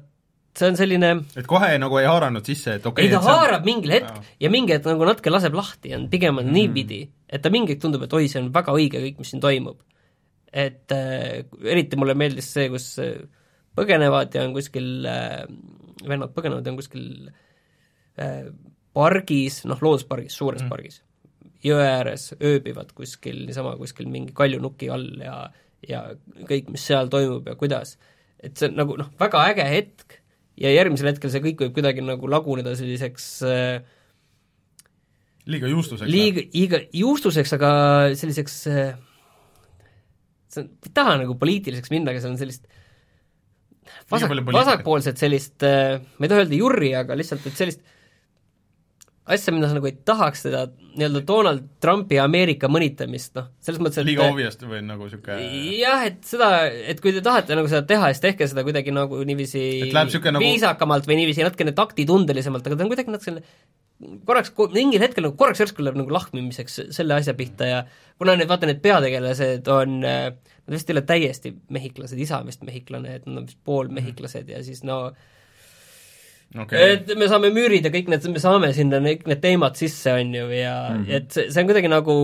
[0.55, 3.65] see on selline et kohe nagu ei haaranud sisse, et okei ei ta okay,, haarab
[3.67, 4.36] mingil hetk Jaa.
[4.45, 6.55] ja mingi hetk nagu natuke laseb lahti ja pigem on mm.
[6.55, 9.43] niipidi, et ta mingi hetk tundub, et oi, see on väga õige kõik, mis siin
[9.43, 9.82] toimub.
[10.55, 13.17] et äh, eriti mulle meeldis see, kus äh,
[13.76, 15.43] põgenevad ja on kuskil äh,,
[16.07, 17.09] vennad põgenevad ja on kuskil
[18.23, 18.47] äh,
[18.95, 20.71] pargis, noh looduspargis, suures mm.
[20.71, 21.01] pargis,
[21.65, 25.38] jõe ääres ööbivad kuskil niisama kuskil mingi kaljunuki all ja
[25.86, 26.01] ja
[26.49, 27.95] kõik, mis seal toimub ja kuidas,
[28.46, 30.20] et see on nagu noh, väga äge hetk
[30.62, 33.82] ja järgmisel hetkel see kõik võib kuidagi nagu laguneda selliseks äh,
[35.52, 37.72] liiga juustuseks liiga, liiga juustuseks, aga
[38.18, 38.96] selliseks äh,
[40.54, 42.70] see on, ei taha nagu poliitiliseks minna, aga seal on sellist
[44.10, 47.84] vasak vasakpoolset sellist, ma ei taha öelda jurri, aga lihtsalt, et sellist
[49.26, 50.65] asja, mida sa nagu ei tahaks seda
[50.95, 55.47] nii-öelda Donald Trumpi Ameerika mõnitamist, noh, selles mõttes, et liiga obvious või nagu niisugune
[55.80, 56.49] jah, et seda,
[56.93, 59.63] et kui te tahate nagu seda teha, siis tehke seda kuidagi nagu niiviisi
[60.38, 65.26] nagu- viisakamalt või niiviisi natukene taktitundelisemalt, aga ta on kuidagi natuke selline korraks, mingil hetkel
[65.26, 67.84] nagu korraks järsku läheb nagu lahmimiseks selle asja pihta ja
[68.19, 72.63] kuna need, vaata need peategelased on, nad vist ei ole täiesti mehhiklased, isa on vist
[72.67, 74.99] mehhiklane, et nad on vist poolmehhiklased ja siis no
[76.64, 76.93] okei.
[76.93, 80.34] Et me saame müürid ja kõik need, me saame sinna kõik need teemad sisse, on
[80.36, 81.20] ju, ja mm -hmm.
[81.20, 82.16] et see, see on kuidagi nagu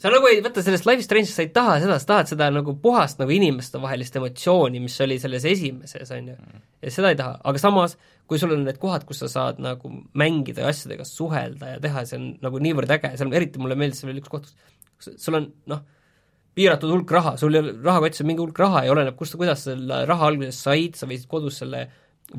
[0.00, 2.48] sa nagu ei võta sellest Life is Strange'ist, sa ei taha seda, sa tahad seda
[2.54, 6.36] nagu puhast nagu inimestevahelist emotsiooni, mis oli selles esimeses, on ju.
[6.82, 7.96] ja seda ei taha, aga samas
[8.30, 12.04] kui sul on need kohad, kus sa saad nagu mängida ja asjadega suhelda ja teha,
[12.06, 14.46] see on nagu niivõrd äge, seal eriti mulle meeldis veel üks koht,
[15.00, 15.82] kus sul on noh,
[16.54, 19.64] piiratud hulk raha, sul ei ole, rahakotis on mingi hulk raha ja oleneb, kust, kuidas
[19.64, 21.88] sa selle raha alguses said, sa võisid kodus selle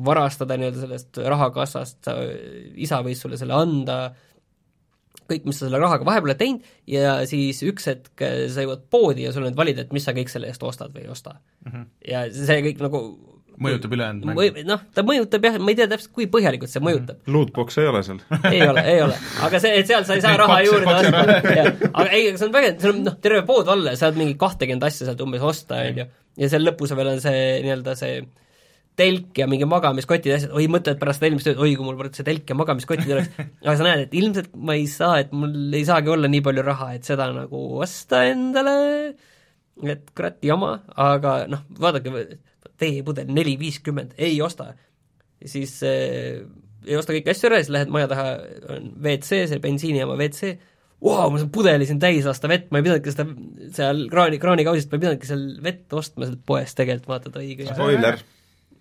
[0.04, 2.08] varastada nii-öelda sellest rahakassast,
[2.80, 3.98] isa võis sulle selle anda,
[5.28, 8.86] kõik, mis sa selle rahaga vahepeal oled teinud ja siis üks hetk äh, sa jõuad
[8.92, 11.12] poodi ja sul on nüüd valida, et mis sa kõik selle eest ostad või ei
[11.12, 11.70] osta mm.
[11.70, 11.86] -hmm.
[12.08, 13.02] ja see kõik nagu
[13.62, 14.42] mõjutab ülejäänud mängu.
[14.42, 17.20] või noh, ta mõjutab jah, ma ei tea täpselt, kui põhjalikult see mõjutab.
[17.30, 20.38] Lootbox ei ole seal ei ole, ei ole, aga see, et seal sa ei saa
[20.40, 21.22] raha pakse- juurde osta
[21.92, 24.88] aga ei, see on vägev, seal on noh, terve pood valla ja saad mingi kahtekümmend
[24.88, 26.08] asja sealt umbes osta, on ju,
[26.42, 28.22] ja seal lõpus veel on see nii-öelda see
[28.98, 32.18] telk ja mingi magamiskotid ja asjad, oi mõtled pärast eelmist ööd, oi kui mul praegu
[32.18, 35.76] see telk ja magamiskotid oleks, aga sa näed, et ilmselt ma ei saa, et mul
[35.78, 38.74] ei saagi olla nii palju raha, et seda nagu osta endale,
[39.88, 42.26] et kurat jama, aga noh, vaadake,
[42.82, 44.72] teepudel neli viiskümmend, ei osta.
[45.46, 46.42] siis äh,
[46.86, 48.28] ei osta kõiki asju ära ja siis lähed maja taha,
[48.76, 50.52] on WC, see bensiinijaama WC,
[51.02, 53.26] vau, mul on pudeli siin täis lasta vett, ma ei pidanudki seda
[53.76, 57.66] seal kraani, kraanikausist, ma ei pidanudki seal vett ostma sealt poest tegelikult, vaatad õige.
[57.70, 58.22] spoiler,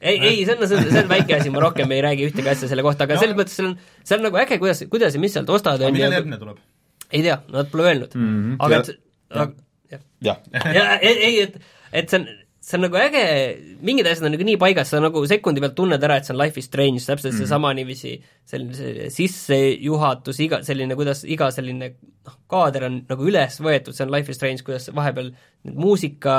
[0.01, 2.49] ei, ei, see on, see on, see on väike asi, ma rohkem ei räägi ühtegi
[2.51, 3.23] asja selle kohta, aga No.
[3.23, 5.93] selles mõttes see on, see on nagu äge, kuidas, kuidas ja mis sealt ostad, on
[5.95, 6.61] millal ju, järgmine tuleb?
[7.11, 8.29] ei tea, nad pole öelnud mm.
[8.35, 8.59] Mhm.
[8.65, 9.51] aga Ja- et, aga
[9.91, 10.71] jah jah.
[10.77, 11.57] ja ei, ei, et,
[12.01, 12.27] et see on,
[12.61, 13.21] see on nagu äge,
[13.83, 16.39] mingid asjad on nagu nii paigas, sa nagu sekundi pealt tunned ära, et see on
[16.39, 18.13] Life is Strange, täpselt seesama niiviisi
[18.47, 21.89] selline see sissejuhatus, iga selline, kuidas iga selline
[22.27, 25.33] noh, kaader on nagu üles võetud, see on Life is Strange, kuidas vahepeal
[25.73, 26.35] muusika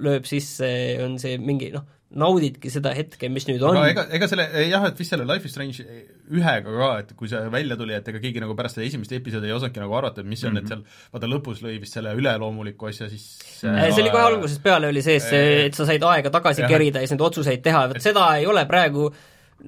[0.00, 0.68] lööb sisse,
[1.04, 3.88] on see mingi noh, naudidki seda hetke, mis nüüd on aga.
[3.92, 5.84] ega, ega selle jah, et vist selle Life is Strange
[6.32, 9.50] ühega ka, et kui see välja tuli, et ega keegi nagu pärast seda esimest episoodi
[9.50, 12.14] ei osanudki nagu arvata, et mis see on, et seal vaata lõpus lõi vist selle
[12.16, 13.26] üleloomuliku asja siis
[13.60, 16.72] see oli kohe algusest peale oli sees see, et sa said aega tagasi Jah.
[16.72, 19.10] kerida ja siis neid otsuseid teha, vot seda ei ole praegu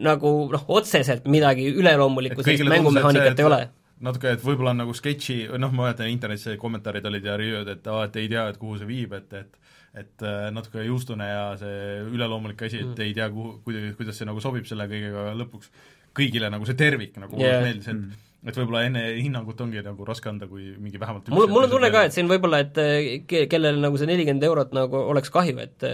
[0.01, 3.62] nagu noh, otseselt midagi üleloomulikku, sellist mängumehaanikat ei ole.
[4.01, 7.91] natuke, et võib-olla on nagu sketši, noh, ma mäletan internetis kommentaarid olid ja review'd, et
[7.91, 9.59] aa, et ei tea, et kuhu see viib, et, et
[9.99, 14.28] et äh, natuke juustune ja see üleloomulik asi, et ei tea, kuhu, kuidas, kuidas see
[14.28, 15.72] nagu sobib selle kõigega lõpuks
[16.16, 17.62] kõigile nagu see tervik nagu yeah.
[17.64, 21.66] meeldis, et et võib-olla enne hinnangut ongi nagu raske anda, kui mingi vähemalt mul, mul
[21.66, 25.03] on tunne ka, et siin võib-olla, et eh, ke- kellel nagu see nelikümmend eurot nagu
[25.12, 25.88] oleks kahju, et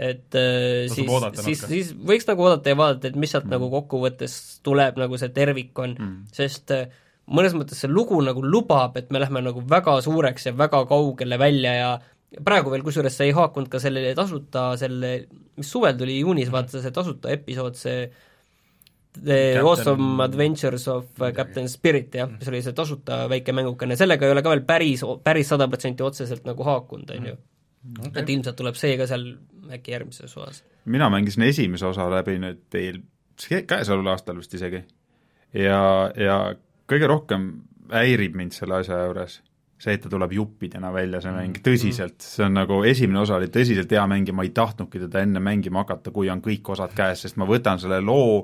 [0.00, 3.56] et eh, Tasub siis siis, siis võiks nagu oodata ja vaadata, et mis sealt mm.
[3.56, 4.36] nagu kokkuvõttes
[4.66, 6.72] tuleb, nagu see tervik on mm., sest
[7.30, 11.38] mõnes mõttes see lugu nagu lubab, et me lähme nagu väga suureks ja väga kaugele
[11.42, 11.90] välja ja
[12.46, 15.12] praegu veel kusjuures see ei haakunud ka selle tasuta selle,
[15.58, 18.04] mis suvel tuli juunis mm., vaata see tasuta episood, see
[19.10, 21.36] The Captain- Awesome Adventures of midagi.
[21.36, 25.02] Captain Spirit jah, mis oli see tasuta väike mängukene, sellega ei ole ka veel päris,
[25.26, 27.38] päris sada protsenti otseselt nagu haakunud, on ju.
[28.14, 29.24] et ilmselt tuleb see ka seal
[29.72, 30.62] äkki järgmises osas.
[30.84, 33.02] mina mängisin esimese osa läbi nüüd eel-,
[33.66, 34.84] käesoleval aastal vist isegi.
[35.54, 35.80] ja,
[36.14, 36.36] ja
[36.86, 37.50] kõige rohkem
[37.90, 39.40] häirib mind selle asja juures
[39.80, 43.48] see, et ta tuleb juppidena välja, see mäng, tõsiselt, see on nagu esimene osa oli
[43.52, 46.92] tõsiselt hea mäng ja ma ei tahtnudki teda enne mängima hakata, kui on kõik osad
[46.96, 48.42] käes, sest ma võtan selle loo,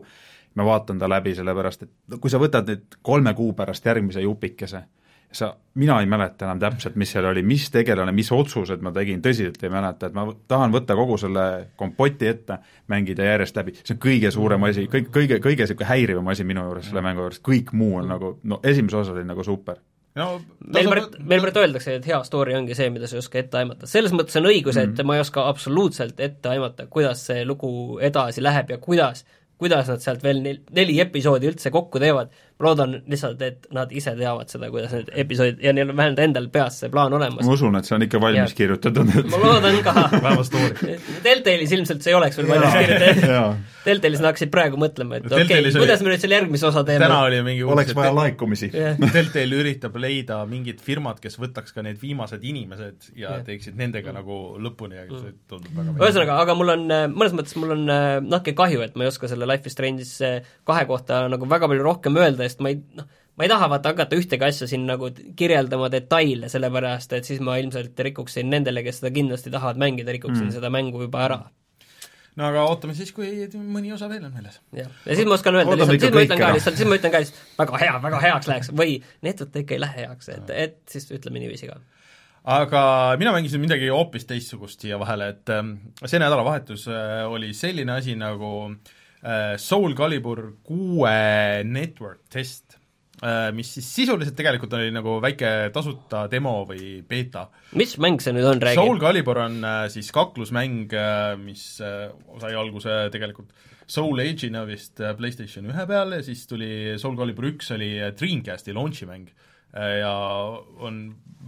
[0.57, 4.87] ma vaatan ta läbi, sellepärast et kui sa võtad nüüd kolme kuu pärast järgmise jupikese,
[5.33, 9.21] sa, mina ei mäleta enam täpselt, mis seal oli, mis tegelane, mis otsused ma tegin,
[9.25, 11.47] tõsiselt ei mäleta, et ma tahan võtta kogu selle
[11.77, 12.61] kompoti ette,
[12.93, 16.65] mängida järjest läbi, see on kõige suurem asi, kõik, kõige, kõige niisugune häirivam asi minu
[16.69, 19.83] juures selle mängu juures, kõik muu on nagu, no esimese osa oli nagu super.
[20.17, 20.27] No
[20.65, 23.61] meil praegu, meil praegu öeldakse, et hea story ongi see, mida sa ei oska ette
[23.61, 27.71] aimata, selles mõttes on õigus, et ma ei oska absoluutselt ette aimata, kuidas see lugu
[28.05, 29.25] edasi läheb ja kuidas,
[29.61, 32.33] kuidas nad sealt veel nel-, neli episoodi üldse kokku teevad.
[32.57, 36.23] Ma loodan lihtsalt, et nad ise teavad seda, kuidas need episoodid ja neil on vähemalt
[36.25, 37.45] endal peas see plaan olemas.
[37.45, 38.57] ma usun, et see on ikka valmis Jah.
[38.63, 39.95] kirjutatud, ma loodan ka.
[40.15, 40.97] vähemalt story.
[41.25, 43.65] Deltailis ilmselt see ei oleks veel valmis kirjutatud.
[43.87, 46.83] Deltailis nad hakkasid praegu mõtlema, et okei okay,, oli- kuidas me nüüd selle järgmise osa
[46.89, 47.05] teeme.
[47.05, 48.71] täna oli mingi oleks vaja et laikumisi.
[48.73, 53.45] jah, Deltail üritab leida mingid firmad, kes võtaks ka need viimased inimesed ja Jah.
[53.47, 57.77] teeksid nendega nagu lõpuni ja see tundub väga ühesõnaga, aga mul on, mõnes mõttes mul
[57.77, 61.27] on äh, nahke kahju, et ma ei oska selle Life is Strange'is äh, kahe kohta
[61.31, 63.07] nagu väga palju rohkem öelda, sest ma ei noh,
[63.37, 67.59] ma ei taha vaata hakata ühtegi asja siin nagu kirjeldama detaile, sellepärast et siis ma
[67.61, 70.55] ilmselt rikuksin nendele, kes seda kindlasti tahavad mängida, rikuksin mm.
[70.57, 71.41] seda mängu juba ära.
[72.37, 74.61] no aga ootame siis, kui mõni osa veel on väljas.
[74.77, 76.57] jah, ja siis ma oskan öelda Oodame lihtsalt, siis ma ütlen ka ära.
[76.61, 78.97] lihtsalt, siis ma ütlen ka lihtsalt, väga hea, väga heaks läheks või
[79.27, 81.81] neetud ikka ei lähe heaks, et, et siis ütleme niiviisi ka.
[82.57, 82.83] aga
[83.21, 88.17] mina mängisin midagi hoopis teistsugust siia vahele, et ähm, see nädalavahetus äh, oli selline asi
[88.17, 88.96] nagu äh,
[89.59, 91.15] Soul Calibur kuue
[91.67, 92.77] network test
[93.23, 97.47] äh,, mis siis sisuliselt tegelikult oli nagu väike tasuta demo või beeta
[97.79, 98.79] mis mäng see nüüd on, räägi?
[98.79, 100.93] Soul Calibur on äh, siis kaklusmäng,
[101.43, 102.11] mis äh,
[102.43, 103.57] sai alguse tegelikult
[103.87, 108.15] Soul Age'ina vist äh, PlayStation ühe peal ja siis tuli Soul Calibur üks oli äh,
[108.15, 109.46] Dreamcasti launch'i mäng Äh,
[109.77, 110.13] ja
[110.83, 111.01] on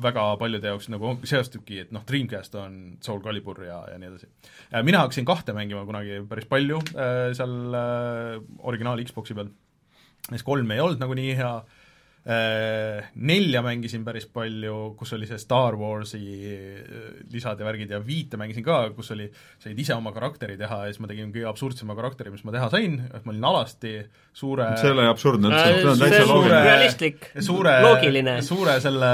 [0.03, 4.29] väga paljude jaoks nagu seostubki, et noh, Dreamcast on Soul Calibur ja, ja nii edasi.
[4.87, 9.51] mina hakkasin kahte mängima kunagi päris palju äh, seal äh, originaal Xbox'i peal,
[10.29, 11.78] siis kolm ei olnud nagu nii hea, Äh,
[13.15, 16.19] nelja mängisin päris palju, kus oli see Star Warsi
[16.53, 19.29] äh, lisad ja värgid ja viite mängisin ka, kus oli,
[19.63, 22.69] said ise oma karakteri teha ja siis ma tegin kõige absurdsema karakteri, mis ma teha
[22.75, 23.95] sain, et ma olin alasti
[24.37, 26.63] suure see ei ole absurdne üldse, Äh, see on see täitsa on loogiline.
[26.69, 28.37] realistlik, suure, loogiline.
[28.47, 29.13] suure selle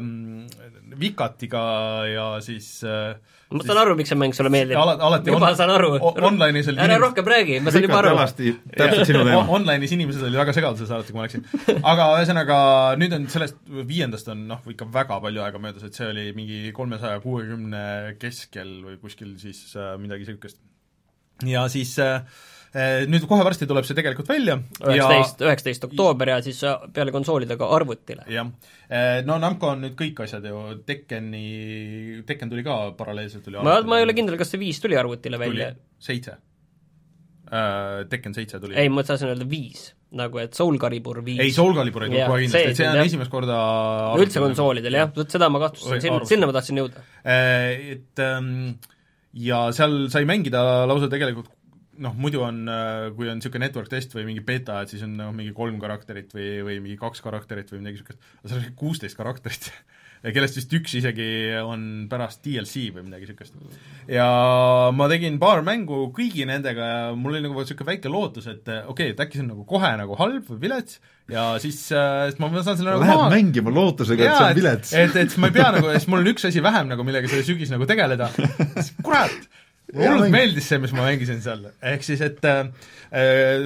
[0.00, 1.60] mm, vikatiga
[2.08, 3.16] ja siis äh,
[3.52, 4.76] ma saan aru, miks see mäng sulle meeldib.
[4.80, 5.90] Ala- alati juba on- saan aru.
[5.98, 8.14] online'is oli ära inimesed- rohkem räägi, ma saan juba aru.
[8.76, 9.44] täpselt sinu teema.
[9.56, 11.44] Online'is inimesed olid väga segaduses alati, kui ma läksin.
[11.92, 12.58] aga ühesõnaga,
[13.00, 13.56] nüüd on sellest
[13.88, 18.78] viiendast on noh, ikka väga palju aega möödas, et see oli mingi kolmesaja kuuekümne keskel
[18.84, 20.60] või kuskil siis äh, midagi niisugust.
[21.46, 22.20] ja siis äh,
[23.08, 26.60] nüüd kohe varsti tuleb see tegelikult välja üheksateist, üheksateist oktoober ja siis
[26.92, 28.26] peale konsoolide ka arvutile.
[28.28, 28.50] jah,
[29.24, 31.46] no Namco on nüüd kõik asjad ju, Tekkeni,
[32.28, 35.40] Tekken tuli ka paralleelselt tuli ma, ma ei ole kindel, kas see viis tuli arvutile
[35.40, 35.72] välja.
[35.98, 36.36] seitse
[37.48, 38.04] uh,.
[38.10, 38.76] Tekken seitse tuli.
[38.76, 39.88] ei, ma tahtsin öelda viis,
[40.18, 41.40] nagu et Soul Calibur viis.
[41.44, 43.08] ei, Soul Calibur ei tule kohe kindlasti, see- et see on jah.
[43.08, 43.58] esimest korda
[44.20, 47.04] üldse konsoolidel jah, vot seda ma kahtlustasin, sinna, sinna ma tahtsin jõuda.
[47.24, 48.50] Eh, et ähm,
[49.48, 51.50] ja seal sai mängida lausa tegelikult
[52.04, 52.64] noh, muidu on,
[53.16, 56.34] kui on niisugune network test või mingi beeta, et siis on noh, mingi kolm karakterit
[56.36, 59.72] või, või mingi kaks karakterit või midagi niisugust, aga seal oli kuusteist karakterit
[60.34, 61.28] kellest vist üks isegi
[61.62, 63.54] on pärast DLC või midagi niisugust.
[64.10, 64.26] ja
[64.94, 68.88] ma tegin paar mängu kõigi nendega ja mul oli nagu niisugune väike lootus, et okei
[68.90, 70.98] okay,, et äkki see on nagu kohe nagu halb või vilets.
[71.28, 73.30] Ja siis äh, sest ma saan selle nagu Lähed maha.
[73.34, 74.92] mängima lootusega, et see on vilets.
[74.96, 77.28] et, et siis ma ei pea nagu, siis mul on üks asi vähem nagu, millega
[77.28, 78.30] see sügis nagu tegeleda,
[79.06, 79.36] kurat,
[79.96, 82.68] hullult meeldis see, mis ma mängisin seal, ehk siis, et äh,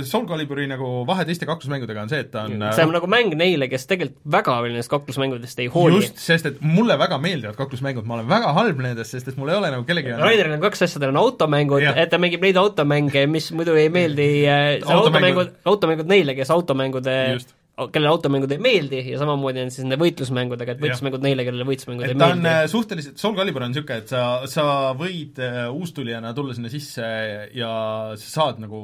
[0.07, 3.35] Soul Caliburi nagu vahe teiste kaklusmängudega on see, et ta on see on nagu mäng
[3.39, 5.99] neile, kes tegelikult väga veel nendest kaklusmängudest ei hooli.
[5.99, 9.51] just, sest et mulle väga meeldivad kaklusmängud, ma olen väga halb nendes, sest et mul
[9.51, 12.61] ei ole nagu kellegi Raideril on kaks asja, tal on automängud, et ta mängib neid
[12.61, 14.69] automänge, mis muidu ei meeldi äh,
[14.99, 17.57] automängud, automängud neile, kes automängude Just.
[17.93, 22.07] Kellele automängud ei meeldi ja samamoodi on siis nende võitlusmängudega, et võitlusmängud neile, kellele võitlusmängud
[22.07, 22.65] ei et ta on meeldi.
[22.65, 24.67] äh, suhteliselt, Soul Calibur on niisugune, et sa, sa
[24.99, 27.09] võid äh, uustulijana tulla sinna sisse
[27.57, 27.73] ja
[28.19, 28.83] sa saad nagu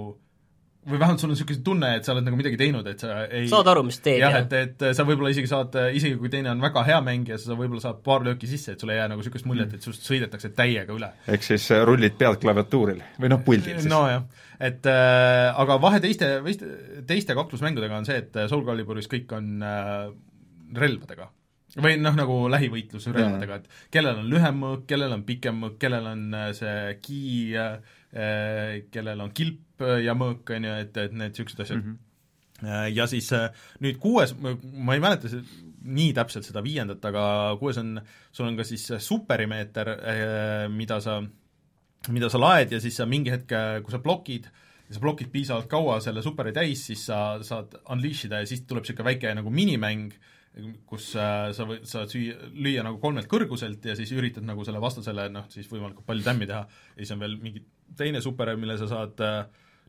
[0.88, 3.48] või vähemalt sul on niisugune tunne, et sa oled nagu midagi teinud, et sa ei
[3.50, 4.46] saad aru, mis teed, jah, jah.
[4.46, 7.84] et, et sa võib-olla isegi saad, isegi kui teine on väga hea mängija, sa võib-olla
[7.84, 10.96] saad paar lööki sisse, et sul ei jää nagu niisugust muljet, et sinust sõidetakse täiega
[10.96, 11.10] üle.
[11.28, 13.90] ehk siis äh, rullid pealt klaviatuuril või noh, puldil siis.
[13.90, 14.24] nojah,
[14.70, 16.30] et äh, aga vahe teiste,
[17.08, 20.08] teiste kaklusmängudega on see, et Soul Caliburis kõik on äh,
[20.78, 21.32] relvadega
[21.76, 26.22] või noh, nagu lähivõitlusrelvadega, et kellel on lühem mõõk, kellel on pikem mõõk, kellel on
[26.34, 27.20] äh, see ki
[27.60, 31.96] äh,, kellel on kilp ja mõõk, on ju, et, et need niisugused asjad mm.
[32.62, 32.94] -hmm.
[32.96, 33.28] ja siis
[33.84, 37.98] nüüd kuues, ma ei mäleta nii täpselt seda viiendat, aga kuues on,
[38.32, 39.92] sul on ka siis superimeeter,
[40.72, 41.20] mida sa,
[42.08, 43.52] mida sa laed ja siis sa mingi hetk,
[43.84, 44.48] kui sa blokid,
[44.88, 48.64] ja sa blokid piisavalt kaua selle superi täis, siis sa saad unleash ida ja siis
[48.66, 50.12] tuleb niisugune väike nagu minimäng,
[50.88, 55.28] kus sa võid, saad süüa, lüüa nagu kolmelt kõrguselt ja siis üritad nagu selle vastasele
[55.30, 57.62] noh, siis võimalikult palju tämmi teha ja siis on veel mingi
[57.96, 59.40] teine super, mille sa saad äh,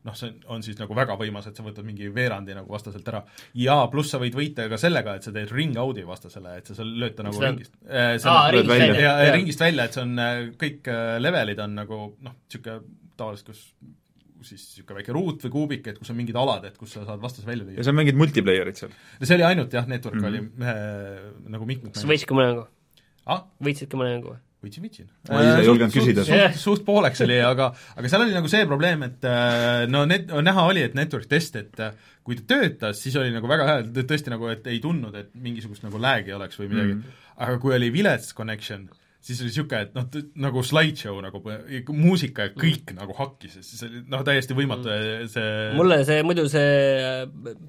[0.06, 3.22] noh, see on siis nagu väga võimas, et sa võtad mingi veerandi nagu vastaselt ära.
[3.58, 6.76] ja pluss sa võid võita ka sellega, et sa teed ring out'i vastasele, et sa
[6.78, 8.16] seal lööd ta nagu ringist äh,.
[8.24, 8.98] Aa, ringist välja.
[9.00, 12.80] ja, ja ringist välja, et see on äh, kõik äh, levelid on nagu noh, niisugune
[13.20, 13.64] tavaliselt, kus
[14.48, 17.20] siis niisugune väike ruut või kuubik, et kus on mingid alad, et kus sa saad
[17.22, 17.84] vastase välja ja lüüa.
[17.84, 18.94] seal on mingid multiplayer'id seal?
[19.20, 20.28] see oli ainult jah, network mm.
[20.28, 20.62] -hmm.
[20.64, 22.70] oli äh, nagu mitmed kas võitsid ka mõne mängu?
[23.26, 24.46] ah, võitsid ka mõne mängu või?
[24.64, 25.08] võitsin, võitsin.
[25.30, 26.24] Ma ise ei julgenud küsida.
[26.28, 30.30] suht, suht pooleks oli, aga aga seal oli nagu see probleem, et äh, no net-,
[30.30, 31.96] näha oli, et network test, et äh,
[32.26, 35.86] kui ta töötas, siis oli nagu väga hea, tõesti nagu, et ei tundnud, et mingisugust
[35.86, 38.84] nagu lag'i oleks või midagi mm., aga kui oli vilets connection,
[39.24, 40.06] siis oli niisugune, et noh,
[40.44, 41.40] nagu slideshow nagu
[41.96, 44.92] muusika ja kõik nagu hakkis ja siis oli noh, täiesti võimatu
[45.32, 46.70] see mulle see muidu see
[47.04, 47.24] äh,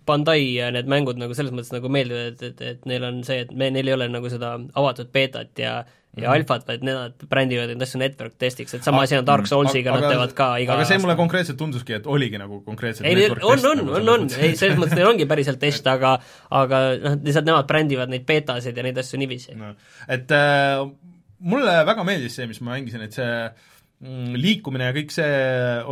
[0.08, 3.42] Bandai ja need mängud nagu selles mõttes nagu meeldivad, et, et, et neil on see,
[3.46, 5.82] et me, neil ei ole nagu seda avatud beetat ja
[6.18, 6.34] ja Mhm.
[6.36, 10.10] alfat, vaid nemad brändivad neid asju network testiks, et sama asi on Dark Soulsiga, nad
[10.12, 13.70] teevad ka iga aga see mulle konkreetselt tunduski, et oligi nagu konkreetselt ei, on, test
[13.70, 16.18] on, nagu on, on, ei selles mõttes neil ongi päriselt test, aga
[16.52, 19.56] aga noh, lihtsalt nemad brändivad neid beetasid ja neid asju niiviisi.
[19.56, 19.72] no,
[20.12, 20.84] et äh,
[21.40, 23.32] mulle väga meeldis see, mis ma mängisin, et see
[24.04, 25.44] mm, liikumine ja kõik see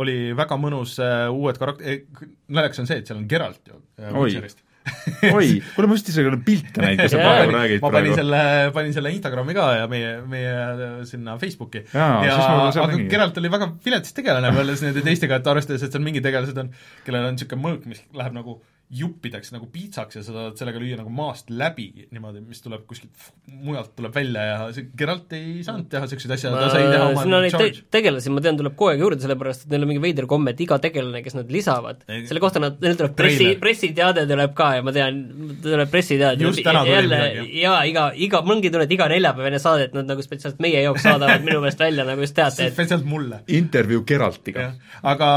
[0.04, 2.04] oli väga mõnus äh,, uued karakter-,
[2.52, 4.28] naljakas on see, et seal on Geralt ju äh, Oi.
[4.28, 4.60] Witcherist.
[5.36, 8.18] oi, kuule ma just isegi olen pilte näinud, kus sa praegu räägid ma panin praegu.
[8.20, 8.42] selle,
[8.76, 13.00] panin selle Instagrami ka ja meie, meie äh, sinna Facebooki ja seal aga.
[13.12, 16.72] Geralt oli väga vilets tegelane võrreldes nende teistega, et arvestades, et seal mingid tegelased on,
[17.06, 18.60] kellel on niisugune mõõk, mis läheb nagu
[18.90, 23.28] juppideks nagu piitsaks ja sa saad sellega lüüa nagu maast läbi niimoodi, mis tuleb kuskilt
[23.46, 27.22] mujalt tuleb välja ja see Geralt ei saanud teha niisuguseid asju, ta sai teha oma
[27.22, 30.02] sinna neid te tegelasi ma tean, tuleb kogu aeg juurde, sellepärast et neil on mingi
[30.02, 34.26] veider komme, et iga tegelane, kes nad lisavad, selle kohta nad, neil tuleb pressi pressiteade
[34.30, 35.22] tuleb ka ja ma tean,
[35.62, 36.48] tuleb pressiteade.
[36.50, 39.94] Just täna tuli midagi, jaa, iga, iga, mul ongi tunne, et iga neljapäev enne saadet
[39.94, 43.44] nad nagu spetsiaalselt meie jaoks saadavad minu meelest välja nagu just teate, et spetsiaalselt mulle.
[43.60, 44.72] intervjuu Geraltiga.
[45.06, 45.30] Aga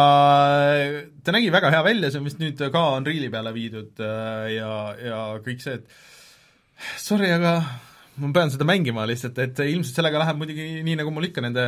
[1.24, 4.74] ta nägi väga hea välja, see on vist nüüd ka Unreali peale viidud äh, ja,
[5.00, 7.58] ja kõik see, et sorry, aga
[8.22, 11.64] ma pean seda mängima lihtsalt, et ilmselt sellega läheb muidugi nii, nagu mul ikka nende,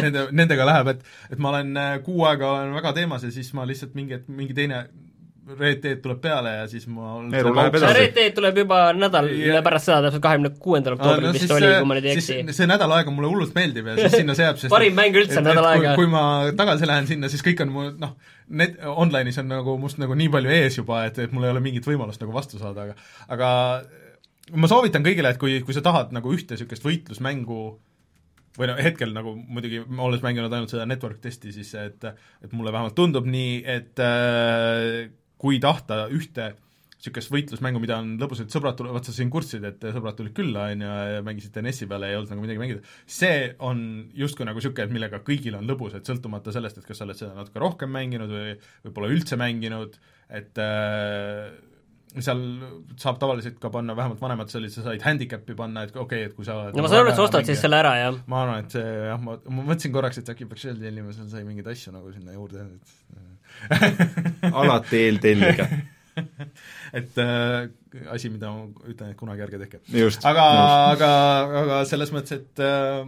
[0.00, 3.52] nende, nendega läheb, et et ma olen äh, kuu aega olen väga teemas ja siis
[3.56, 4.86] ma lihtsalt mingi hetk, mingi teine
[5.58, 7.94] Red Dead tuleb peale ja siis ma Elu läheb edasi.
[7.98, 11.88] Red Dead tuleb juba nädal Ja- pärast seda, täpselt kahekümne kuuendal oktoobril vist oli, kui
[11.88, 12.38] ma nüüd ei eksi.
[12.58, 15.38] see nädal aega mulle hullult meeldib ja siis sinna see jääb, sest Parim mäng üldse,
[15.40, 15.94] et- nädal aega.
[15.98, 16.24] kui ma
[16.58, 18.16] tagasi lähen sinna, siis kõik on mu noh,
[18.48, 21.64] need online'is on nagu must nagu nii palju ees juba, et, et mul ei ole
[21.64, 22.94] mingit võimalust nagu vastu saada, aga
[23.28, 23.50] aga
[24.56, 27.60] ma soovitan kõigile, et kui, kui sa tahad nagu ühte niisugust võitlusmängu
[28.58, 32.72] või no hetkel nagu muidugi olles mänginud ainult seda network testi, siis et et mulle
[32.74, 36.54] vähemalt tundub nii, et äh, kui tahta ühte
[36.98, 40.66] niisugust võitlusmängu, mida on lõbusad sõbrad tulevad, vaat sa siin kurtsid, et sõbrad tulid külla,
[40.72, 43.80] on ju, ja mängisite NES-i peale ja ei olnud nagu midagi mängida, see on
[44.18, 47.20] justkui nagu niisugune, et millega kõigil on lõbus, et sõltumata sellest, et kas sa oled
[47.20, 48.56] seda natuke rohkem mänginud või
[48.88, 49.94] või pole üldse mänginud,
[50.40, 51.54] et äh,
[52.18, 52.42] seal
[52.98, 56.36] saab tavaliselt ka panna, vähemalt vanemad olid, sa said handicap'i panna, et okei okay,, et
[56.36, 58.18] kui sa no ma saan aru, et sa ostad siis selle ära, jah?
[58.26, 61.46] ma arvan, et see jah, ma, ma mõtlesin korraks, et äkki peaks tellima, seal sai
[61.46, 63.37] mingeid asju nagu sinna juurde, et
[64.62, 65.68] alati eeltellige.
[66.98, 67.68] et äh,
[68.12, 69.82] asi, mida ma ütlen, et kunagi ärge tehke.
[70.00, 70.24] just.
[70.28, 70.46] aga,
[70.94, 71.10] aga,
[71.64, 73.02] aga selles mõttes, et äh,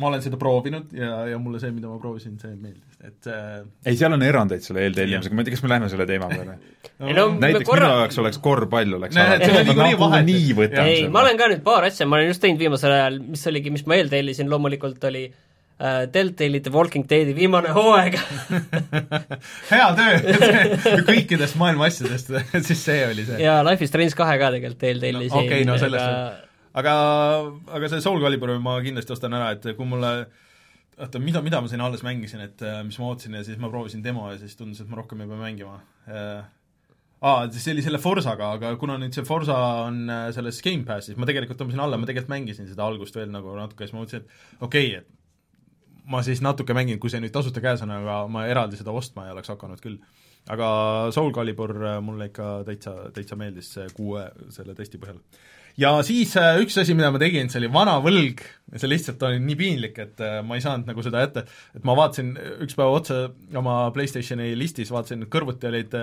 [0.00, 3.60] ma olen seda proovinud ja, ja mulle see, mida ma proovisin, see meeldis, et äh,
[3.84, 6.58] ei, seal on erandeid selle eeltellimisega, ma ei tea, kas me läheme selle teema peale?
[7.02, 11.06] Ei no me näiteks korra- minu jaoks oleks korvpall oleks on niikuinii nii võtan ei,
[11.12, 13.86] ma olen ka nüüd paar asja, ma olen just teinud viimasel ajal, mis oligi, mis
[13.90, 15.40] ma eeltellisin, loomulikult oli äh,
[16.14, 18.18] Deltali The Walking Deadi viimane hooaeg.
[19.72, 20.36] Hea töö.
[21.10, 22.30] Kõikidest maailma asjadest,
[22.68, 23.40] siis see oli see.
[23.42, 26.48] ja Life is Strange kahe ka tegelikult eeltellisin No okei, no sellest-
[26.78, 26.94] aga,
[27.78, 30.12] aga see Soul Caliburi ma kindlasti ostan ära, et kui mulle
[31.02, 33.70] oota, mida, mida ma siin alles mängisin, et äh, mis ma ootasin ja siis ma
[33.72, 35.78] proovisin demo ja siis tundus, et ma rohkem ei pea mängima.
[36.06, 36.44] Äh,
[37.22, 39.56] aa, see oli selle Forsaga, aga kuna nüüd see Forsa
[39.86, 43.56] on äh, selles Gamepassis, ma tegelikult tõmbasin alla, ma tegelikult mängisin seda algust veel nagu
[43.58, 45.18] natuke, siis ma mõtlesin, et okei okay,, et
[46.10, 49.26] ma siis natuke mängin, kui see nüüd tasuta käes on, aga ma eraldi seda ostma
[49.26, 49.98] ei oleks hakanud küll.
[50.50, 50.68] aga
[51.14, 55.20] Soul Calibur äh, mulle ikka täitsa, täitsa meeldis kuue selle testi põhjal.
[55.78, 58.42] Ja siis äh, üks asi, mida ma tegin, see oli vana võlg.
[58.74, 61.44] See lihtsalt oli nii piinlik, et äh, ma ei saanud nagu seda jätta,
[61.76, 62.34] et ma vaatasin
[62.66, 63.20] üks päev otsa
[63.58, 66.00] oma PlayStationi listis, vaatasin, kõrvuti olid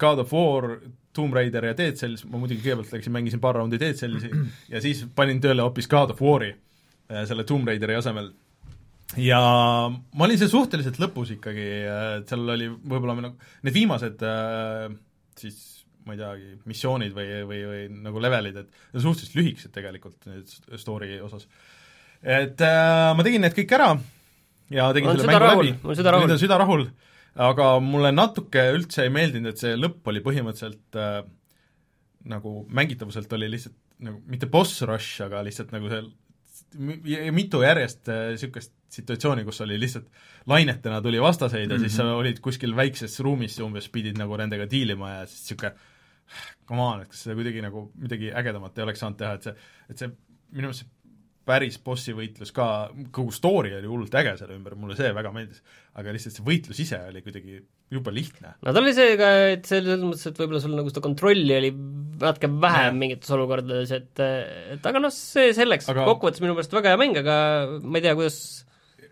[0.00, 0.78] God of War,
[1.12, 4.30] Tomb Raider ja Dead Cells, ma muidugi kõigepealt läksin, mängisin paar raundi Dead Cellsi
[4.72, 6.54] ja siis panin tööle hoopis God of War'i
[7.28, 8.30] selle Tomb Raideri asemel
[9.20, 9.40] ja
[9.90, 11.68] ma olin seal suhteliselt lõpus ikkagi,
[12.20, 13.34] et seal oli võib-olla nagu
[13.66, 14.88] need viimased äh,
[15.38, 15.60] siis
[16.04, 20.50] ma ei teagi, missioonid või, või, või nagu levelid, et need suhteliselt lühikesed tegelikult nüüd
[20.80, 21.46] story osas.
[22.20, 23.94] et äh, ma tegin need kõik ära
[24.74, 26.84] ja tegin On selle mängu rahul, läbi, nüüd on süda rahul,
[27.48, 31.22] aga mulle natuke üldse ei meeldinud, et see lõpp oli põhimõtteliselt äh,
[32.28, 36.04] nagu mängitavuselt oli lihtsalt nagu mitte boss rush, aga lihtsalt nagu see
[37.32, 40.06] mitu järjest niisugust situatsiooni, kus oli lihtsalt
[40.46, 41.88] lainetena tuli vastaseid ja mm -hmm.
[41.88, 45.74] siis sa olid kuskil väikses ruumis ja umbes pidid nagu nendega diilima ja siis niisugune
[46.68, 49.54] come on, et kas seda kuidagi nagu midagi ägedamat ei oleks saanud teha, et see,
[49.90, 50.10] et see
[50.54, 50.93] minu meelest see
[51.44, 52.66] päris bossi võitlus ka,
[53.14, 55.60] kogu story oli hullult äge selle ümber, mulle see väga meeldis,
[56.00, 57.58] aga lihtsalt see võitlus ise oli kuidagi
[57.92, 58.54] jube lihtne.
[58.64, 61.72] no ta oli see ka, et selles mõttes, et võib-olla sul nagu seda kontrolli oli
[62.24, 64.24] natuke vähem mingites olukordades, et
[64.78, 67.36] et aga noh, see selleks Aga- kokkuvõttes minu meelest väga hea mäng, aga
[67.82, 68.38] ma ei tea, kuidas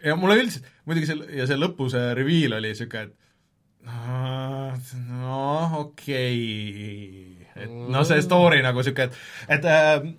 [0.02, 3.18] ja mulle üldiselt, muidugi see, ja see lõpu see reveal oli niisugune, et
[3.92, 4.72] "Aa,
[5.20, 6.42] noh, okei
[7.44, 10.12] okay., et noh, see story nagu niisugune, et et äh,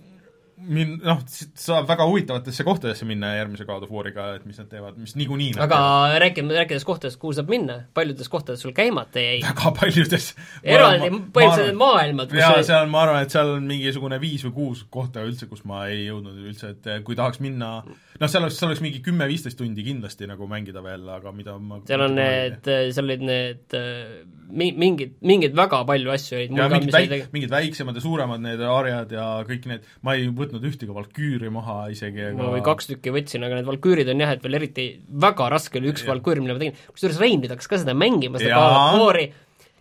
[0.58, 1.20] min-, noh,
[1.60, 5.58] saab väga huvitavatesse kohtadesse minna järgmise God of War'iga, et mis nad teevad, mis niikuinii
[5.64, 5.80] aga
[6.24, 9.42] räägime, rääkides kohtadest, kuhu saab minna, paljudes kohtades sul käimata jäi.
[9.46, 10.32] väga paljudes
[10.64, 14.86] eraldi põhimõtteliselt maailmad, kus jaa, seal ma arvan, et seal on mingisugune viis või kuus
[14.94, 17.76] kohta üldse, kus ma ei jõudnud üldse, et kui tahaks minna
[18.22, 21.80] noh, seal oleks, seal oleks mingi kümme-viisteist tundi kindlasti nagu mängida veel, aga mida ma
[21.88, 24.24] seal on need, seal olid need äh,
[24.54, 26.56] mi-, mingid, mingeid väga palju asju olid.
[26.58, 30.66] ja mingid väik-, mingid väiksemad ja suuremad need aarjad ja kõik need, ma ei võtnud
[30.70, 34.36] ühtegi valküüri maha isegi ega ma või kaks tükki võtsin, aga need valküürid on jah,
[34.36, 34.90] et veel eriti
[35.24, 36.14] väga raske oli üks Jah.
[36.14, 38.60] valküür, mille ma tegin, kusjuures Rein nüüd hakkas ka seda mängima, seda.
[38.60, 39.32] God of War'i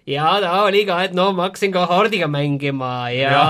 [0.08, 3.44] ja ta oli ka, et no ma hakkasin ka Hardiga mängima ja, ja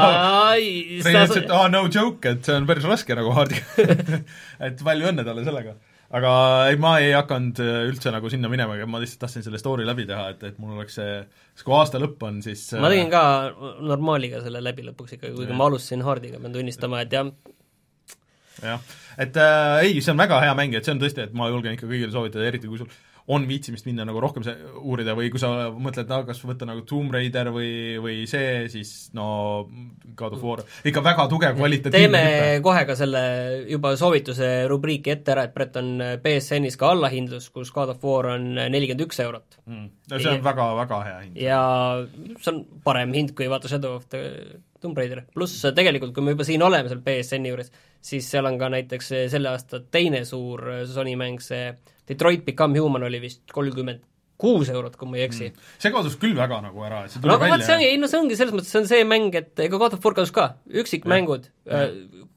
[0.52, 4.18] Rein ütles, et aa, no joke, et see on päris raske nagu hardiga.
[4.68, 5.74] Et palju õnne talle sellega.
[6.12, 6.32] aga
[6.68, 10.04] ei, ma ei hakanud äh, üldse nagu sinna minema, ma lihtsalt tahtsin selle story läbi
[10.08, 11.14] teha, et, et mul oleks see,
[11.54, 13.22] siis kui aasta lõpp on, siis äh, ma tegin ka
[13.80, 17.32] normaaliga selle läbi lõpuks ikkagi, kuigi ma alustasin Hardiga, pean tunnistama, et jah,
[18.60, 18.84] jah,
[19.24, 21.78] et äh, ei, see on väga hea mäng, et see on tõesti, et ma julgen
[21.78, 22.92] ikka kõigile soovitada, eriti kui sul
[23.31, 27.12] on viitsimist minna nagu rohkem see, uurida või kui sa mõtled, kas võtta nagu Tomb
[27.15, 27.70] Raider või,
[28.03, 29.69] või see, siis no
[30.19, 33.23] God of War, ikka väga tugev kvalitatiivne teeme kohe ka selle
[33.70, 35.94] juba soovituse rubriiki ette ära, et Brett on
[36.24, 39.61] BSN-is ka allahindlus, kus God of War on nelikümmend üks eurot.
[39.69, 39.86] mm..
[40.11, 41.40] no see on väga, väga hea hind.
[41.47, 41.62] ja
[42.43, 46.35] see on parem hind kui vaata Shadow of the Tomb Raider, pluss tegelikult, kui me
[46.35, 47.70] juba siin oleme seal BSN-i juures,
[48.02, 51.70] siis seal on ka näiteks selle aasta teine suur Sony mäng, see
[52.08, 54.02] Detroit Become Human oli vist kolmkümmend
[54.42, 55.66] kuus eurot, kui ma ei eksi mm..
[55.82, 57.90] see kadus küll väga nagu ära, et see no tuli aga vot see ongi, välja
[57.94, 60.16] ei no see ongi selles mõttes, see on see mäng, et ega God of War
[60.18, 60.48] kadus ka,
[60.82, 61.46] üksikmängud,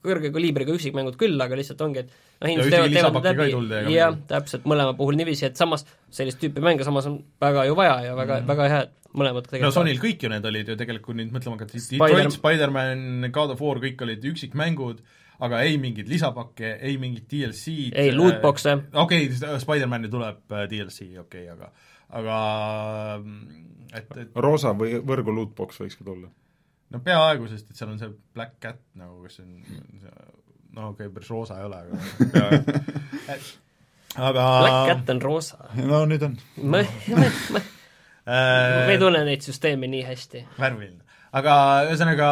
[0.06, 4.70] kõrge kaliibriga üksikmängud küll, aga lihtsalt ongi, et noh, inimesed teevad, teevad läbi jah täpselt,
[4.70, 8.42] mõlema puhul niiviisi, et samas sellist tüüpi mänge samas on väga ju vaja ja väga
[8.44, 11.34] mm., väga hea, et mõlemad no Sonyl kõik ju need olid ju tegelikult, kui nüüd
[11.34, 15.02] mõtlema hakata, Detroit, Spider-man, God of War, kõik olid üksikmängud,
[15.44, 17.98] aga ei mingit lisapakke, ei mingit DLC-d.
[18.00, 18.78] Ei, lootbox'e.
[18.94, 21.72] okei okay,, Spider-man'i tuleb äh, DLC, okei okay,, aga
[22.16, 22.38] aga
[23.20, 23.68] mm,
[23.98, 26.32] et, et roosa või võrgu lootbox võiks ka tulla.
[26.94, 29.60] no peaaegu, sest et seal on see Black Cat nagu, kes on
[30.76, 32.02] no okei okay,, päris roosa ei ole, aga
[32.36, 33.62] peaaegu
[34.16, 35.58] aga Black Cat on roosa.
[35.76, 36.38] no nüüd on.
[36.62, 40.46] ma, ma, ma, äh, ma ei tunne neid süsteeme nii hästi.
[40.60, 41.04] värviline.
[41.36, 41.56] Aga
[41.90, 42.30] ühesõnaga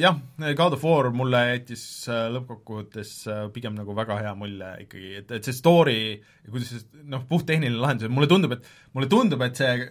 [0.00, 0.20] jah,
[0.56, 5.34] God of War mulle jättis äh, lõppkokkuvõttes äh, pigem nagu väga hea mulje ikkagi, et,
[5.38, 5.98] et see story
[6.48, 8.66] kuidas see noh, puhttehniline lahendus, mulle tundub, et
[8.96, 9.88] mulle tundub, et see,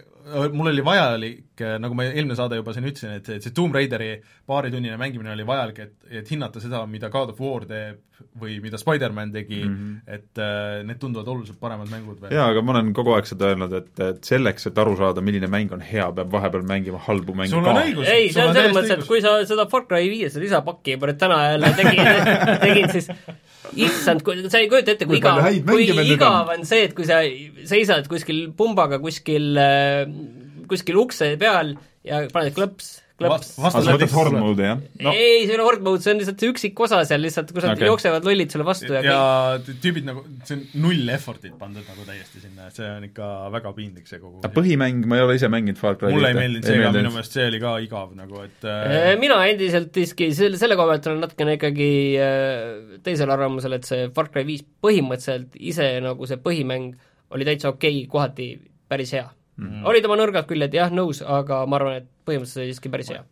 [0.52, 3.74] mul oli vajalik, nagu ma eelmine saade juba siin ütlesin, et see, et see Tomb
[3.76, 4.16] Raideri
[4.48, 8.00] paaritunnine mängimine oli vajalik, et, et hinnata seda, mida God of War teeb
[8.40, 9.74] või mida Spider-man tegi mm.
[9.74, 10.14] -hmm.
[10.16, 12.32] et äh, need tunduvad oluliselt paremad mängud veel.
[12.34, 15.50] jaa, aga ma olen kogu aeg seda öelnud, et, et selleks, et aru saada, milline
[15.50, 18.76] mäng on hea, peab vahepeal mängima halbu mänge sul on õigus, ei, see on selles
[18.76, 22.32] mõttes, et kui sa seda Far Cry viies lisapakki juba nüüd täna jälle tegid,
[22.66, 23.10] tegid, siis
[23.76, 26.66] issand, sa ei kujuta ette, kui igav kui igav on.
[26.68, 27.22] see, et kui sa
[27.68, 29.58] seisad kuskil pumbaga kuskil,
[30.70, 31.74] kuskil ukse peal
[32.06, 32.98] ja paned klõps,
[33.32, 34.80] Vast- vastas- võtad horde mode'i, jah?
[35.06, 35.12] no.
[35.14, 37.66] ei, see ei ole horde mode, see on lihtsalt see üksik osa seal lihtsalt, kus
[37.66, 37.88] nad okay.
[37.90, 39.20] jooksevad lollid sulle vastu ja, ja
[39.64, 43.30] t- tüübid nagu, see on null effort'it pandud nagu täiesti sinna, et see on ikka
[43.54, 46.16] väga piinlik, see kogu aga põhimäng, ma ei ole ise mänginud Far Cry't.
[46.16, 49.38] mulle ei meeldinud see ka, minu meelest see oli ka igav nagu, et äh, mina
[49.50, 54.32] endiselt siiski selle, selle koha pealt olen natukene ikkagi äh, teisel arvamusel, et see Far
[54.34, 56.94] Cry viis põhimõtteliselt ise nagu see põhimäng
[57.34, 58.50] oli täitsa okei okay,, kohati
[58.90, 59.26] päris hea
[59.56, 59.70] mm.
[59.70, 59.86] -hmm.
[59.90, 63.24] olid oma nõrgad küljed, jah, nõus, aga ma arvan, et põhimõtteliselt oli siiski päris hea.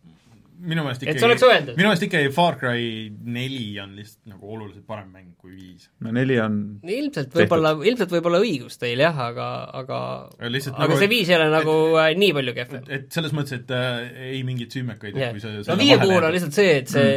[0.63, 5.09] minu meelest et ikkagi minu meelest ikkagi Far Cry neli on lihtsalt nagu oluliselt parem
[5.11, 5.89] mäng kui viis.
[5.99, 9.49] no neli on ilmselt võib-olla, ilmselt võib olla õigus teil jah, aga,
[9.81, 9.99] aga
[10.39, 13.19] Aga lihtsalt aga nagu- see viis ei ole nagu äh, nii palju kehvem et, et
[13.19, 16.61] selles mõttes, et äh, ei mingeid süümekaid jah, kui see no viie puhul on lihtsalt
[16.61, 17.15] see, et see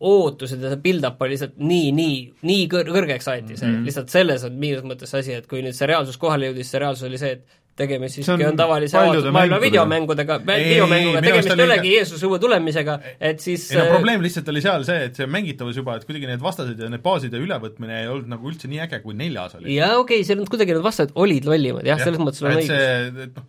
[0.00, 3.88] ootused ja see build-up oli lihtsalt nii, nii, nii kõr-, kõrgeks aeti see mm, -hmm.
[3.88, 6.80] lihtsalt selles on miinus mõttes see asi, et kui nüüd see reaalsus kohale jõudis, see
[6.80, 9.60] reaalsus oli see, et tegemist siiski on on tavalise avatud maailma mängudega.
[9.66, 12.96] videomängudega, videomänguga, tegemist ei olegi Jeesuse uue tulemisega,
[13.30, 16.08] et siis ei no äh, probleem lihtsalt oli seal see, et see mängitavus juba, et
[16.08, 19.56] kuidagi need vastased ja need baaside ülevõtmine ei olnud nagu üldse nii äge, kui neljas
[19.60, 19.74] oli.
[19.76, 22.50] jaa, okei okay,, seal on kuidagi need vastased olid lollimad, jah ja,, selles mõttes sul
[22.50, 23.26] on õigus.
[23.26, 23.48] et noh,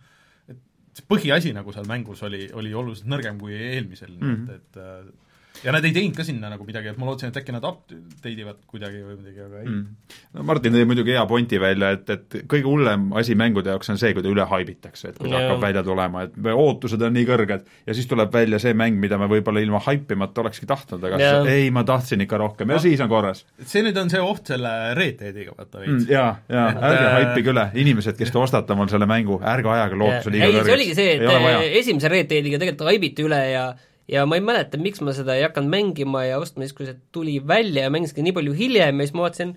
[0.52, 4.46] et põhiasi nagu seal mängus oli, oli oluliselt nõrgem kui eelmisel mm, Mhm.
[4.46, 4.54] -hmm.
[4.54, 5.20] et, et äh,
[5.64, 8.32] ja nad ei teinud ka sinna nagu midagi, et ma lootsin, et äkki nad update
[8.32, 9.78] ivad kuidagi või midagi, aga ei mm..
[9.78, 10.20] mm.
[10.38, 14.00] no Martin tõi muidugi hea pointi välja, et, et kõige hullem asi mängude jaoks on
[14.00, 15.44] see, kui ta üle haibitakse, et kui ta Jaa.
[15.46, 19.18] hakkab välja tulema, et ootused on nii kõrged ja siis tuleb välja see mäng, mida
[19.20, 21.38] me võib-olla ilma haipimata olekski tahtnud, aga Jaa.
[21.42, 22.82] siis ei, ma tahtsin ikka rohkem ja No.
[22.82, 26.10] siis on korras see nüüd on see oht selle Red Deadiga, vaata mm, veits.
[26.10, 29.70] jaa, jaa, Et, ärge äh, haipige üle, inimesed, kes te ostate omal selle mängu, ärge
[29.76, 33.26] ajage lootuse liiga ei, see kõrgeks, oligi see, et äh, esimese Red Deadiga tegelikult haibiti
[33.28, 33.66] üle ja
[34.12, 36.98] ja ma ei mäleta, miks ma seda ei hakanud mängima ja ostma siis, kui see
[37.14, 39.54] tuli välja ja mängisin ka nii palju hiljem ja siis ma vaatasin,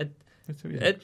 [0.00, 0.14] et
[0.80, 1.02] et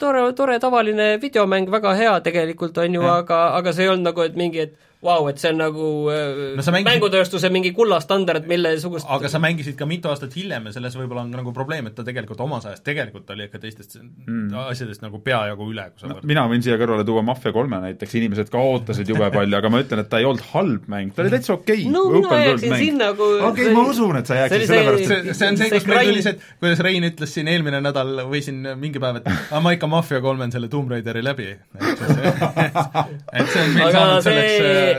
[0.00, 4.24] tore, tore tavaline videomäng, väga hea tegelikult, on ju, aga, aga see ei olnud nagu,
[4.24, 7.70] et mingi, et vau wow,, et see on nagu No no, sa mängisid- mängutööstuse mingi
[7.76, 11.86] kullastandard, millesugust aga sa mängisid ka mitu aastat hiljem ja selles võib-olla on nagu probleem,
[11.90, 14.48] et ta tegelikult omas ajast tegelikult oli ikka teistest mm.
[14.68, 16.30] asjadest nagu peajagu üle, kui sa no, võrdled.
[16.32, 19.82] mina võin siia kõrvale tuua Mafia kolme näiteks, inimesed ka ootasid jube palju, aga ma
[19.84, 23.12] ütlen, et ta ei olnud halb mäng, ta oli täitsa okei no mina jääksin sinna,
[23.18, 25.78] kui okei, ma usun, et sa jääksid see oli sellepärast, see- see, on see, see
[25.78, 29.22] kus meil tuli see, et kuidas Rein ütles siin eelmine nädal või siin mingi päev,
[29.22, 31.48] et aga ma ikka Mafia kolmen selle Tomb Raideri läbi.
[33.38, 34.56] et see on meil aga saanud see selleks,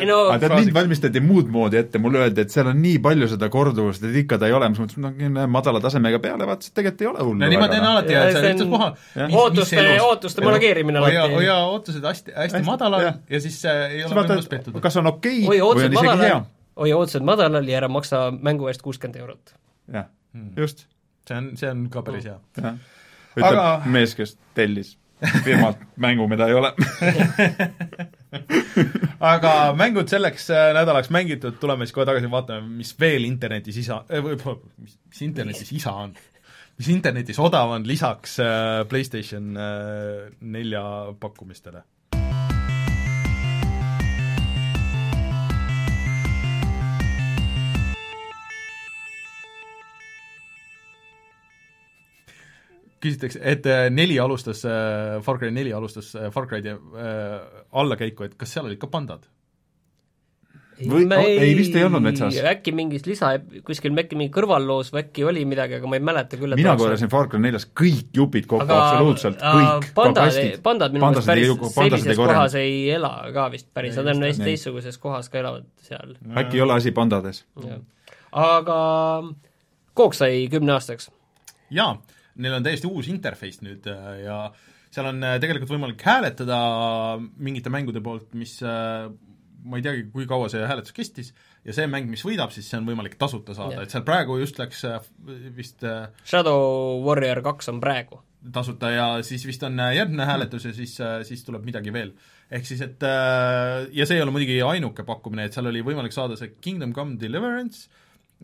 [0.09, 3.27] no aga tead, mind valmistati muud moodi ette, mulle öeldi, et seal on nii palju
[3.31, 6.71] seda korduvust, et ikka ta ei ole, ma mõtlesin, et no madala tasemega peale vaatasin,
[6.73, 7.95] et tegelikult ei ole hullu no nii ma teen noh.
[7.95, 9.35] alati, Ja et see on ükstaspuha jah.
[9.41, 11.33] ootuste, ootuste manageerimine alati.
[11.35, 13.17] hoia ootused hästi, hästi madalal jah.
[13.29, 14.79] ja siis äh, ei ole võimalust, pettuda.
[14.83, 16.45] kas on okei hoia või on ootused isegi hea madalal,
[16.83, 19.55] hoia ootused madalal ja ära maksa mängu eest kuuskümmend eurot.
[19.93, 20.51] jah, Hmm.
[20.57, 20.85] just,
[21.27, 22.35] see on, see on ka päris hea.
[22.59, 23.89] ütleb Aga- aga...
[23.89, 24.91] mees, kes tellis
[25.43, 26.71] firmalt mängu, mida ei ole.
[29.33, 34.01] aga mängud selleks äh, nädalaks mängitud, tuleme siis kohe tagasi, vaatame, mis veel internetis isa
[34.09, 36.15] või mis, mis internetis isa on,
[36.79, 39.53] mis internetis odav on lisaks äh, PlayStation
[40.39, 40.83] nelja
[41.19, 41.83] pakkumistele.
[53.03, 56.77] küsitakse, et äh, neli alustas äh,, Far Cry neli alustas äh, Far äh,
[57.71, 59.27] allakäiku, et kas seal olid ka pandad?
[60.79, 62.37] Või- ei, vist ei olnud metsas.
[62.53, 63.33] äkki mingis lisa,
[63.67, 66.77] kuskil äkki mingi kõrvalloos või äkki oli midagi, aga ma ei mäleta küll, et mina
[66.79, 70.61] korjasin Far Cry neljas kõik jupid kokku, absoluutselt kõik, ka pandad, kastid.
[70.63, 72.31] pandad minu meelest päris sellises korjanud.
[72.31, 74.53] kohas ei ela ka vist päris, nad on hästi Ei.
[74.53, 76.15] teistsuguses kohas ka elavad seal.
[76.43, 77.43] äkki ei ole asi pandades?
[78.31, 78.79] aga
[79.99, 81.09] Kook sai kümne aastaks.
[81.75, 81.91] jaa,
[82.39, 84.37] neil on täiesti uus interface nüüd äh, ja
[84.89, 86.59] seal on äh, tegelikult võimalik hääletada
[87.37, 89.09] mingite mängude poolt, mis äh,
[89.59, 91.33] ma ei teagi, kui kaua see hääletus kestis,
[91.67, 94.59] ja see mäng, mis võidab, siis see on võimalik tasuta saada, et seal praegu just
[94.61, 94.85] läks
[95.57, 95.83] vist
[96.23, 98.21] Shadow Warrior kaks on praegu.
[98.55, 100.95] tasuta ja siis vist on järgmine hääletus ja siis,
[101.27, 102.13] siis tuleb midagi veel.
[102.49, 106.39] ehk siis, et ja see ei ole muidugi ainuke pakkumine, et seal oli võimalik saada
[106.39, 107.91] see Kingdom Come Deliverance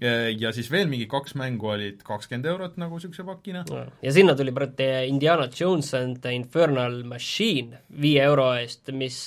[0.02, 3.64] ja siis veel mingi kaks mängu olid kakskümmend eurot nagu niisuguse pakina.
[4.02, 9.22] ja sinna tuli praegu Indiana Jones and the Infernal Machine viie euro eest, mis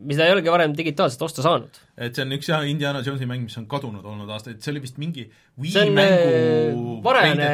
[0.00, 1.78] mis ta ei olegi varem digitaalselt osta saanud.
[2.00, 4.82] et see on üks jah, Indiana Jonesi mäng, mis on kadunud olnud aastaid, see oli
[4.86, 5.26] vist mingi
[5.60, 7.50] Wii on mängu varajane,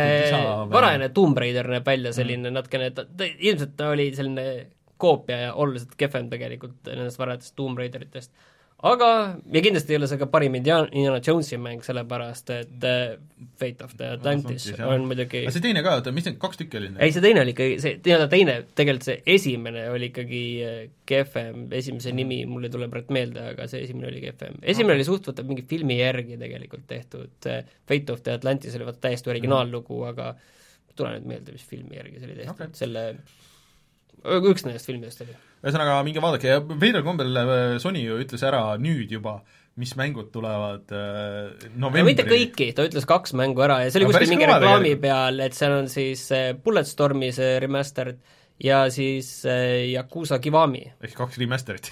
[0.71, 2.59] varajane Tomb Raider näeb välja selline mm.
[2.61, 4.47] natukene, ta, ta ilmselt ta oli selline
[4.97, 8.33] koopia ja oluliselt kehvem tegelikult nendest varajatest Tomb Raideritest.
[8.91, 9.09] Aga,
[9.53, 13.17] ja kindlasti ei ole see ka parim Indiana, Jonesi mäng, sellepärast et uh,
[13.61, 16.61] Fate of the Atlantis no, on muidugi aga see teine ka, oota, mis need kaks
[16.61, 16.99] tükki olid?
[17.03, 20.43] ei, see teine oli ikkagi, see nii-öelda teine, tegelikult see esimene oli ikkagi
[21.09, 24.61] kehvem, esimese nimi mul ei tule praegu meelde, aga see esimene oli kehvem.
[24.63, 25.01] esimene okay.
[25.01, 27.51] oli suht-võtta mingi filmi järgi tegelikult tehtud,
[27.89, 31.99] Fate of the Atlantis oli vaata täiesti originaallugu, aga ei tule nüüd meelde, mis filmi
[31.99, 33.09] järgi see oli tehtud okay., selle
[34.53, 35.37] üks nendest filmidest oli.
[35.63, 37.41] ühesõnaga, minge vaadake ja veidral kombel
[37.83, 39.39] Sony ju ütles ära nüüd juba,
[39.81, 44.03] mis mängud tulevad äh, novembri no mitte kõiki, ta ütles kaks mängu ära ja see
[44.03, 45.05] oli kuskil mingi reklaami tegelikult.
[45.05, 46.27] peal, et seal on siis
[46.65, 48.21] Bulletstormi see remastered
[48.63, 50.81] ja siis äh, Yakuusa Kiwami.
[51.05, 51.91] ehk kaks remasterit.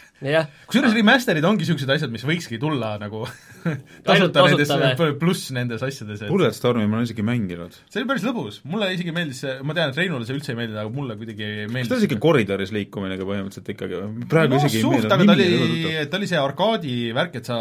[0.67, 3.27] kusjuures remasterid ongi niisugused asjad, mis võikski tulla nagu
[4.07, 4.73] tasuta nendes,
[5.23, 6.31] pluss nendes asjades et....
[6.33, 7.77] Bulletstormi ma olen isegi mänginud.
[7.93, 10.59] see oli päris lõbus, mulle isegi meeldis see, ma tean, et Reinule see üldse ei
[10.63, 11.91] meeldinud, aga mulle kuidagi meeldis.
[11.93, 14.01] ta oli niisugune koridoris liikumine ka põhimõtteliselt ikkagi
[14.33, 17.59] praegu no, isegi suht, aga ta oli, ta oli see arkaadi värk, et sa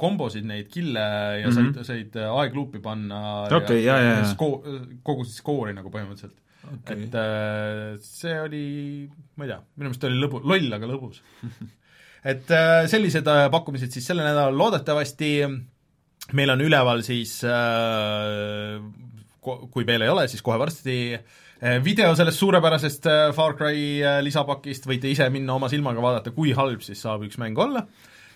[0.00, 1.02] kombosid, neid kille
[1.44, 1.74] ja Mhm.
[1.76, 3.18] said, said aegluupi panna
[3.52, 4.30] Okei, jaa, jaa, jaa.
[4.32, 4.62] sko-,
[5.04, 7.06] kogusid skoori nagu põhimõtteliselt Okei.
[7.06, 8.64] et äh, see oli,
[9.36, 11.22] ma ei tea, minu meelest oli lõbu, loll, aga lõbus.
[12.32, 15.30] et äh, sellised äh, pakkumised siis sellel nädalal loodetavasti,
[16.36, 18.76] meil on üleval siis äh,
[19.40, 24.20] kui veel ei ole, siis kohe varsti äh, video sellest suurepärasest äh, Far Cry äh,
[24.24, 27.86] lisapakist, võite ise minna oma silmaga vaadata, kui halb siis saab üks mäng olla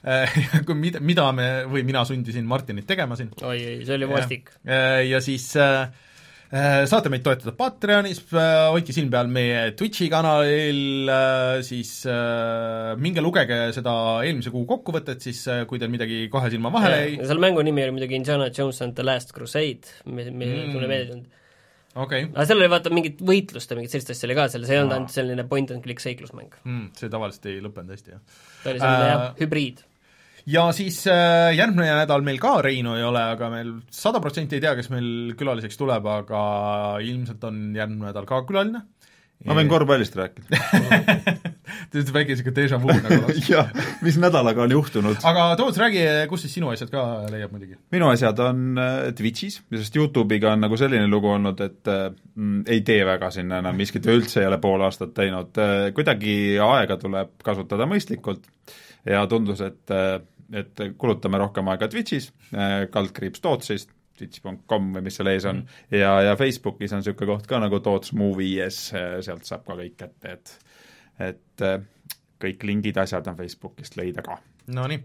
[0.69, 4.51] kui mida, mida me, või mina sundisin Martinit tegema siin oi, oi, see oli vastik.
[5.09, 5.87] Ja siis äh,
[6.53, 8.21] saate meid toetada Patreonis,
[8.71, 11.09] hoidke silm peal meie Twitchi kanalil,
[11.67, 13.95] siis äh, minge lugege seda
[14.27, 17.17] eelmise kuu kokkuvõtet siis, äh, kui teil midagi kahe silma vahele jäi.
[17.27, 20.71] seal mängu nimi oli muidugi Indiana Jones and the Last Crusade, mis, mis Mm.
[20.77, 21.25] mulle meeldinud.
[21.95, 22.31] okei okay.
[22.35, 24.83] aga seal oli vaata mingit võitlust ja mingit sellist asja oli ka seal, see ei
[24.85, 26.55] olnud ainult selline point and click seiklusmäng.
[26.65, 28.23] mm,, see tavaliselt ei lõppenud hästi, jah.
[28.63, 29.83] ta oli selline Äh, jah, hübriid.
[30.47, 34.65] Ja siis äh, järgmine nädal meil ka Reinu ei ole, aga meil sada protsenti ei
[34.65, 35.07] tea, kes meil
[35.39, 36.43] külaliseks tuleb, aga
[37.05, 38.85] ilmselt on järgmine nädal ka külaline.
[39.45, 40.61] ma võin korvpallist rääkida
[41.65, 43.71] Te ütlete väike sihuke déjà vu nagu jah,
[44.05, 45.17] mis nädalaga on juhtunud?
[45.27, 47.03] aga Toots, räägi, kus siis sinu asjad ka
[47.33, 47.79] leiab muidugi?
[47.95, 52.07] minu asjad on äh, Twitch'is, sest Youtube'iga on nagu selline lugu olnud, et äh,
[52.37, 55.57] mm, ei tee väga sinna enam miskit ja üldse ei ole pool aastat teinud.
[55.97, 58.45] kuidagi aega tuleb kasutada mõistlikult
[59.09, 59.91] ja tundus, et,
[60.53, 62.31] et kulutame rohkem aega Twitch'is,
[62.91, 67.49] kaldkriips Tootsist, twitch.com või mis seal ees on mm., ja, ja Facebookis on niisugune koht
[67.51, 70.59] ka nagu Toots Movies, sealt saab ka kõik kätte, et
[71.23, 71.79] et äh,
[72.43, 74.39] kõik lingid, asjad on Facebookist leida ka
[74.75, 74.97] Nonii,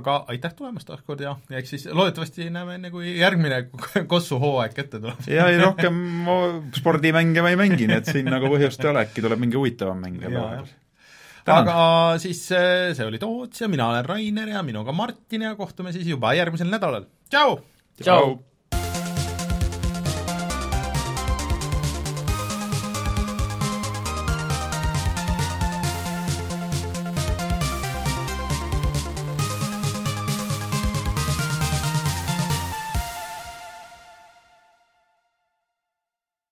[0.00, 3.66] aga aitäh tulemast taas kord ja, ja eks siis loodetavasti näeme enne, kui järgmine
[4.12, 5.26] Kossu hooaeg kätte tuleb.
[5.28, 5.98] ja ei, rohkem
[6.78, 10.00] spordimänge ma ei mängi, nii et siin nagu põhjust ei ole, äkki tuleb mingi huvitavam
[10.00, 10.78] mäng jälle vahepeal.
[11.50, 11.76] Aga
[12.22, 16.34] siis see oli Toots ja mina olen Rainer ja minuga Martin ja kohtume siis juba
[16.38, 17.58] järgmisel nädalal, tšau!
[17.98, 18.51] tšau!